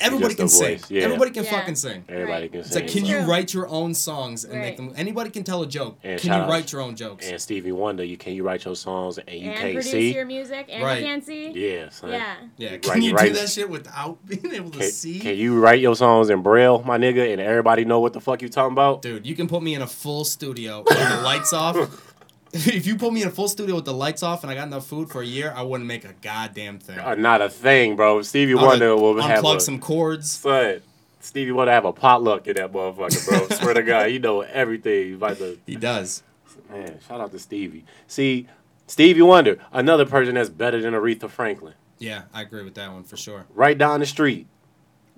[0.00, 0.80] everybody can sing.
[0.88, 1.02] yeah.
[1.02, 1.50] Everybody can Yeah.
[1.50, 2.04] fucking sing.
[2.08, 2.50] everybody Right.
[2.52, 2.82] can It's sing.
[2.84, 4.92] like, can It's you write your own songs and make them?
[4.96, 5.98] Anybody can tell a joke.
[6.02, 7.28] And can shout you out- write your own jokes?
[7.28, 10.14] and Stevie Wonder, you can you write your songs and you and can't produce see?
[10.14, 11.00] your music and Right.
[11.00, 11.50] you can't see.
[11.50, 12.11] Yeah, son.
[12.11, 12.34] Yeah.
[12.56, 15.18] yeah, can write- you write- do that shit without being able to see?
[15.20, 18.40] can you write your songs in braille, my nigga, and everybody know what the fuck
[18.40, 19.02] you talking about?
[19.02, 21.76] Dude, you can put me in a full studio with the lights off.
[22.53, 24.66] If you put me in a full studio with the lights off and I got
[24.66, 26.98] enough food for a year, I wouldn't make a goddamn thing.
[26.98, 28.22] Uh, not a thing, bro.
[28.22, 30.32] Stevie Wonder will have unplug some cords.
[30.32, 30.82] son.
[31.20, 33.57] Stevie Wonder have a potluck in that motherfucker, bro.
[33.59, 35.14] Swear to God, he know everything.
[35.14, 36.22] About to He does.
[36.70, 36.98] man.
[37.07, 37.84] Shout out to Stevie.
[38.09, 38.48] See,
[38.88, 41.74] Stevie Wonder, another person that's better than Aretha Franklin.
[41.98, 43.46] Yeah, I agree with that one for sure.
[43.55, 44.46] Right down the street.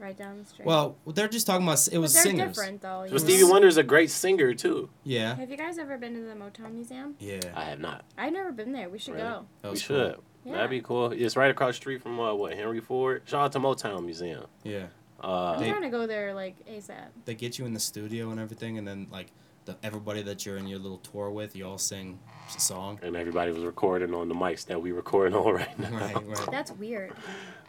[0.03, 0.67] Right down the street.
[0.67, 2.57] Well, they're just talking about it but was they're singers.
[2.57, 3.03] different though.
[3.05, 3.19] But know?
[3.19, 4.91] Stevie Wonder is a great singer too.
[5.05, 7.15] Yeah, Have you guys ever been to the Motown Museum?
[7.21, 7.39] Yeah.
[7.55, 8.05] I have not.
[8.19, 8.89] I've never been there.
[8.89, 9.29] We should Really?
[9.29, 9.47] go.
[9.63, 10.15] That we was should.
[10.17, 10.25] cool.
[10.45, 10.53] Yeah.
[10.55, 11.13] That'd be cool.
[11.13, 13.23] It's right across the street from uh, what Henry Ford.
[13.27, 14.47] Shout out to Motown Museum.
[14.65, 14.87] Yeah,
[15.23, 17.11] Uh, I'm They- trying to go there like ASAP.
[17.27, 19.29] they get you in the studio and everything, and then like
[19.67, 22.19] the everybody that you're in your little tour with, you all sing
[22.57, 22.99] a song.
[23.05, 25.91] and everybody was recording on the mics that we recording on right now.
[25.97, 26.51] Right, right.
[26.51, 27.13] That's weird.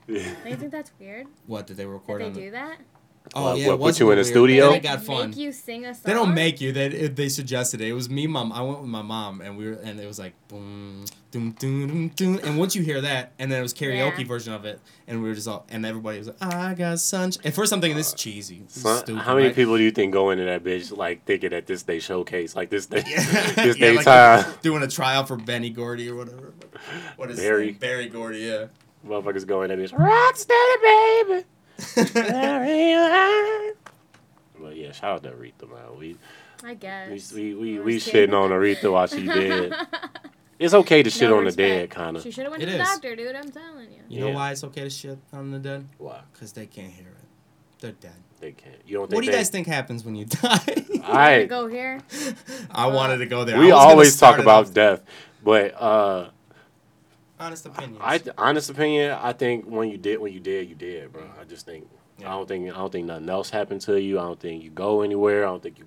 [0.08, 0.24] Yeah.
[0.44, 2.34] Don't you think that's weird What did they that record they on?
[2.34, 2.78] do that?
[3.36, 4.72] Oh What, yeah, what, it put you in a studio?
[4.72, 5.30] They got fun.
[5.30, 6.02] Make you sing a song.
[6.04, 6.74] They don't make you.
[6.74, 7.88] They it- they suggested it.
[7.88, 8.52] It was me, mom.
[8.52, 11.88] I went with my mom, and we were, and it was like boom, doom, doom,
[11.88, 12.40] doom, doom.
[12.44, 14.26] And once you hear that, and then it was karaoke Yeah.
[14.26, 17.42] version of it, and we were just all, and everybody was like, I got sunshine.
[17.46, 18.64] At first, I'm thinking this is cheesy.
[18.68, 19.56] This is stupid, how many right?
[19.56, 22.70] people do you think go into that bitch like thinking that this day showcase, like
[22.70, 23.24] this day, Yeah,
[23.56, 26.52] this yeah, day like time, doing a tryout for Benny Gordy or whatever.
[27.16, 27.72] What is his Berry.
[27.72, 28.66] Berry Gordy, yeah.
[29.06, 31.46] Motherfuckers go in that bitch, rock steady, baby.
[32.12, 33.72] Very high."
[34.60, 36.00] But yeah, shout out to Aretha, man.
[36.00, 36.16] We
[36.64, 37.34] I guess.
[37.34, 38.36] we we, We're we shitting kidding.
[38.36, 39.74] on Aretha while she dead.
[40.58, 42.24] It's okay to shit No on the dead, kind of.
[42.24, 42.88] She should have went It to the is.
[42.88, 43.36] doctor, dude.
[43.36, 44.00] I'm telling you.
[44.08, 44.36] You know Yeah.
[44.36, 45.86] why it's okay to shit on the dead?
[45.98, 46.22] Why?
[46.32, 47.28] Because they can't hear it.
[47.82, 48.14] They're dead.
[48.40, 48.76] They can't.
[48.86, 50.86] You don't think What do you they- guys think happens when you die?
[51.04, 52.00] I Go here.
[52.72, 53.60] I wanted to go there.
[53.60, 55.02] We always talk about off- death,
[55.44, 56.30] but uh,
[57.44, 58.00] honest opinions.
[58.02, 61.24] I honest opinion, I think when you did, when you did, you did, bro.
[61.40, 61.88] I just think
[62.20, 62.30] Yeah.
[62.30, 64.20] I don't think I don't think nothing else happened to you.
[64.20, 65.44] I don't think you go anywhere.
[65.46, 65.86] I don't think you.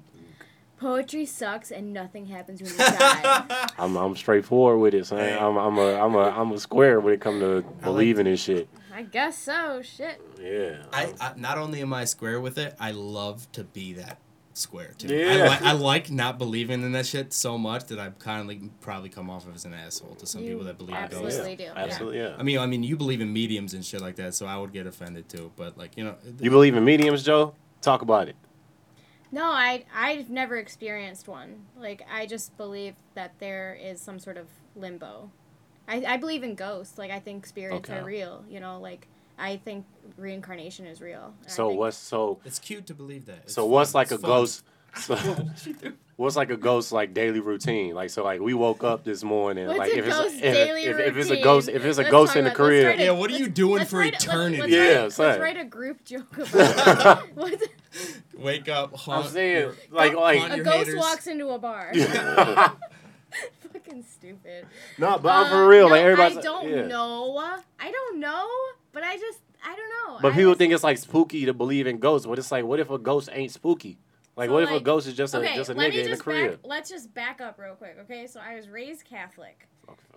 [0.78, 3.68] Poetry sucks and nothing happens when you die.
[3.78, 5.18] I'm I'm straightforward with it, son.
[5.18, 5.34] Hey.
[5.36, 8.68] I'm I'm a I'm a I'm a square when it comes to believing in shit.
[8.94, 9.80] I guess so.
[9.82, 10.20] Shit.
[10.40, 10.82] Yeah.
[10.92, 14.18] I, I not only am I square with it, I love to be that
[14.56, 15.08] square too.
[15.14, 15.26] Yeah.
[15.28, 18.46] I, li- I like not believing in that shit so much that I kind of
[18.46, 21.14] like probably come off as an asshole to some You people that believe in ghosts.
[21.38, 21.74] absolutely ghosts.
[21.74, 21.78] do.
[21.80, 21.84] yeah.
[21.84, 22.36] Absolutely, yeah.
[22.38, 24.72] I mean, I mean, you believe in mediums and shit like that, so I would
[24.72, 25.52] get offended too.
[25.56, 27.54] But like, you know, You believe in mediums, Joe?
[27.82, 28.36] Talk about it.
[29.32, 31.66] No, I I've never experienced one.
[31.78, 35.30] Like I just believe that there is some sort of limbo.
[35.88, 36.96] I, I believe in ghosts.
[36.96, 37.98] Like I think spirits Okay.
[37.98, 38.44] are real.
[38.48, 39.06] You know, like
[39.38, 39.84] I think
[40.16, 41.34] reincarnation is real.
[41.46, 43.40] So what's so it's cute to believe that.
[43.44, 44.00] It's so what's fun.
[44.00, 44.30] like a fun.
[44.30, 44.64] ghost?
[44.98, 45.14] So,
[46.16, 47.94] what's like a ghost like daily routine?
[47.94, 49.66] Like so, like we woke up this morning.
[49.66, 51.44] What's like a if it's ghost if, daily if, if it's a routine?
[51.44, 52.96] ghost if it's a Let's ghost in the about- let's try crib.
[52.98, 54.56] to- Yeah, what are you doing let's for write- let's- eternity?
[54.62, 55.26] Let's, Yeah, write, son.
[55.28, 57.70] let's write a group joke about it.
[58.38, 60.96] Wake up, I'm haunt, saying like like your a ghost haters.
[60.96, 61.92] walks into a bar.
[63.72, 64.66] Fucking stupid.
[64.98, 65.88] no, but I'm Uh, for real.
[65.88, 66.38] no, like everybody.
[66.38, 66.86] I don't yeah.
[66.86, 67.38] know.
[67.78, 68.48] I don't know,
[68.96, 70.18] but I just I don't know.
[70.22, 72.26] But I people just- think it's like spooky to believe in ghosts.
[72.26, 73.98] But it's like, what if a ghost ain't spooky?
[74.36, 75.98] Like, So, what if a ghost is just a okay, just a let nigga me
[76.00, 76.50] in the just crib?
[76.52, 76.60] back.
[76.64, 78.26] Let's just back up real quick, okay?
[78.26, 79.66] So I was raised Catholic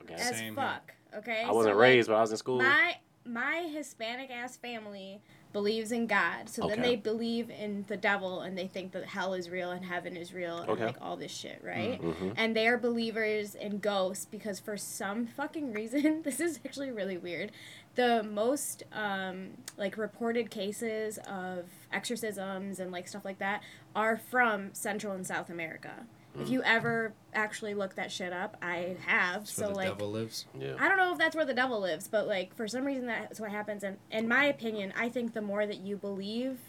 [0.04, 0.14] Okay.
[0.14, 0.54] as Same here.
[0.56, 0.94] fuck.
[1.18, 2.58] Okay, I wasn't So, like, raised, but I was in school.
[2.60, 5.22] My my Hispanic ass family
[5.54, 9.34] believes in God, so then they believe in the devil and they think that hell
[9.34, 10.86] is real and heaven is real and Okay.
[10.88, 12.02] like all this shit, right?
[12.02, 12.34] Mhm.
[12.38, 17.18] And they are believers in ghosts because for some fucking reason, this is actually really
[17.18, 17.52] weird.
[17.96, 23.62] The most um, like reported cases of exorcisms and like stuff like that
[23.96, 26.06] are from Central and South America.
[26.40, 26.52] If Mm.
[26.52, 29.42] you ever actually look that shit up, I have.
[29.42, 30.46] That's so where the like devil lives.
[30.58, 30.76] Yeah.
[30.80, 33.40] I don't know if that's where the devil lives, but like for some reason that's
[33.40, 33.84] what happens.
[33.84, 36.60] And in my opinion, I think the more that you believe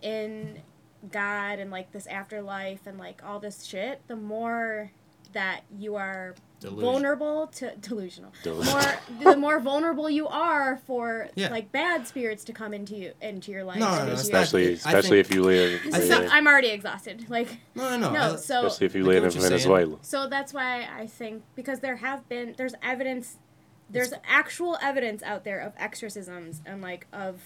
[0.00, 0.62] in
[1.12, 4.90] God and like this afterlife and like all this shit, the more
[5.34, 6.34] that you are
[6.64, 6.80] Delusion.
[6.92, 8.32] vulnerable to delusional.
[8.42, 8.74] Delusional.
[8.80, 11.48] More the more vulnerable you are for Yeah.
[11.50, 13.78] like bad spirits to come into you into your life.
[13.78, 16.32] No, no, no, into that's your- Especially, especially think- if you live, I So think-
[16.32, 17.28] I'm already exhausted.
[17.28, 18.12] Like No, no, no.
[18.32, 19.44] no, so especially if you live in what saying.
[19.44, 19.98] Venezuela.
[20.02, 23.38] so that's why I think because there have been there's evidence
[23.90, 27.40] there's actual evidence out there of exorcisms and like of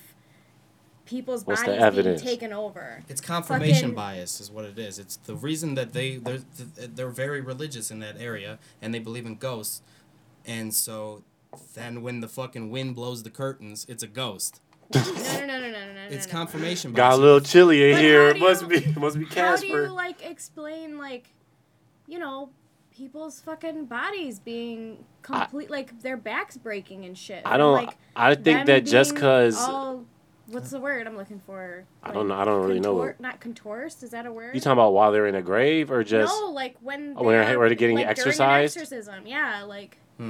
[1.09, 2.23] people's What's the bodies evidence?
[2.23, 3.03] being taken over.
[3.09, 4.99] It's confirmation Fucking- bias, is what it is.
[4.99, 6.43] It's the reason that they they're
[6.77, 9.83] they're very religious in that area, and they believe in ghosts,
[10.47, 11.23] and so
[11.75, 14.61] then when the fucking wind blows the curtains, it's a ghost.
[14.95, 15.01] No,
[15.47, 16.01] no, no, no, no, no, no.
[16.11, 16.33] It's no.
[16.33, 16.97] confirmation bias.
[16.97, 18.27] Got a little chilly in But here.
[18.29, 19.67] how do must you- be must be How do Casper.
[19.85, 21.33] you like explain like,
[22.07, 22.51] you know,
[22.91, 27.43] people's fucking bodies being complete like their backs breaking and shit?
[27.47, 27.85] I don't.
[27.85, 30.05] Like, I think them that just being cause all-
[30.51, 31.85] What's the word I'm looking for?
[32.03, 32.35] I don't know.
[32.35, 32.93] I don't really know.
[32.95, 34.03] Contort- Not contours.
[34.03, 34.55] Is that a word?
[34.55, 36.33] You talking about while they're in a grave or just?
[36.35, 38.77] no, like when Oh, when they're- they're, they're getting like, during an exercised?
[38.79, 40.23] exorcism, yeah, like Uh,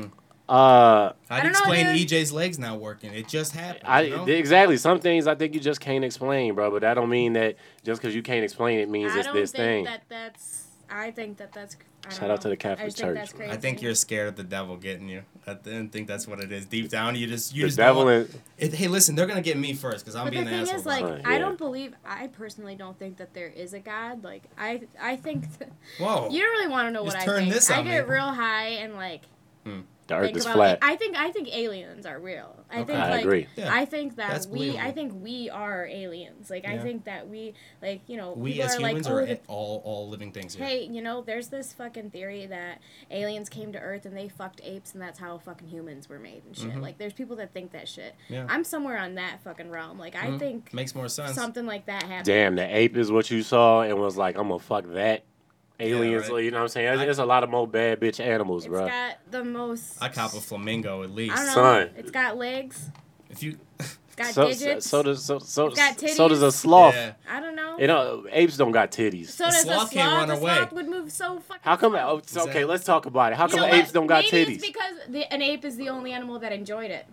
[0.48, 1.86] I do you don't know, explain.
[1.86, 3.12] EJ's legs not working?
[3.12, 3.84] It just happened.
[3.86, 4.24] I you know?
[4.26, 6.70] exactly some things I think you just can't explain, bro.
[6.70, 9.36] But that don't mean that just because you can't explain it means I it's don't
[9.36, 9.84] this think thing.
[9.84, 10.64] that that's.
[10.90, 11.76] I think that that's.
[12.04, 13.30] I don't Shout out to the Catholic I Church.
[13.32, 13.52] Think.
[13.52, 15.22] I think you're scared of the devil getting you.
[15.46, 16.64] I didn't think that's what it is.
[16.66, 19.42] Deep down, you just you the just devil don't- and It, hey, listen, they're gonna
[19.42, 20.78] get me first because I'm But the being an thing asshole.
[20.80, 21.94] is, like, Right, I don't believe.
[22.06, 24.22] I personally don't think that there is a God.
[24.24, 26.28] Like, I, I think that, Whoa.
[26.30, 27.52] you don't really want to know what Just I turn think.
[27.54, 28.12] this I get me.
[28.14, 29.22] real high and like
[29.64, 29.80] hmm.
[30.08, 30.54] The Earth think is about.
[30.56, 30.78] flat.
[30.82, 32.56] I think I think aliens are real.
[32.70, 32.84] I Okay.
[32.86, 33.46] think I like agree.
[33.56, 36.50] Yeah, I think that that's we I think we are aliens.
[36.50, 39.24] Like I think that we like you know we as are humans like, are oh,
[39.24, 40.66] a- the all all living things here.
[40.66, 42.80] Hey, you know, there's this fucking theory that
[43.10, 46.42] aliens came to Earth and they fucked apes and that's how fucking humans were made
[46.46, 46.72] and shit.
[46.72, 46.82] Mhm.
[46.82, 48.14] Like, there's people that think that shit.
[48.28, 48.46] Yeah.
[48.48, 49.98] I'm somewhere on that fucking realm.
[49.98, 50.38] Like, I Mhm.
[50.38, 51.34] think Makes more sense.
[51.34, 52.24] something like that happened.
[52.26, 55.24] Damn, the ape is what you saw and was like, I'm gonna fuck that.
[55.80, 56.42] Aliens, right.
[56.44, 56.98] you know what I'm saying?
[56.98, 58.86] There's, I- a lot of more bad bitch animals, It's bro.
[58.86, 60.02] got the most.
[60.02, 61.34] I cop a flamingo at least.
[61.34, 61.52] I don't know.
[61.54, 61.90] Son.
[61.96, 62.90] It's got legs.
[63.30, 63.58] If you,
[64.16, 64.88] got So, so, digits.
[64.88, 66.94] so does so so, It's so does a sloth.
[66.94, 67.12] yeah.
[67.30, 67.78] I don't know.
[67.78, 69.28] You know, apes don't got titties.
[69.28, 70.18] so The does sloth a can't sloth.
[70.18, 70.54] run the away.
[70.56, 71.60] sloth would move so fucking.
[71.62, 71.92] How come?
[71.92, 72.00] slow.
[72.00, 72.64] Oh, it's- okay, Exactly.
[72.64, 73.36] let's talk about it.
[73.38, 73.94] How You come apes what?
[73.94, 74.54] don't got Maybe titties?
[74.56, 77.06] It's because the, an ape is the only animal that enjoyed it.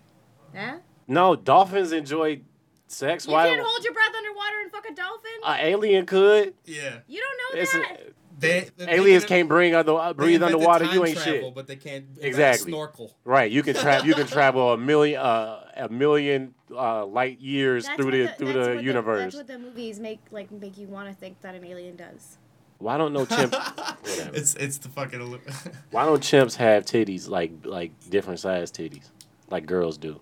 [0.54, 0.78] Yeah.
[1.08, 2.42] No, dolphins enjoy
[2.88, 3.28] sex.
[3.28, 3.50] You Why?
[3.50, 5.32] can't hold your breath underwater and fuck a dolphin.
[5.46, 6.54] An alien could.
[6.66, 7.00] Yeah.
[7.08, 8.02] you don't know It's that.
[8.02, 10.86] a, They, they aliens they- can't bring under, uh, breathe underwater.
[10.86, 11.56] You ain't travel, shit.
[11.56, 12.72] But they can't invent a Exactly.
[12.72, 13.16] snorkel.
[13.24, 13.52] Right.
[13.52, 14.08] You can travel.
[14.08, 18.46] you can travel a million, uh, a million uh, light years That's through what the,
[18.46, 19.34] through the universe.
[19.34, 22.38] that's what the movies make like make you want to think that an alien does.
[22.78, 23.56] Why don't no chimps?
[24.36, 25.20] it's it's the fucking.
[25.92, 29.12] Why don't chimps have titties like like different size titties,
[29.50, 30.20] like girls do?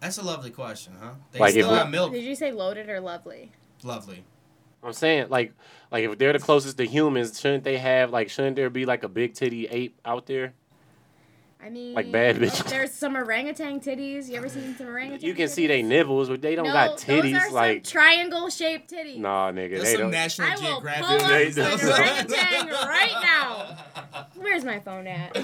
[0.00, 1.12] That's a lovely question, huh?
[1.30, 2.12] They Like, still if- got milk.
[2.12, 3.52] Did you say loaded or lovely?
[3.84, 4.24] Lovely.
[4.84, 5.52] I'm saying like
[5.90, 9.02] like if they're the closest to humans, shouldn't they have like shouldn't there be like
[9.04, 10.54] a big titty ape out there?
[11.64, 12.68] I mean, Like bad bitches.
[12.68, 14.28] There's some orangutan titties.
[14.28, 15.24] You ever seen some orangutan?
[15.24, 15.50] You can titties?
[15.50, 17.40] see they nibbles, but they don't no, got Those titties.
[17.40, 19.18] are like some triangle-shaped titties.
[19.18, 20.10] nah, nigga, There's they some don't.
[20.10, 21.04] National I will Geographic.
[21.04, 21.58] pull up They an
[21.88, 23.76] orangutan right now.
[24.34, 25.36] Where's my phone at?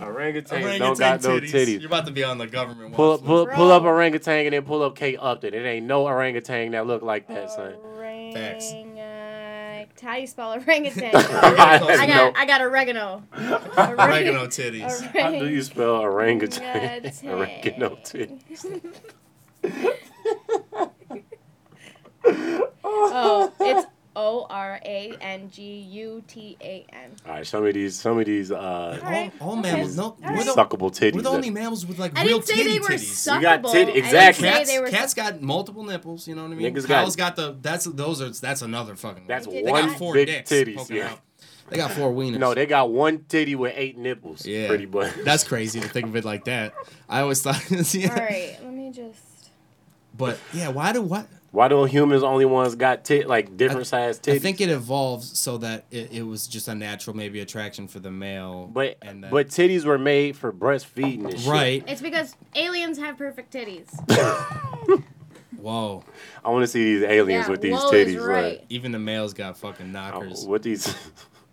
[0.00, 1.80] Orangutan don't got no titties.
[1.80, 2.94] You're about to be on the government.
[2.94, 5.52] Pull up, pull, pull up orangutan and then pull up Kate Upton.
[5.52, 7.74] It ain't no orangutan that look like that, son.
[8.36, 8.72] Facts.
[8.72, 11.10] Orang- How do you spell orangutan?
[11.14, 12.14] I I know.
[12.32, 13.22] got I got oregano.
[13.36, 15.00] Oregano titties.
[15.20, 17.02] How do you spell orangutan?
[17.24, 17.30] Orangutan.
[17.30, 18.64] Oregano titties.
[22.84, 27.10] oh, it's O R A N G U T A N.
[27.26, 27.94] All right, show me these.
[27.94, 29.30] Some of these uh, All right.
[29.40, 29.96] All, all mammals.
[29.96, 30.44] No, All we're right.
[30.46, 31.14] the, suckable titties.
[31.14, 33.34] we're the only mammals with like I real didn't say titty they were titties.
[33.36, 33.72] You got suckable.
[33.72, 34.42] tit- I didn't exactly.
[34.48, 36.26] say Cats, they were cats got multiple nipples.
[36.26, 36.74] You know what I mean?
[36.74, 37.56] Niggas got- Cows got, the.
[37.60, 38.30] That's those are.
[38.30, 39.26] That's another fucking.
[39.26, 40.88] That's They they one got four big dicks titties.
[40.90, 41.10] Yeah.
[41.10, 41.20] out.
[41.68, 42.38] They got four wieners.
[42.38, 44.46] No, they got one titty with eight nipples.
[44.46, 45.12] Yeah, pretty much.
[45.24, 46.74] That's crazy to think of it like that.
[47.08, 47.60] I always thought.
[47.94, 48.08] yeah.
[48.10, 49.50] All right, let me just.
[50.16, 51.26] But yeah, why do what?
[51.56, 54.34] Why do humans only ones got tit like different size titties?
[54.34, 57.98] I think it evolved so that it, it was just a natural maybe attraction for
[57.98, 58.66] the male.
[58.70, 61.48] but and then, but titties were made for breastfeeding and shit.
[61.48, 61.82] right.
[61.88, 63.88] It's because aliens have perfect titties.
[65.56, 66.04] Whoa.
[66.44, 68.20] I want to see these aliens yeah, with these titties.
[68.20, 68.58] right.
[68.58, 70.44] Like, Even the males got fucking oh, knockers.
[70.44, 70.94] what these,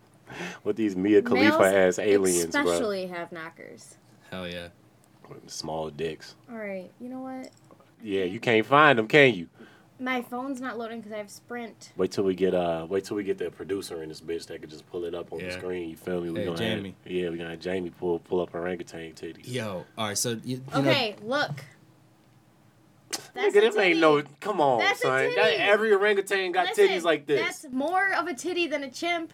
[0.64, 2.62] what these Mia Khalifa Males ass aliens, bro?
[2.64, 3.96] especially have knockers.
[4.30, 4.68] Hell yeah.
[5.48, 6.36] Small dicks.
[6.52, 7.52] All right, you know what?
[8.04, 9.48] Yeah, you can't find them, can you?
[10.04, 11.94] My phone's not loading because I have Sprint.
[11.96, 14.60] Wait till we get uh, wait till we get the producer in this bitch that
[14.60, 15.90] could just pull it up on the screen.
[15.90, 16.30] You feel me?
[16.30, 16.96] We Hey, gonna Jamie.
[17.06, 19.48] Have, yeah, we gonna have Jamie pull pull up orangutan titties.
[19.52, 19.86] Yo.
[19.98, 20.18] All right.
[20.18, 21.52] So you, you know, Okay, look.
[23.34, 24.24] Nigga, a this ain't no.
[24.42, 25.20] Come on, That's a son.
[25.22, 25.36] titty.
[25.36, 28.90] That, every orangutan got Listen, titties like this, That's more of a titty than a
[28.92, 29.32] chimp.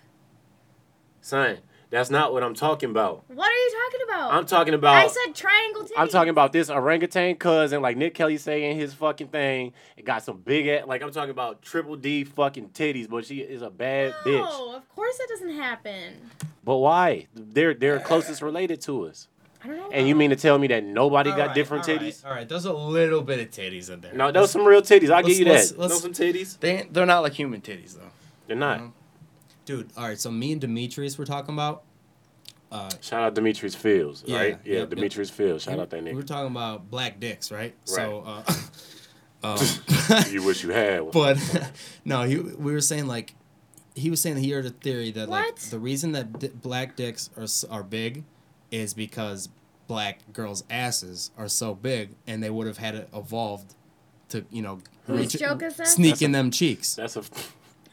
[1.22, 1.58] son.
[1.92, 3.24] That's not what I'm talking about.
[3.30, 4.34] What are you talking about?
[4.34, 4.96] I'm talking about.
[4.96, 5.96] I said triangle titty.
[5.98, 9.74] I'm talking about this orangutan cousin, like Nick Kelly saying his fucking thing.
[9.98, 13.40] It got some big ass, like I'm talking about triple D fucking titties, but she
[13.40, 14.40] is a bad bitch.
[14.40, 16.14] No, of course that doesn't happen.
[16.64, 17.28] But why?
[17.34, 19.28] They're they're closest related to us.
[19.64, 19.90] I don't know.
[19.92, 22.24] And you mean to tell me that nobody All got right, different all right, titties?
[22.26, 22.48] All right.
[22.48, 24.14] There's a little bit of titties in there.
[24.14, 25.10] No, there's some real titties.
[25.10, 25.52] I'll give let's- you that.
[25.52, 26.60] let's- let's- Those some titties.
[26.60, 28.12] They ain't- they're not like human titties though.
[28.48, 28.82] They're not.
[29.70, 30.20] Dude, all right.
[30.20, 31.84] So me and Demetrius were talking about.
[32.72, 34.48] Uh, Shout out Demetrius Fields, Yeah, right?
[34.50, 34.90] yep, Yeah, yep.
[34.90, 35.66] Demetrius Fields.
[35.66, 36.06] Shout we, out that nigga.
[36.10, 37.76] we were talking about black dicks, right?
[37.84, 38.24] So.
[38.26, 38.54] Uh,
[39.44, 39.60] um,
[40.32, 41.12] you wish you had one.
[41.12, 41.72] But
[42.04, 43.36] no, he, we were saying like
[43.94, 47.30] he was saying he heard a theory that like the reason that di- black dicks
[47.38, 48.24] are are big
[48.72, 49.50] is because
[49.86, 53.76] black girls' asses are so big and they would have had it evolved
[54.30, 55.94] to you know Whose joke is this?
[55.94, 56.96] sneak That's a- them cheeks.
[56.96, 57.24] That's a.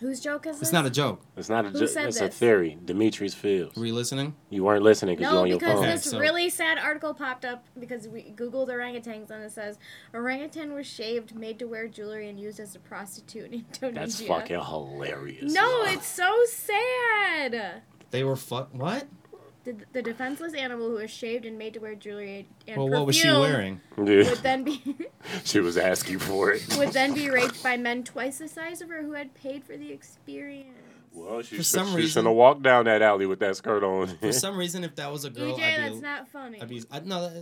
[0.01, 0.69] Whose joke is this?
[0.69, 1.23] It's not a joke.
[1.39, 1.71] It's not a.
[1.71, 2.77] Who Ju- said that's a theory.
[2.85, 3.77] Demetrius Fields.
[3.77, 4.35] Were you listening?
[4.51, 5.85] You weren't listening because No, you're on your because phone.
[5.85, 9.79] Okay, this so- really sad article popped up because we googled orangutans and it says
[10.13, 13.95] orangutan was shaved, made to wear jewelry, and used as a prostitute in Indonesia.
[14.01, 15.53] That's fucking hilarious.
[15.55, 17.83] No, it's so sad.
[18.11, 18.69] They were fuck.
[18.73, 19.07] What?
[19.67, 22.99] The, the defenseless animal who was shaved and made to wear jewelry and Well, perfume
[23.01, 23.81] what was she wearing?
[23.99, 24.81] Yeah, would then be
[25.45, 26.77] she was asking for it.
[26.79, 29.77] would then be raped by men twice the size of her who had paid for
[29.77, 30.69] the experience.
[31.13, 33.57] Well, she, For should, some she reason- shouldn't have walked down that alley with that
[33.57, 34.17] skirt on.
[34.19, 36.63] For some reason, if that was a girl, EJ, I'd that's be, not funny.
[36.63, 36.85] I'd be.
[36.91, 37.33] I, no,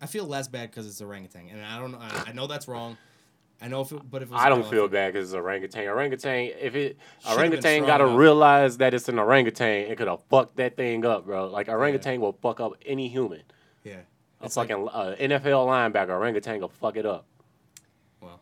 [0.00, 1.98] I feel less bad because it's orangutan, and I don't know.
[2.00, 2.96] I, I know that's wrong.
[3.60, 5.32] I know if, it, but if it was I a don't feel feel- bad because
[5.32, 5.88] it's orangutan.
[5.88, 8.18] Orangutan, if it Should've orangutan gotta enough.
[8.18, 11.46] realize that it's an orangutan, it could have fucked that thing up, bro.
[11.48, 13.42] Like orangutan will fuck up any human.
[13.82, 14.00] Yeah.
[14.42, 17.24] A It's like- fucking uh, NFL linebacker, orangutan will fuck it up.
[18.20, 18.40] Well.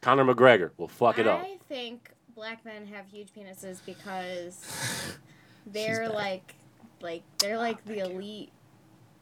[0.00, 1.40] Conor McGregor will fuck it up.
[1.40, 5.18] I think black men have huge penises because
[5.66, 6.56] they're like,
[7.00, 8.50] like they're like the elite,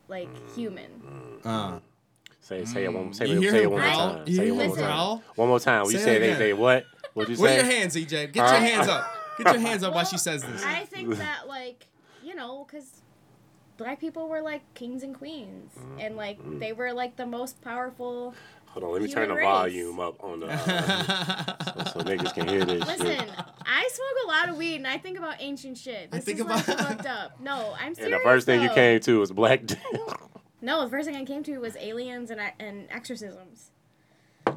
[0.08, 1.02] like human.
[1.44, 1.80] Uh,
[2.50, 4.22] Say say it one say, You it, say it him one more time.
[4.26, 5.22] You Say it one him more time.
[5.36, 5.82] One more time.
[5.84, 6.84] When you Say say it they say what?
[7.14, 7.52] What'd you say?
[7.60, 8.08] are your hands, EJ?
[8.10, 8.56] Get your right.
[8.60, 9.14] hands up.
[9.38, 10.64] Get your hands up while she says this.
[10.64, 11.86] I think that like
[12.24, 13.02] you know because
[13.76, 18.34] black people were like kings and queens and like they were like the most powerful.
[18.66, 19.44] Hold on, let me turn the race.
[19.44, 23.30] volume up on the uh, so, so niggas can hear this Listen, shit.
[23.66, 26.08] I smoke a lot of weed and I think about ancient shit.
[26.12, 27.40] I think is like about- fucked up.
[27.40, 27.98] No, I'm serious.
[27.98, 29.78] And the first thing you came to was black dick.
[30.62, 33.70] No, the first thing I came to was aliens and and exorcisms.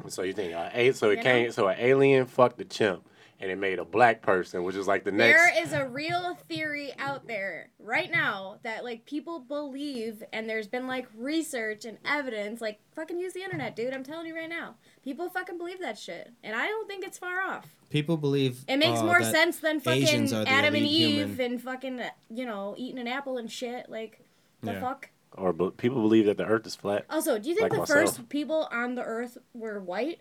[0.08, 1.50] So you think uh, a so it You came know?
[1.50, 3.06] so an alien fucked the chimp
[3.40, 5.36] and it made a black person, which is like the next.
[5.38, 10.68] There is a real theory out there right now that like people believe, and there's
[10.68, 12.60] been like research and evidence.
[12.60, 13.92] Like fucking use the internet, dude.
[13.92, 17.18] I'm telling you right now, people fucking believe that shit, and I don't think it's
[17.18, 17.66] far off.
[17.90, 20.86] People believe It makes uh, more that sense than fucking Asians are the Adam and
[20.86, 21.52] Eve human.
[21.52, 22.00] and fucking
[22.30, 23.88] you know eating an apple and shit.
[23.90, 24.20] Like
[24.62, 24.80] the Yeah.
[24.80, 25.10] fuck.
[25.36, 27.04] Or be- people believe that the Earth is flat.
[27.10, 27.98] Also, do you think Like the myself.
[28.16, 30.20] first people on the Earth were white?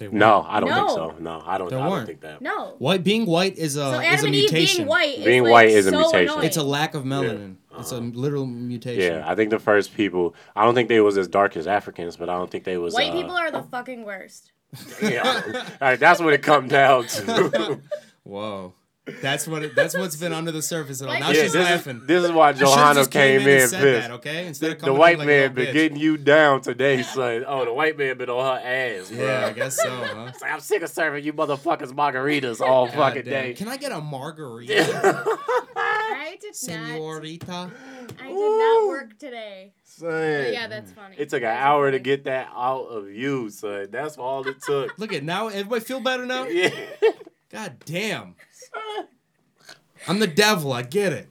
[0.00, 0.44] No.
[0.48, 1.14] I don't think so.
[1.20, 1.68] No, I don't.
[1.70, 2.06] There I don't weren't.
[2.06, 2.40] think that.
[2.40, 2.74] No.
[2.78, 4.76] White being white is a So is a and Eve mutation.
[4.78, 6.28] being white Being is white like is a so mutation.
[6.32, 6.46] Annoying.
[6.46, 7.56] It's a lack of melanin.
[7.78, 9.16] It's a literal mutation.
[9.18, 10.34] Yeah, I think the first people.
[10.56, 12.94] I don't think they was as dark as Africans, but I don't think they was.
[12.94, 14.50] White uh, people are the fucking worst.
[15.02, 17.80] Yeah, All right, that's what it come down to.
[18.24, 18.72] Whoa.
[19.20, 21.18] That's what it, that's what's been under the surface at all.
[21.18, 22.02] Now yeah, she's this laughing.
[22.02, 24.08] is this is why Johanna just came in, and said pissed.
[24.08, 24.46] that, okay?
[24.46, 25.72] Instead The, of the white in like a man been bitch.
[25.72, 27.44] getting you down today, son.
[27.46, 29.24] Oh, the white man been on her ass, bro.
[29.26, 30.30] Yeah, I guess so, huh?
[30.40, 33.32] Like, I'm sick of serving you motherfuckers margaritas all God fucking damn.
[33.46, 33.54] day.
[33.54, 35.24] Can I get a margarita,
[35.76, 36.54] I did not.
[36.54, 37.70] senorita?
[38.20, 39.72] I did not work today.
[39.84, 41.16] Son, yeah, that's funny.
[41.18, 43.88] it took an That's hour to get that out of you, son.
[43.90, 44.96] That's all it took.
[44.98, 45.48] Look at now.
[45.48, 46.44] Everybody feel better now?
[46.46, 46.70] yeah.
[47.50, 48.36] God damn.
[50.08, 50.72] I'm the devil.
[50.72, 51.28] I get it.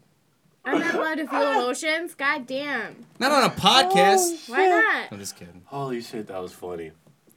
[0.63, 2.13] I'm not allowed to feel emotions.
[2.13, 3.05] God damn.
[3.19, 4.49] Not on a podcast.
[4.49, 5.11] Oh, why not?
[5.11, 5.63] I'm just kidding.
[5.65, 6.91] Holy shit, that was funny.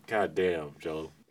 [0.06, 1.10] God damn, Joe.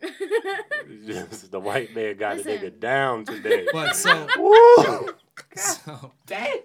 [1.50, 3.66] The white man got a nigga down today.
[3.72, 5.08] But so, Woo!
[5.54, 6.56] so Damn.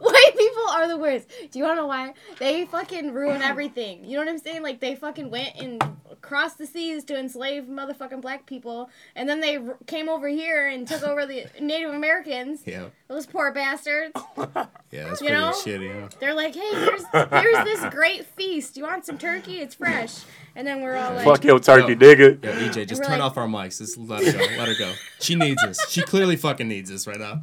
[0.00, 1.28] White people are the worst.
[1.50, 2.14] Do you want to know why?
[2.38, 4.04] They fucking ruin everything.
[4.04, 4.62] You know what I'm saying?
[4.62, 5.82] Like they fucking went and
[6.22, 10.66] crossed the seas to enslave motherfucking black people, and then they r- came over here
[10.68, 12.60] and took over the Native Americans.
[12.66, 14.12] yeah, Those poor bastards.
[14.36, 14.44] yeah,
[14.92, 15.52] that's You pretty know?
[15.52, 16.00] shitty.
[16.02, 16.08] Huh?
[16.20, 18.76] They're like, hey, here's here's this great feast.
[18.76, 19.60] You want some turkey?
[19.60, 20.20] It's fresh.
[20.56, 21.98] And then we're all like, Fuck your turkey, Yo.
[21.98, 22.44] nigga.
[22.44, 23.78] Yo, EJ, just turn like- off our mics.
[23.78, 24.38] Just let her go.
[24.58, 24.92] Let her go.
[25.20, 25.78] She needs this.
[25.88, 27.42] She clearly fucking needs this right now.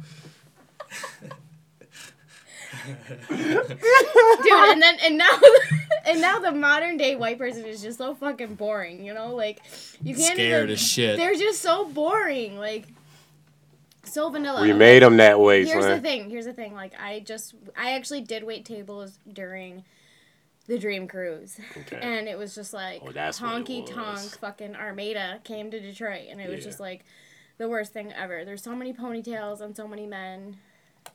[3.28, 4.52] dude.
[4.52, 5.28] And then and now
[6.06, 9.04] and now the modern day white person is just so fucking boring.
[9.04, 9.60] You know, like
[10.02, 10.74] you can't Scared even.
[10.74, 11.16] as shit.
[11.16, 12.58] They're just so boring.
[12.58, 12.86] Like
[14.04, 14.62] so vanilla.
[14.62, 16.30] We made them that way, Here's the thing.
[16.30, 16.74] Here's the thing.
[16.74, 19.84] Like I just I actually did wait tables during
[20.66, 21.98] the Dream Cruise, Okay.
[22.00, 25.80] and it was just like Oh, that's what it honky tonk fucking Armada came to
[25.80, 27.04] Detroit, and it was just like
[27.56, 28.44] the worst thing ever.
[28.44, 30.58] There's so many ponytails and so many men,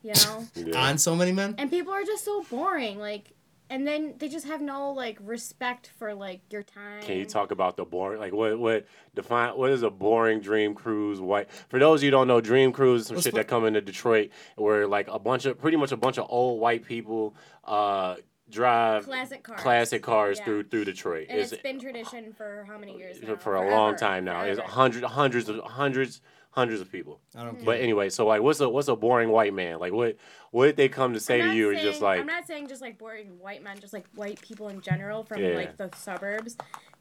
[0.02, 0.90] you know, Yeah.
[0.90, 1.56] On so many men.
[1.58, 2.98] and people are just so boring.
[3.00, 3.34] Like,
[3.70, 7.02] and then they just have no like respect for like your time.
[7.02, 8.20] Can you talk about the boring?
[8.20, 8.60] Like what?
[8.60, 8.86] What
[9.16, 9.58] define?
[9.58, 11.20] What is a boring dream cruise?
[11.20, 11.50] White.
[11.70, 13.48] For those of you who don't know, dream cruise is some Let's shit put- that
[13.48, 16.86] come into Detroit where like a bunch of pretty much a bunch of old white
[16.86, 18.16] people uh
[18.50, 19.62] drive Classic cars.
[19.62, 20.46] classic cars Yeah.
[20.46, 21.28] through through Detroit.
[21.30, 23.36] And it's it's been tradition for how many years now?
[23.38, 24.42] for a long time now.
[24.42, 24.72] It's Forever.
[24.74, 26.22] hundred hundreds of hundreds
[26.54, 27.20] hundreds of people.
[27.36, 27.64] I don't.
[27.66, 29.80] But anyway, so like, what's a what's a boring white man?
[29.80, 30.16] Like, what
[30.52, 31.70] what did they come to say to not you?
[31.70, 34.40] Or saying- just like, I'm not saying just like boring white men, just like white
[34.42, 35.56] people in general from Yeah.
[35.56, 36.56] like the suburbs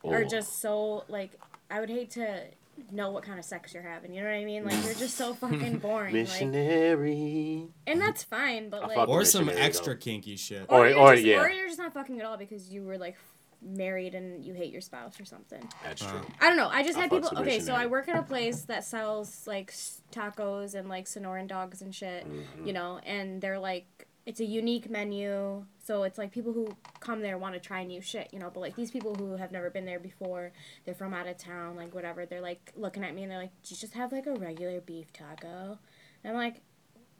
[0.04, 0.10] Oh.
[0.12, 1.30] are just so like
[1.70, 2.44] I would hate to
[2.90, 4.14] know what kind of sex you're having.
[4.14, 4.64] You know what I mean?
[4.64, 6.14] Like you're just so fucking boring.
[6.14, 7.68] like, missionary.
[7.86, 9.98] and that's fine, but I like Or some extra though.
[10.00, 10.66] kinky shit.
[10.68, 11.42] Or- you're or, just, yeah.
[11.42, 13.16] or you're just not fucking at all because you were like
[13.64, 15.62] married and you hate your spouse or something.
[15.84, 16.20] That's true.
[16.40, 16.68] I don't know.
[16.68, 17.30] I just I had people.
[17.38, 19.72] Okay, so I work at a place that sells like
[20.12, 22.66] tacos and like Sonoran dogs and shit, Mm-hmm.
[22.66, 25.64] you know, and they're like it's a unique menu.
[25.84, 28.50] So it's like people who come there want to try new shit, you know.
[28.54, 30.52] But like these people who have never been there before,
[30.84, 32.24] they're from out of town, like whatever.
[32.24, 34.80] They're like looking at me and they're like, "Do you just have like a regular
[34.80, 35.78] beef taco?"
[36.22, 36.60] And I'm like,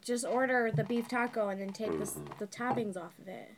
[0.00, 2.24] "Just order the beef taco and then take the Mm-hmm.
[2.38, 3.50] the toppings off of it."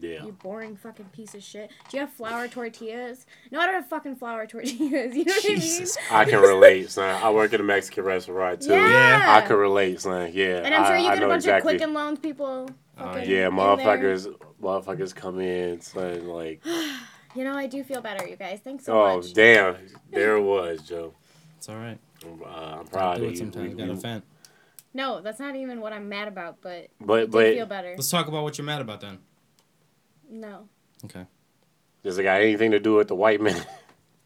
[0.00, 0.24] Yeah.
[0.24, 1.70] You boring fucking piece of shit.
[1.88, 3.24] Do you have flour tortillas?
[3.50, 5.14] No, I don't have fucking flour tortillas.
[5.16, 6.26] You know Jesus what I mean?
[6.28, 7.22] I can relate, son.
[7.22, 8.72] I work at a Mexican restaurant too.
[8.72, 9.24] Yeah.
[9.42, 10.30] I can relate, son.
[10.34, 10.60] Yeah.
[10.64, 11.74] And I'm sure I, you I get a know bunch exactly.
[11.74, 12.68] of Quicken Loans people.
[12.98, 13.66] fucking Yeah, in there.
[13.66, 16.26] motherfuckers, motherfuckers come in, son.
[16.26, 16.62] Like,
[17.34, 18.60] You know, I do feel better, you guys.
[18.64, 19.26] Thanks so oh much.
[19.26, 19.76] Oh damn,
[20.10, 21.12] there it was, Joe.
[21.58, 21.98] It's all right.
[22.24, 23.36] I'm, uh, I'm proud Do of it you.
[23.36, 23.74] sometimes.
[23.74, 24.22] We- Got a we- fan.
[24.94, 27.90] No, that's not even what I'm mad about, but But I but feel better.
[27.90, 29.18] Let's talk about what you're mad about then.
[30.28, 30.68] No,
[31.04, 31.24] Okay.
[32.02, 33.64] does it got anything to do with the white man?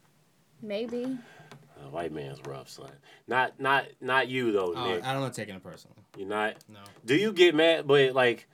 [0.61, 1.03] maybe.
[1.03, 2.91] The white man's rough, son.
[3.27, 5.05] Not not not you though, Oh, Nick.
[5.05, 5.97] I'm not know taking it personally.
[6.17, 6.55] You're not.
[6.69, 6.79] No.
[7.05, 7.87] Do you get mad?
[7.87, 8.47] But like,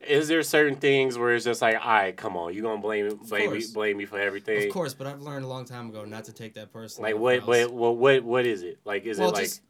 [0.00, 3.08] is there certain things where it's just like, all right, come on, you gonna blame
[3.28, 4.66] blame me blame me for everything?
[4.66, 7.12] Of course, but I've learned a long time ago not to take that personally.
[7.12, 7.34] Like or what?
[7.36, 7.72] else- What?
[7.74, 7.96] What?
[7.96, 8.24] What?
[8.24, 8.78] What is it?
[8.84, 9.42] Like, is Well, it like?
[9.44, 9.62] just-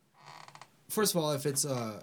[0.88, 2.00] First of all, if it's uh,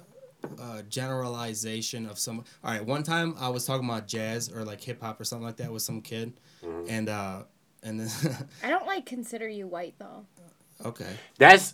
[0.59, 2.43] uh, generalization of some.
[2.63, 5.45] All right, one time I was talking about jazz or like hip hop or something
[5.45, 6.89] like that with some kid, Mm-hmm.
[6.89, 7.43] and uh,
[7.83, 8.09] and then
[8.63, 10.25] I don't like consider you white though.
[10.85, 11.73] okay, That's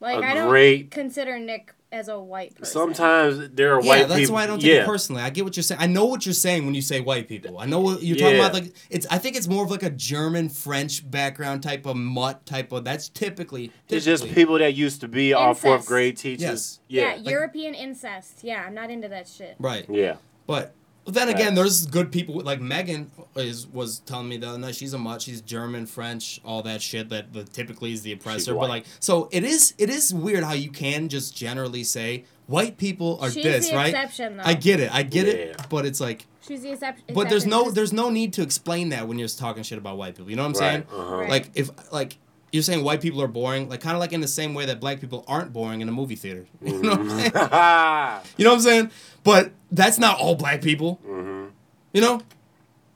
[0.00, 2.72] Like A I don't great- consider Nick as a white person.
[2.72, 4.34] sometimes there are yeah, white Yeah, that's people.
[4.34, 4.82] why I don't take yeah.
[4.82, 5.22] it personally.
[5.22, 5.80] I get what you're saying.
[5.80, 7.58] I know what you're saying when you say white people.
[7.58, 8.40] I know what you're talking Yeah.
[8.46, 8.52] about.
[8.54, 12.44] Like it's, I think it's more of like a German French background type of mutt
[12.44, 12.84] type of.
[12.84, 13.72] That's typically.
[13.88, 16.40] It's just people that used to be our fourth grade teachers.
[16.42, 16.80] Yes.
[16.88, 17.30] Yeah, Yeah.
[17.30, 18.40] European incest.
[18.42, 19.56] Yeah, I'm not into that shit.
[19.58, 19.86] Right.
[19.88, 20.16] Yeah.
[20.46, 20.74] But but
[21.14, 24.92] then again, there's good people like Megan is was telling me the other night she's
[24.92, 28.54] a mutt, she's German, French, all that shit that the, typically is the oppressor.
[28.54, 32.76] But like, so it is it is weird how you can just generally say white
[32.78, 33.88] people are She's this, the right?
[33.88, 34.42] exception, though.
[34.44, 35.32] I get it, I get Yeah.
[35.32, 38.88] it, but it's like, She's the excep- but there's no there's no need to explain
[38.90, 40.30] that when you're talking shit about white people.
[40.30, 40.84] You know what I'm saying?
[40.90, 40.98] Right.
[41.00, 41.16] Uh-huh.
[41.16, 41.30] Right.
[41.30, 42.16] Like if like.
[42.52, 44.80] You're saying white people are boring, like kind of like in the same way that
[44.80, 46.46] black people aren't boring in a movie theater.
[46.62, 47.30] You know what I'm saying?
[47.32, 48.26] Mm-hmm.
[48.38, 48.90] You know what I'm saying?
[49.24, 50.98] But that's not all black people.
[51.06, 51.48] Mm-hmm.
[51.92, 52.20] You know?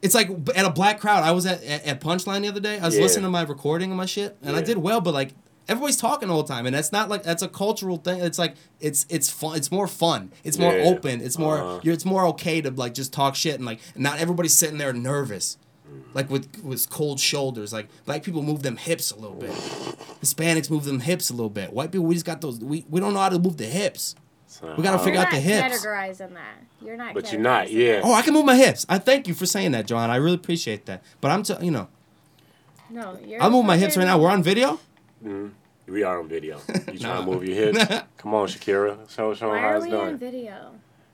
[0.00, 1.22] It's like at a black crowd.
[1.22, 2.78] I was at, at, Punchline the other day.
[2.80, 3.02] I was Yeah.
[3.02, 5.00] listening to my recording of my shit, and I did well.
[5.00, 5.30] But like
[5.68, 8.20] everybody's talking all the time, and that's not like that's a cultural thing.
[8.20, 9.56] It's like it's it's fun.
[9.56, 10.32] It's more fun.
[10.42, 10.84] It's more Yeah.
[10.86, 11.20] open.
[11.20, 11.80] It's more Uh-huh.
[11.84, 14.92] you're, it's more okay to like just talk shit and like not everybody's sitting there
[14.92, 15.56] nervous.
[16.14, 19.50] Like with with cold shoulders, like black people move them hips a little bit,
[20.22, 21.72] Hispanics move them hips a little bit.
[21.72, 22.58] White people, we just got those.
[22.60, 24.14] We, we don't know how to move the hips.
[24.76, 25.84] We gotta Uh, figure You're out the not hips.
[25.86, 26.54] categorized in that.
[26.82, 27.14] You're not.
[27.14, 27.96] But you're not, yeah.
[27.96, 28.04] that.
[28.04, 28.84] Oh, I can move my hips.
[28.88, 30.08] I thank you for saying that, John.
[30.10, 31.02] I really appreciate that.
[31.20, 31.88] But I'm, t- you know,
[32.90, 33.42] No, you're.
[33.42, 34.18] I move my hips right now.
[34.18, 34.78] We're on video.
[35.22, 35.48] Hmm.
[35.88, 36.60] We are on video.
[36.92, 37.20] You trying Nah.
[37.24, 37.78] to move your hips?
[38.18, 39.10] Come on, Shakira.
[39.10, 40.72] Show, show 'em Why how are it's we on video?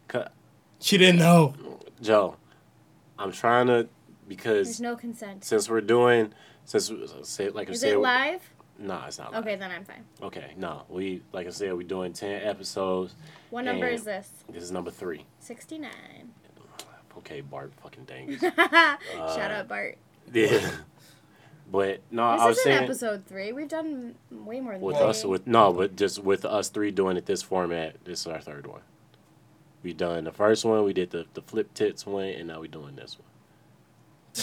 [0.09, 0.33] Cut.
[0.81, 1.55] She didn't know.
[2.03, 2.37] Joe,
[3.19, 3.89] I'm trying to
[4.29, 5.45] Because there's no consent.
[5.45, 6.33] since we're doing
[6.65, 8.43] since say like I Is said, it live?
[8.79, 9.33] Nah, it's not.
[9.33, 9.43] live.
[9.45, 10.05] Okay, then I'm fine.
[10.23, 10.85] Okay, no.
[10.89, 13.15] We like I said, we're doing ten episodes.
[13.51, 14.31] What number is this?
[14.49, 15.25] This is number three.
[15.41, 15.91] 69.
[17.19, 18.39] Okay, Bart, fucking dang.
[18.39, 18.55] Shout
[19.17, 19.99] out uh, Bart.
[20.33, 20.71] yeah.
[21.71, 23.53] But no, This I was saying episode three.
[23.53, 27.19] We've done way more than with us with no, but just with us three doing
[27.19, 27.97] it this format.
[28.05, 28.81] This is our third one.
[29.83, 30.83] We done the first one.
[30.85, 33.29] We did the the flip tits one, and now we're doing this one.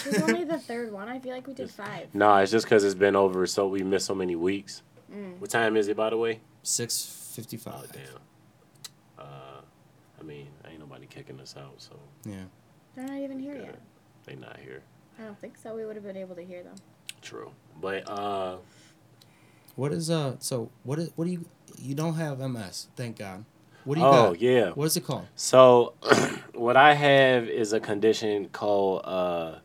[0.03, 1.07] This is only the third one.
[1.09, 2.13] I feel like we did five.
[2.13, 4.81] No, it's just because it's been over, so we missed so many weeks.
[5.13, 5.39] Mm.
[5.39, 6.39] What time is it, by the way?
[6.63, 7.91] Six Oh fifty-five.
[7.91, 8.03] damn.
[9.19, 9.61] Uh,
[10.19, 12.45] I mean, ain't nobody kicking us out, so Yeah.
[12.95, 13.65] They're not even here good.
[13.65, 13.79] yet.
[14.25, 14.81] they not here.
[15.19, 15.75] I don't think so.
[15.75, 16.75] We would have been able to hear them.
[17.21, 18.57] True, but uh,
[19.75, 20.35] What is uh?
[20.39, 21.45] So what is what do you?
[21.81, 23.43] You don't have MS, thank God.
[23.83, 24.29] What do you oh got?
[24.29, 24.69] Oh yeah.
[24.71, 25.27] What is it called?
[25.35, 25.93] So,
[26.53, 29.55] what I have is a condition called uh,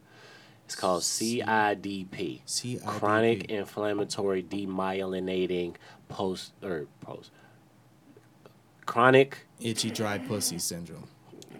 [0.70, 2.86] it's called CIDP, CIDP.
[2.86, 5.74] chronic inflammatory demyelinating
[6.08, 7.32] post or post
[8.86, 11.08] chronic Itchy dry pussy syndrome.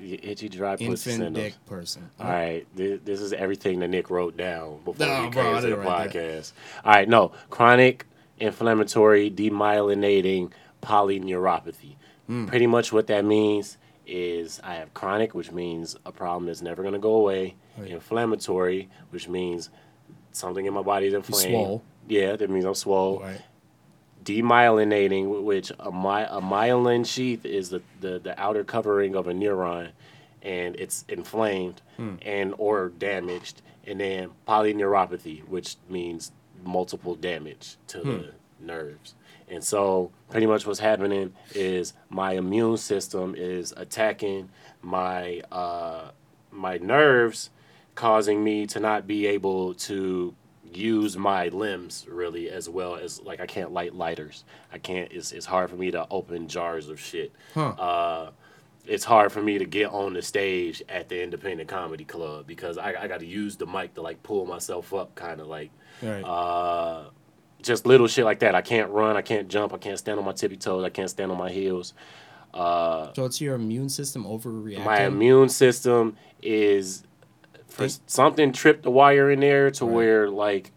[0.00, 1.32] itchy dry pussy Infant syndrome.
[1.32, 2.08] dick person.
[2.20, 5.76] All right, this, this is everything that Nick wrote down before No, came to the
[5.76, 6.52] podcast.
[6.84, 8.06] All right, no, chronic
[8.38, 10.52] inflammatory demyelinating
[10.82, 11.96] polyneuropathy.
[12.28, 12.46] Hmm.
[12.46, 13.76] Pretty much what that means
[14.10, 17.54] is I have chronic, which means a problem that's never going to go away.
[17.78, 19.70] Inflammatory, which means
[20.32, 21.80] something in my body is inflamed.
[22.08, 23.40] Yeah, that means I'm swole Right.
[24.24, 29.32] demyelinating, which a, my, a myelin sheath is the, the, the outer covering of a
[29.32, 29.90] neuron,
[30.42, 32.16] and it's inflamed hmm.
[32.22, 36.32] and or damaged, and then polyneuropathy, which means
[36.64, 38.66] multiple damage to the hmm.
[38.66, 39.14] nerves.
[39.50, 44.48] And so, pretty much what's happening is my immune system is attacking
[44.80, 46.10] my uh,
[46.52, 47.50] my nerves,
[47.94, 50.34] causing me to not be able to
[50.72, 54.44] use my limbs really as well as like I can't light lighters.
[54.72, 55.10] I can't.
[55.12, 57.32] It's it's hard for me to open jars of shit.
[57.54, 57.70] Huh.
[57.70, 58.30] Uh,
[58.86, 62.78] it's hard for me to get on the stage at the independent comedy club because
[62.78, 65.70] I, I got to use the mic to like pull myself up, kind of like
[66.02, 66.22] Right.
[66.24, 67.04] uh,
[67.62, 68.54] just little shit like that.
[68.54, 71.10] I can't run, I can't jump, I can't stand on my tippy toes, I can't
[71.10, 71.94] stand on my heels.
[72.52, 74.84] Uh, so it's your immune system overreacting.
[74.84, 77.04] my immune system is
[77.68, 79.94] for Think- something tripped the wire in there to Right.
[79.94, 80.72] where like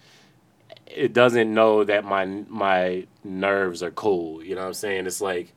[0.85, 4.43] it doesn't know that my my nerves are cool.
[4.43, 5.07] You know what I'm saying?
[5.07, 5.53] It's like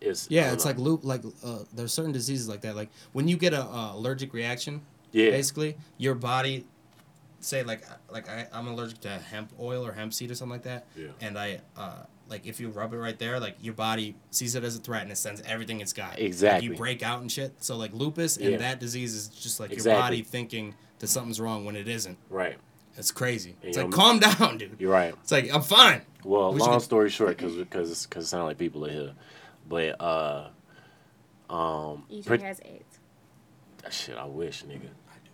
[0.00, 0.34] it's Hmm.
[0.34, 0.70] Yeah, it's know.
[0.70, 1.04] like loop.
[1.04, 2.76] Like uh, there's certain diseases like that.
[2.76, 6.66] Like when you get a uh, allergic reaction, yeah basically your body,
[7.46, 10.62] say like like I, I'm allergic to hemp oil or hemp seed or something like
[10.64, 10.86] that.
[10.96, 11.08] Yeah.
[11.20, 14.64] And I uh, like if you rub it right there, like your body sees it
[14.64, 16.10] as a threat and it sends everything it's got.
[16.14, 16.68] Like, Exactly.
[16.68, 17.54] you break out and shit.
[17.62, 18.56] So like lupus and Yeah.
[18.58, 22.18] that disease is just like your body thinking that something's wrong when it isn't.
[22.30, 22.56] right.
[22.98, 23.54] It's crazy.
[23.60, 24.76] And It's like know- calm down, dude.
[24.78, 25.14] You're right.
[25.22, 26.00] It's like I'm fine.
[26.24, 29.12] Well, We long get- story short, because because because it sounds like people are here,
[29.68, 30.48] but uh,
[31.50, 32.98] Um, EJ pre- has AIDS.
[33.82, 34.86] That shit, I wish, nigga.
[34.88, 35.30] I do.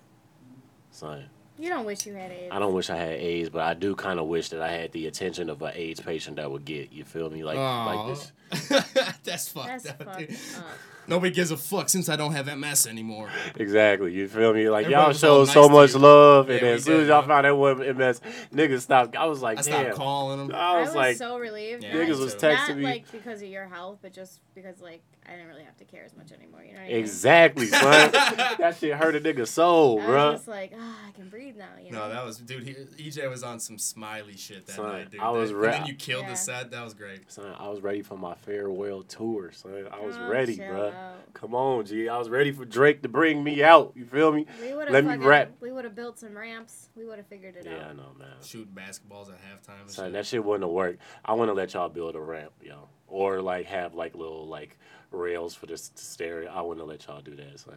[0.91, 1.25] Son,
[1.63, 2.49] You don't wish you had AIDS.
[2.51, 4.91] I don't wish I had AIDS, but I do kind of wish that I had
[4.91, 6.91] the attention of an AIDS patient that would get.
[6.93, 7.45] You feel me?
[7.45, 8.33] Like, like this.
[9.23, 10.31] That's fucked That's up, fucked dude.
[10.59, 10.65] up.
[11.07, 13.29] Nobody gives a fuck since I don't have MS anymore.
[13.57, 14.13] Exactly.
[14.13, 14.69] You feel me?
[14.71, 15.99] Like Everybody y'all was all showed so nice to much you.
[16.01, 17.29] love, and Yeah, then as soon as y'all yeah.
[17.29, 18.21] found out what MS,
[18.53, 19.17] niggas stopped.
[19.17, 19.95] I was like, I stopped damn.
[19.97, 20.57] calling them.
[20.57, 21.85] I I was, was like, so relieved.
[21.85, 22.83] Yeah, not- niggas was texting not me.
[22.85, 26.05] like because of your health, but just because like I didn't really have to care
[26.05, 26.63] as much anymore.
[26.65, 26.97] You know what I mean?
[26.97, 28.11] exactly, son.
[28.13, 30.31] that shit hurt a nigga's soul, I bro.
[30.33, 31.69] was just like, ah, I can breathe now.
[31.83, 32.09] You know?
[32.09, 32.65] No, that was dude.
[32.65, 32.75] He,
[33.09, 35.21] EJ was on some smiley shit that Son, night, dude.
[35.21, 36.31] I was That- re- and then you killed Yeah.
[36.31, 36.71] the set.
[36.73, 37.31] That was great.
[37.31, 39.87] Son, I was ready for my farewell tour, son.
[39.93, 40.89] I was Oh, ready, bro.
[40.89, 41.35] out.
[41.35, 42.09] Come on, G.
[42.09, 43.93] I was ready for Drake to bring me out.
[43.95, 44.47] You feel me?
[44.61, 45.53] We would Let me rap.
[45.61, 46.89] We would have built some ramps.
[46.97, 47.73] We would have figured it out.
[47.73, 48.29] Yeah, I know, man.
[48.45, 49.83] Shooting basketballs at halftime.
[49.83, 50.13] And Son, shit.
[50.15, 51.01] that shit wouldn't have worked.
[51.25, 54.79] I want to let y'all build a ramp, yo, or like have like little like
[55.11, 56.51] rails for this stereo.
[56.51, 57.75] I wouldn't let y'all do that, son,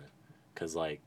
[0.55, 1.01] cause like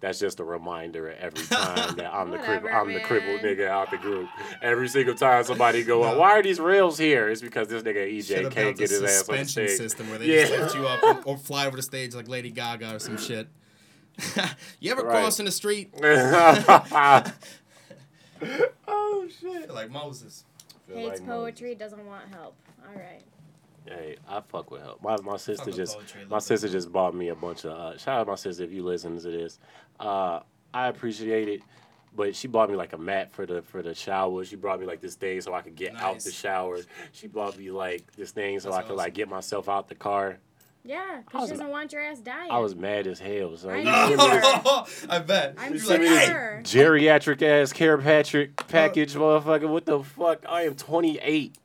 [0.00, 3.90] that's just a reminder every time that I'm the cripple, I'm the crippled nigga out
[3.90, 4.28] the group.
[4.62, 6.16] Every single time somebody go, No.
[6.18, 7.28] why are these rails here?
[7.28, 9.76] It's because this nigga EJ Should have can't get his ass on the stage.
[9.76, 10.46] system where they Yeah.
[10.46, 13.16] just lift you up and, or fly over the stage like Lady Gaga or some
[13.18, 13.48] shit.
[14.80, 15.10] you ever Right.
[15.10, 15.90] cross in the street
[18.86, 19.72] oh shit!
[19.74, 20.44] like Moses?
[20.86, 22.54] Feel Hates like poetry, doesn't want help.
[22.88, 23.22] All right.
[23.88, 25.02] Hey, I fuck with help.
[25.02, 27.96] My my sister just poetry my little sister just bought me a bunch of uh,
[27.98, 29.58] shout out my sister if you listen to this.
[29.98, 30.40] Uh,
[30.74, 31.62] I appreciate it,
[32.14, 34.44] but she bought me like a mat for the for the shower.
[34.44, 36.78] She brought me like this thing so I could get out the shower.
[37.12, 39.94] She bought me like this thing so That's I could like get myself out the
[39.94, 40.38] car.
[40.84, 42.50] Yeah, because she doesn't want your ass dying.
[42.50, 43.56] I was mad as hell.
[43.56, 44.16] So I you know.
[44.16, 45.54] send me this I bet.
[45.58, 45.98] I'm You're sure.
[45.98, 46.28] like, hey,
[46.62, 49.68] geriatric ass care Patrick package, motherfucker.
[49.68, 50.46] What the fuck?
[50.48, 51.56] I am 28.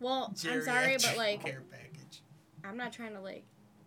[0.00, 2.22] Well, I'm sorry, but like, care package.
[2.64, 3.44] I'm not trying to like.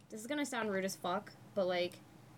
[0.10, 1.94] This is gonna sound rude as fuck, but like,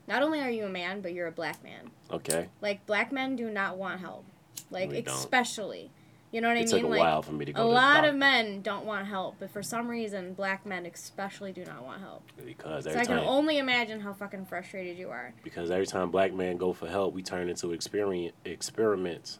[0.07, 1.89] not only are you a man, but you're a black man.
[2.11, 4.25] Okay, Like, black men do not want help.
[4.69, 5.15] Like, We don't.
[5.15, 5.91] especially.
[6.31, 6.63] You know what I mean?
[6.63, 6.85] it took mean?
[6.85, 7.61] a like, while for me to go.
[7.61, 10.85] a to the lot of men don't want help, but for some reason, black men
[10.87, 12.23] especially do not want help.
[12.43, 15.33] because So every I can only imagine how fucking frustrated you are.
[15.43, 19.39] because every time black men go for help, we turn into experience experiments.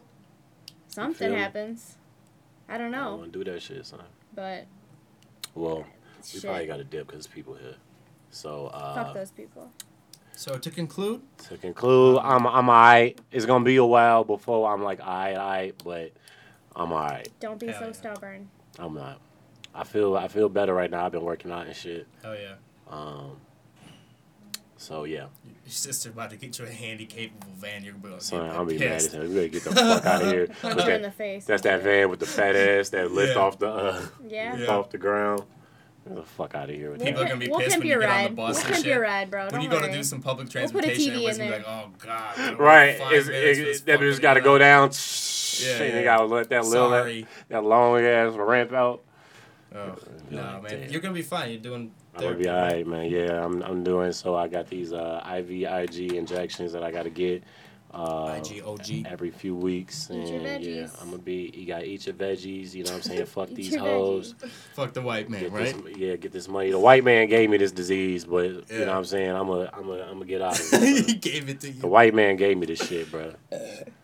[0.88, 1.96] Something happens.
[2.68, 4.00] I don't I don't know, want to do that shit, son.
[4.34, 4.66] But
[5.54, 5.84] Well,
[6.32, 7.76] we probably got to dip because people here.
[8.30, 9.70] So uh, Fuck those people.
[10.36, 13.20] So to conclude, to conclude, I'm I'm alright.
[13.30, 16.12] It's gonna be a while before I'm like alright, alright, but
[16.74, 17.28] I'm alright.
[17.38, 17.92] Don't be Hell so yeah.
[17.92, 18.48] stubborn.
[18.78, 19.20] I'm not.
[19.72, 21.06] I feel I feel better right now.
[21.06, 22.06] I've been working out and shit.
[22.24, 22.54] oh yeah,
[22.88, 23.36] Um.
[24.76, 27.84] So yeah, your sister about to get you a handy capable van.
[27.84, 29.14] You're gonna be, son, like, I'm be mad as pissed.
[29.14, 29.22] hell.
[29.26, 30.46] We gotta get the fuck out of here.
[30.60, 31.44] Punch With you in that- the face.
[31.46, 33.40] That's that van with the fat ass that lift Yeah.
[33.42, 34.56] off the uh, Yeah.
[34.56, 34.66] Yeah.
[34.66, 35.42] off the ground.
[36.06, 37.86] Get the fuck out of here with We'll People are gonna be we'll pissed when
[37.86, 38.36] you your get on the ride.
[38.36, 38.92] bus We'll and pimp shit.
[38.94, 39.42] your ride, bro.
[39.44, 41.90] When Don't you go to do some public We'll transportation, everybody's gonna be like, "Oh
[41.98, 44.34] God!" we don't Right, have five it's, minutes it, for this that bitch fucker got
[44.34, 44.90] to to go down.
[45.54, 45.94] Yeah, and yeah.
[45.94, 47.26] they got to let that little Sorry.
[47.48, 49.02] that long ass ramp out.
[49.72, 49.94] Oh,
[50.28, 50.90] no, man, damn.
[50.90, 51.50] you're gonna be fine.
[51.50, 51.92] You're doing.
[52.16, 53.10] I'm gonna be alright, man.
[53.10, 54.36] Yeah, I'm I'm doing so.
[54.36, 57.42] I got these uh, IVIG injections that I got to get
[57.94, 59.06] uh, IGOG.
[59.06, 60.88] every few weeks, Eat and your yeah.
[61.00, 61.52] I'm gonna be.
[61.54, 62.74] You got to eat your veggies.
[62.74, 63.26] You know what I'm saying?
[63.26, 64.34] Fuck these hoes.
[64.74, 65.84] Fuck the white man, Get right?
[65.84, 66.70] this, yeah, get this money.
[66.70, 69.30] The white man gave me this disease, but you know what I'm saying?
[69.30, 71.06] I'm a, I'm a, I'm gonna get out of it.
[71.06, 71.80] he gave it to you.
[71.80, 73.32] the white man gave me this shit, bro.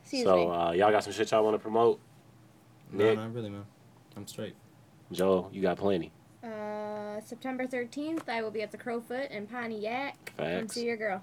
[0.03, 2.01] Excuse so uh, y'all got some shit y'all want to promote?
[2.93, 3.65] No, Nick, not really, man.
[4.17, 4.55] I'm straight.
[5.13, 6.13] Joe, you got plenty.
[7.21, 10.33] Uh, September 13th, I will be at the Crofoot in Pontiac.
[10.39, 11.23] Come see your girl.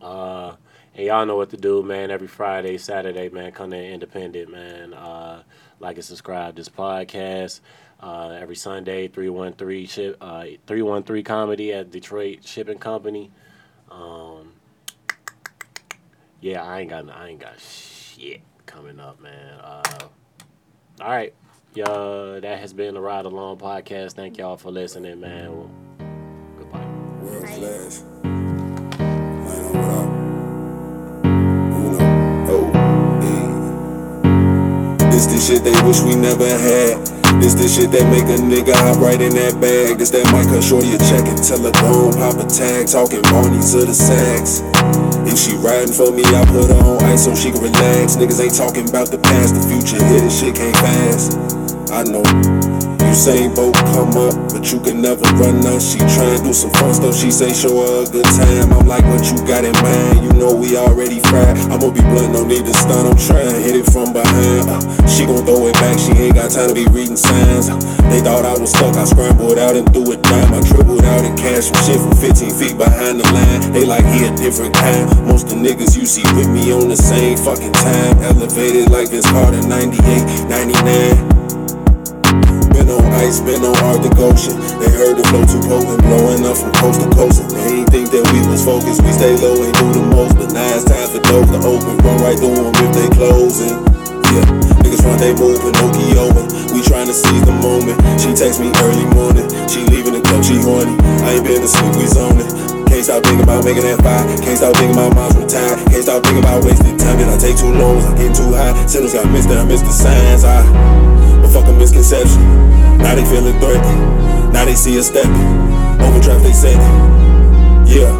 [0.00, 0.56] Uh,
[0.94, 2.10] and y'all know what to do, man.
[2.10, 4.94] Every Friday, Saturday, man, come to Independent, man.
[4.94, 5.42] Uh,
[5.80, 7.60] like and subscribe this podcast.
[8.00, 12.78] Uh, every Sunday, three one three ship, uh, three one three comedy at Detroit Shipping
[12.78, 13.30] Company.
[13.90, 14.52] Um,
[16.40, 19.58] yeah, I ain't got, I ain't got shit coming up, man.
[19.60, 20.08] Uh,
[21.00, 21.34] all right,
[21.74, 24.12] yeah, that has been the Ride Along podcast.
[24.12, 25.52] Thank y'all for listening, man.
[25.52, 25.70] Well,
[26.58, 26.86] goodbye.
[27.22, 27.54] World Bye.
[27.54, 28.02] class.
[28.24, 30.08] Man, what up?
[31.74, 31.98] Uno.
[32.50, 32.64] Oh,
[35.00, 35.10] hey.
[35.10, 37.17] This the shit they wish we never had.
[37.40, 39.98] This the shit that make a nigga hop right in that bag.
[39.98, 42.88] This that mic cut shorty a check and tell her don't pop a tag.
[42.88, 44.62] Talking Barney's of the Saks.
[45.26, 48.16] If she riding for me, I put her on ice so she can relax.
[48.16, 50.02] Niggas ain't talking about the past, the future.
[50.02, 51.38] Here, this shit came fast.
[51.90, 52.77] I know.
[53.08, 55.92] Usain Bolt come up, but you can never run us.
[55.92, 57.16] She try and do some fun stuff.
[57.16, 58.68] She say show her a good time.
[58.68, 60.28] I'm like, what you got in mind?
[60.28, 61.56] You know we already fried.
[61.72, 63.08] I'ma be blunt, no need to stun.
[63.08, 64.68] I'm trying to hit it from behind.
[64.68, 65.96] Uh, she gon' throw it back.
[65.96, 67.72] She ain't got time to be reading signs.
[67.72, 67.80] Uh,
[68.12, 68.92] they thought I was stuck.
[68.96, 70.52] I scrambled out and threw it down.
[70.52, 73.72] I dribbled out and cashed some shit from 15 feet behind the line.
[73.72, 75.08] They like he a different kind.
[75.24, 78.20] Most of the niggas you see with me on the same fucking time.
[78.20, 81.37] Elevated like Vince Carter, 98, 99 been on
[83.16, 84.56] ice, been on Arctic Ocean.
[84.80, 87.42] They heard the flow too potent, blowing up from coast to coast.
[87.42, 89.00] And they ain't think that we was focused.
[89.02, 90.36] We stay low, ain't do the most.
[90.36, 91.96] But now it's time for dope to open.
[92.04, 93.78] Run right through them if they closing.
[94.28, 94.44] Yeah,
[94.84, 95.00] niggas
[95.40, 96.44] move, Pinocchio open.
[96.76, 97.96] We tryna seize the moment.
[98.20, 99.48] She text me early morning.
[99.68, 100.92] She leaving the club, she horny.
[101.24, 102.44] I ain't been to sleep, we zoning.
[102.88, 104.28] Can't stop thinking about making that five.
[104.40, 105.80] Can't stop thinking about mom's retired.
[105.88, 107.16] Can't stop thinking about wasted time.
[107.16, 108.04] Did I take too long?
[108.04, 108.76] I'm getting too high.
[108.86, 110.44] Signals got missed, I missed the signs.
[110.44, 110.60] I,
[111.54, 112.42] a misconception.
[112.98, 114.52] Now they feeling threatened.
[114.52, 115.32] Now they see us stepping.
[116.00, 116.76] Overdraft they said.
[117.86, 118.10] Yeah.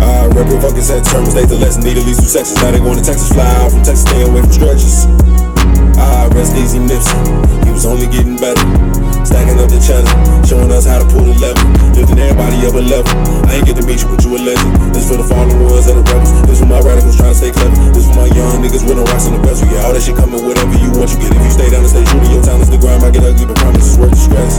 [0.00, 1.34] I rep your fucking set terms.
[1.34, 1.84] They the lesson.
[1.84, 2.62] Need at least two sections.
[2.62, 3.32] Now they going to Texas.
[3.32, 4.02] Fly out from Texas.
[4.02, 5.06] Stay away from stretches.
[5.98, 7.64] I rest easy Nipsey.
[7.64, 8.64] He was only getting better.
[9.30, 10.10] Stacking up the cheddar,
[10.42, 11.62] showing us how to pull the lever,
[11.94, 13.14] lifting everybody up a level.
[13.46, 14.74] I ain't get to meet you, but you a legend.
[14.90, 16.34] This for the fallen ones and the rebels.
[16.50, 17.78] This for my radicals trying to stay clever.
[17.94, 19.70] This for my young niggas with no rocks in the bezel.
[19.70, 21.30] Yeah, all that shit coming, whatever you want, you get.
[21.30, 23.46] If you stay down and stay true to your talents, the grind might get ugly,
[23.46, 24.58] but promise it's worth the stress.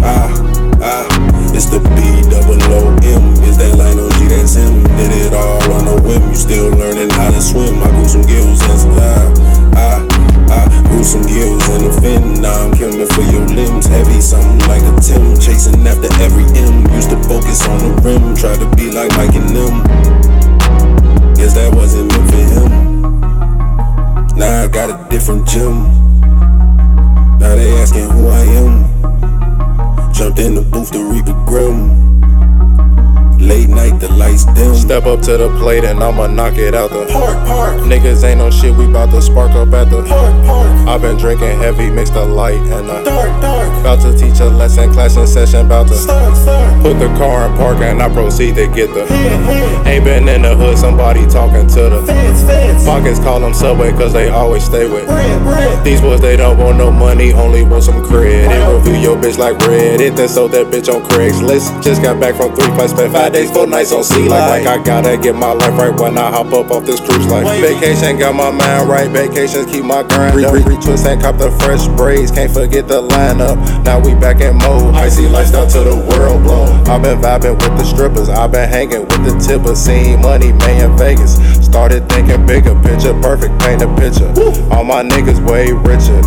[0.00, 0.32] Ah,
[0.80, 1.04] ah,
[1.52, 3.36] it's the B double O M.
[3.44, 4.32] Is that line on G?
[4.32, 4.80] That's him.
[4.96, 6.24] Did it all on a whim.
[6.32, 7.84] You still learning how to swim.
[7.84, 9.28] I grew some gills and some ah,
[9.76, 10.13] ah.
[10.50, 12.42] I grew some gills in the fin.
[12.42, 13.86] Now I'm killing for your limbs.
[13.86, 15.38] Heavy, something like a Tim.
[15.40, 16.86] Chasing after every M.
[16.94, 18.34] Used to focus on the rim.
[18.34, 19.84] Try to be like Mike and them.
[21.34, 22.70] Guess that wasn't meant for him.
[24.36, 25.84] Now I got a different gym.
[27.38, 30.12] Now they asking who I am.
[30.12, 32.03] Jumped in the booth to reap a grim.
[33.44, 34.74] Late night, the lights dim.
[34.74, 38.38] Step up to the plate and I'ma knock it out the Park, park, Niggas ain't
[38.38, 40.88] no shit, we bout to spark up at the park, park.
[40.88, 43.68] I've been drinking heavy, mixed the light and the Dark, dark.
[43.80, 46.82] About to teach a lesson, class in session, about to Start, start.
[46.82, 49.04] put the car in park and I proceed to get the.
[49.84, 52.84] Ain't been in the hood, somebody talking to the Fans, fans.
[52.86, 55.84] Pockets call them Subway cause they always stay with Bread, bread.
[55.84, 58.48] These boys, they don't want no money, only want some credit.
[58.72, 61.82] Review your bitch like Reddit, then sold that bitch on Craigslist.
[61.82, 64.48] Just got back from three flights, spent five days, four nights on sea life.
[64.48, 67.44] Like I gotta get my life right when I hop up off this cruise life.
[67.60, 70.54] Vacation got my mind right, vacations keep my grind up.
[70.54, 73.58] Retwist and cop the fresh braids, can't forget the lineup.
[73.84, 76.64] Now we back in mode, icy lifestyle to the world blow.
[76.86, 80.90] I've been vibing with the strippers, I've been hanging with the tippers, seeing money, man
[80.90, 81.34] in Vegas.
[81.64, 84.30] Started thinking bigger, picture perfect, paint a picture.
[84.70, 86.22] All my niggas way richer.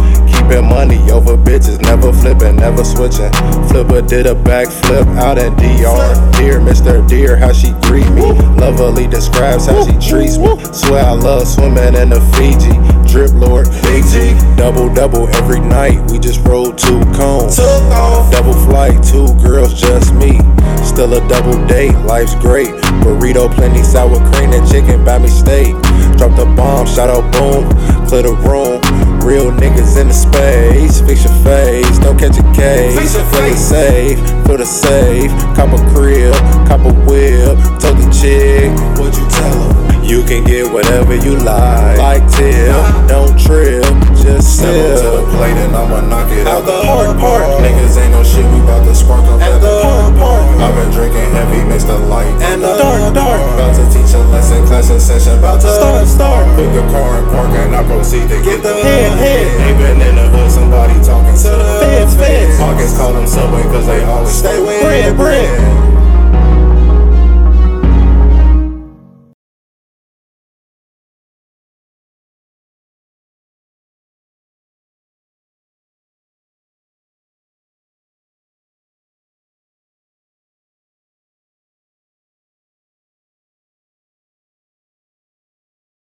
[0.47, 3.31] Keeping money over bitches, never flipping, never switching.
[3.67, 6.31] Flipper did a backflip out in DR.
[6.39, 7.05] Dear Mr.
[7.05, 8.31] Dear, how she greet me.
[8.55, 10.55] Lovely describes how she treats me.
[10.71, 12.79] Swear I love swimming in the Fiji.
[13.11, 14.39] Drip Lord, Big G.
[14.55, 17.57] Double double every night, we just rolled two cones.
[17.57, 20.39] Double flight, two girls, just me.
[20.85, 22.69] Still a double date, life's great.
[23.03, 25.75] Burrito, plenty sour cream and chicken by mistake.
[26.15, 27.67] Drop the bomb, shout out boom,
[28.07, 29.16] clear the room.
[29.27, 32.95] Real niggas in the space, fix your face, don't catch a case.
[32.97, 35.31] Fix your Feel the safe, feel the safe.
[35.53, 36.33] Cop a crib,
[36.65, 38.71] cop a whip, told the chick.
[38.95, 40.05] What'd you tell her?
[40.05, 41.97] You can get whatever you like.
[41.97, 42.71] Like tip,
[43.11, 43.83] don't trip,
[44.27, 47.47] just Step up to the plate and I'ma knock it out the hard park.
[47.47, 47.63] park.
[47.63, 50.43] Niggas ain't no shit, we bout to spark up at the park, park.
[50.59, 53.39] I've been drinking heavy, mixed the light And the dark, dark.
[53.55, 56.43] About to teach a lesson, class in session, about to Start, start.
[56.59, 59.47] Put the car in park and I proceed to get the Head, head.
[59.63, 62.57] Ain't been in the hood, somebody talking to the Feds, feds.
[62.59, 65.47] Pockets call them Subway cause they always Stay with bread, bread.
[65.47, 65.96] bread.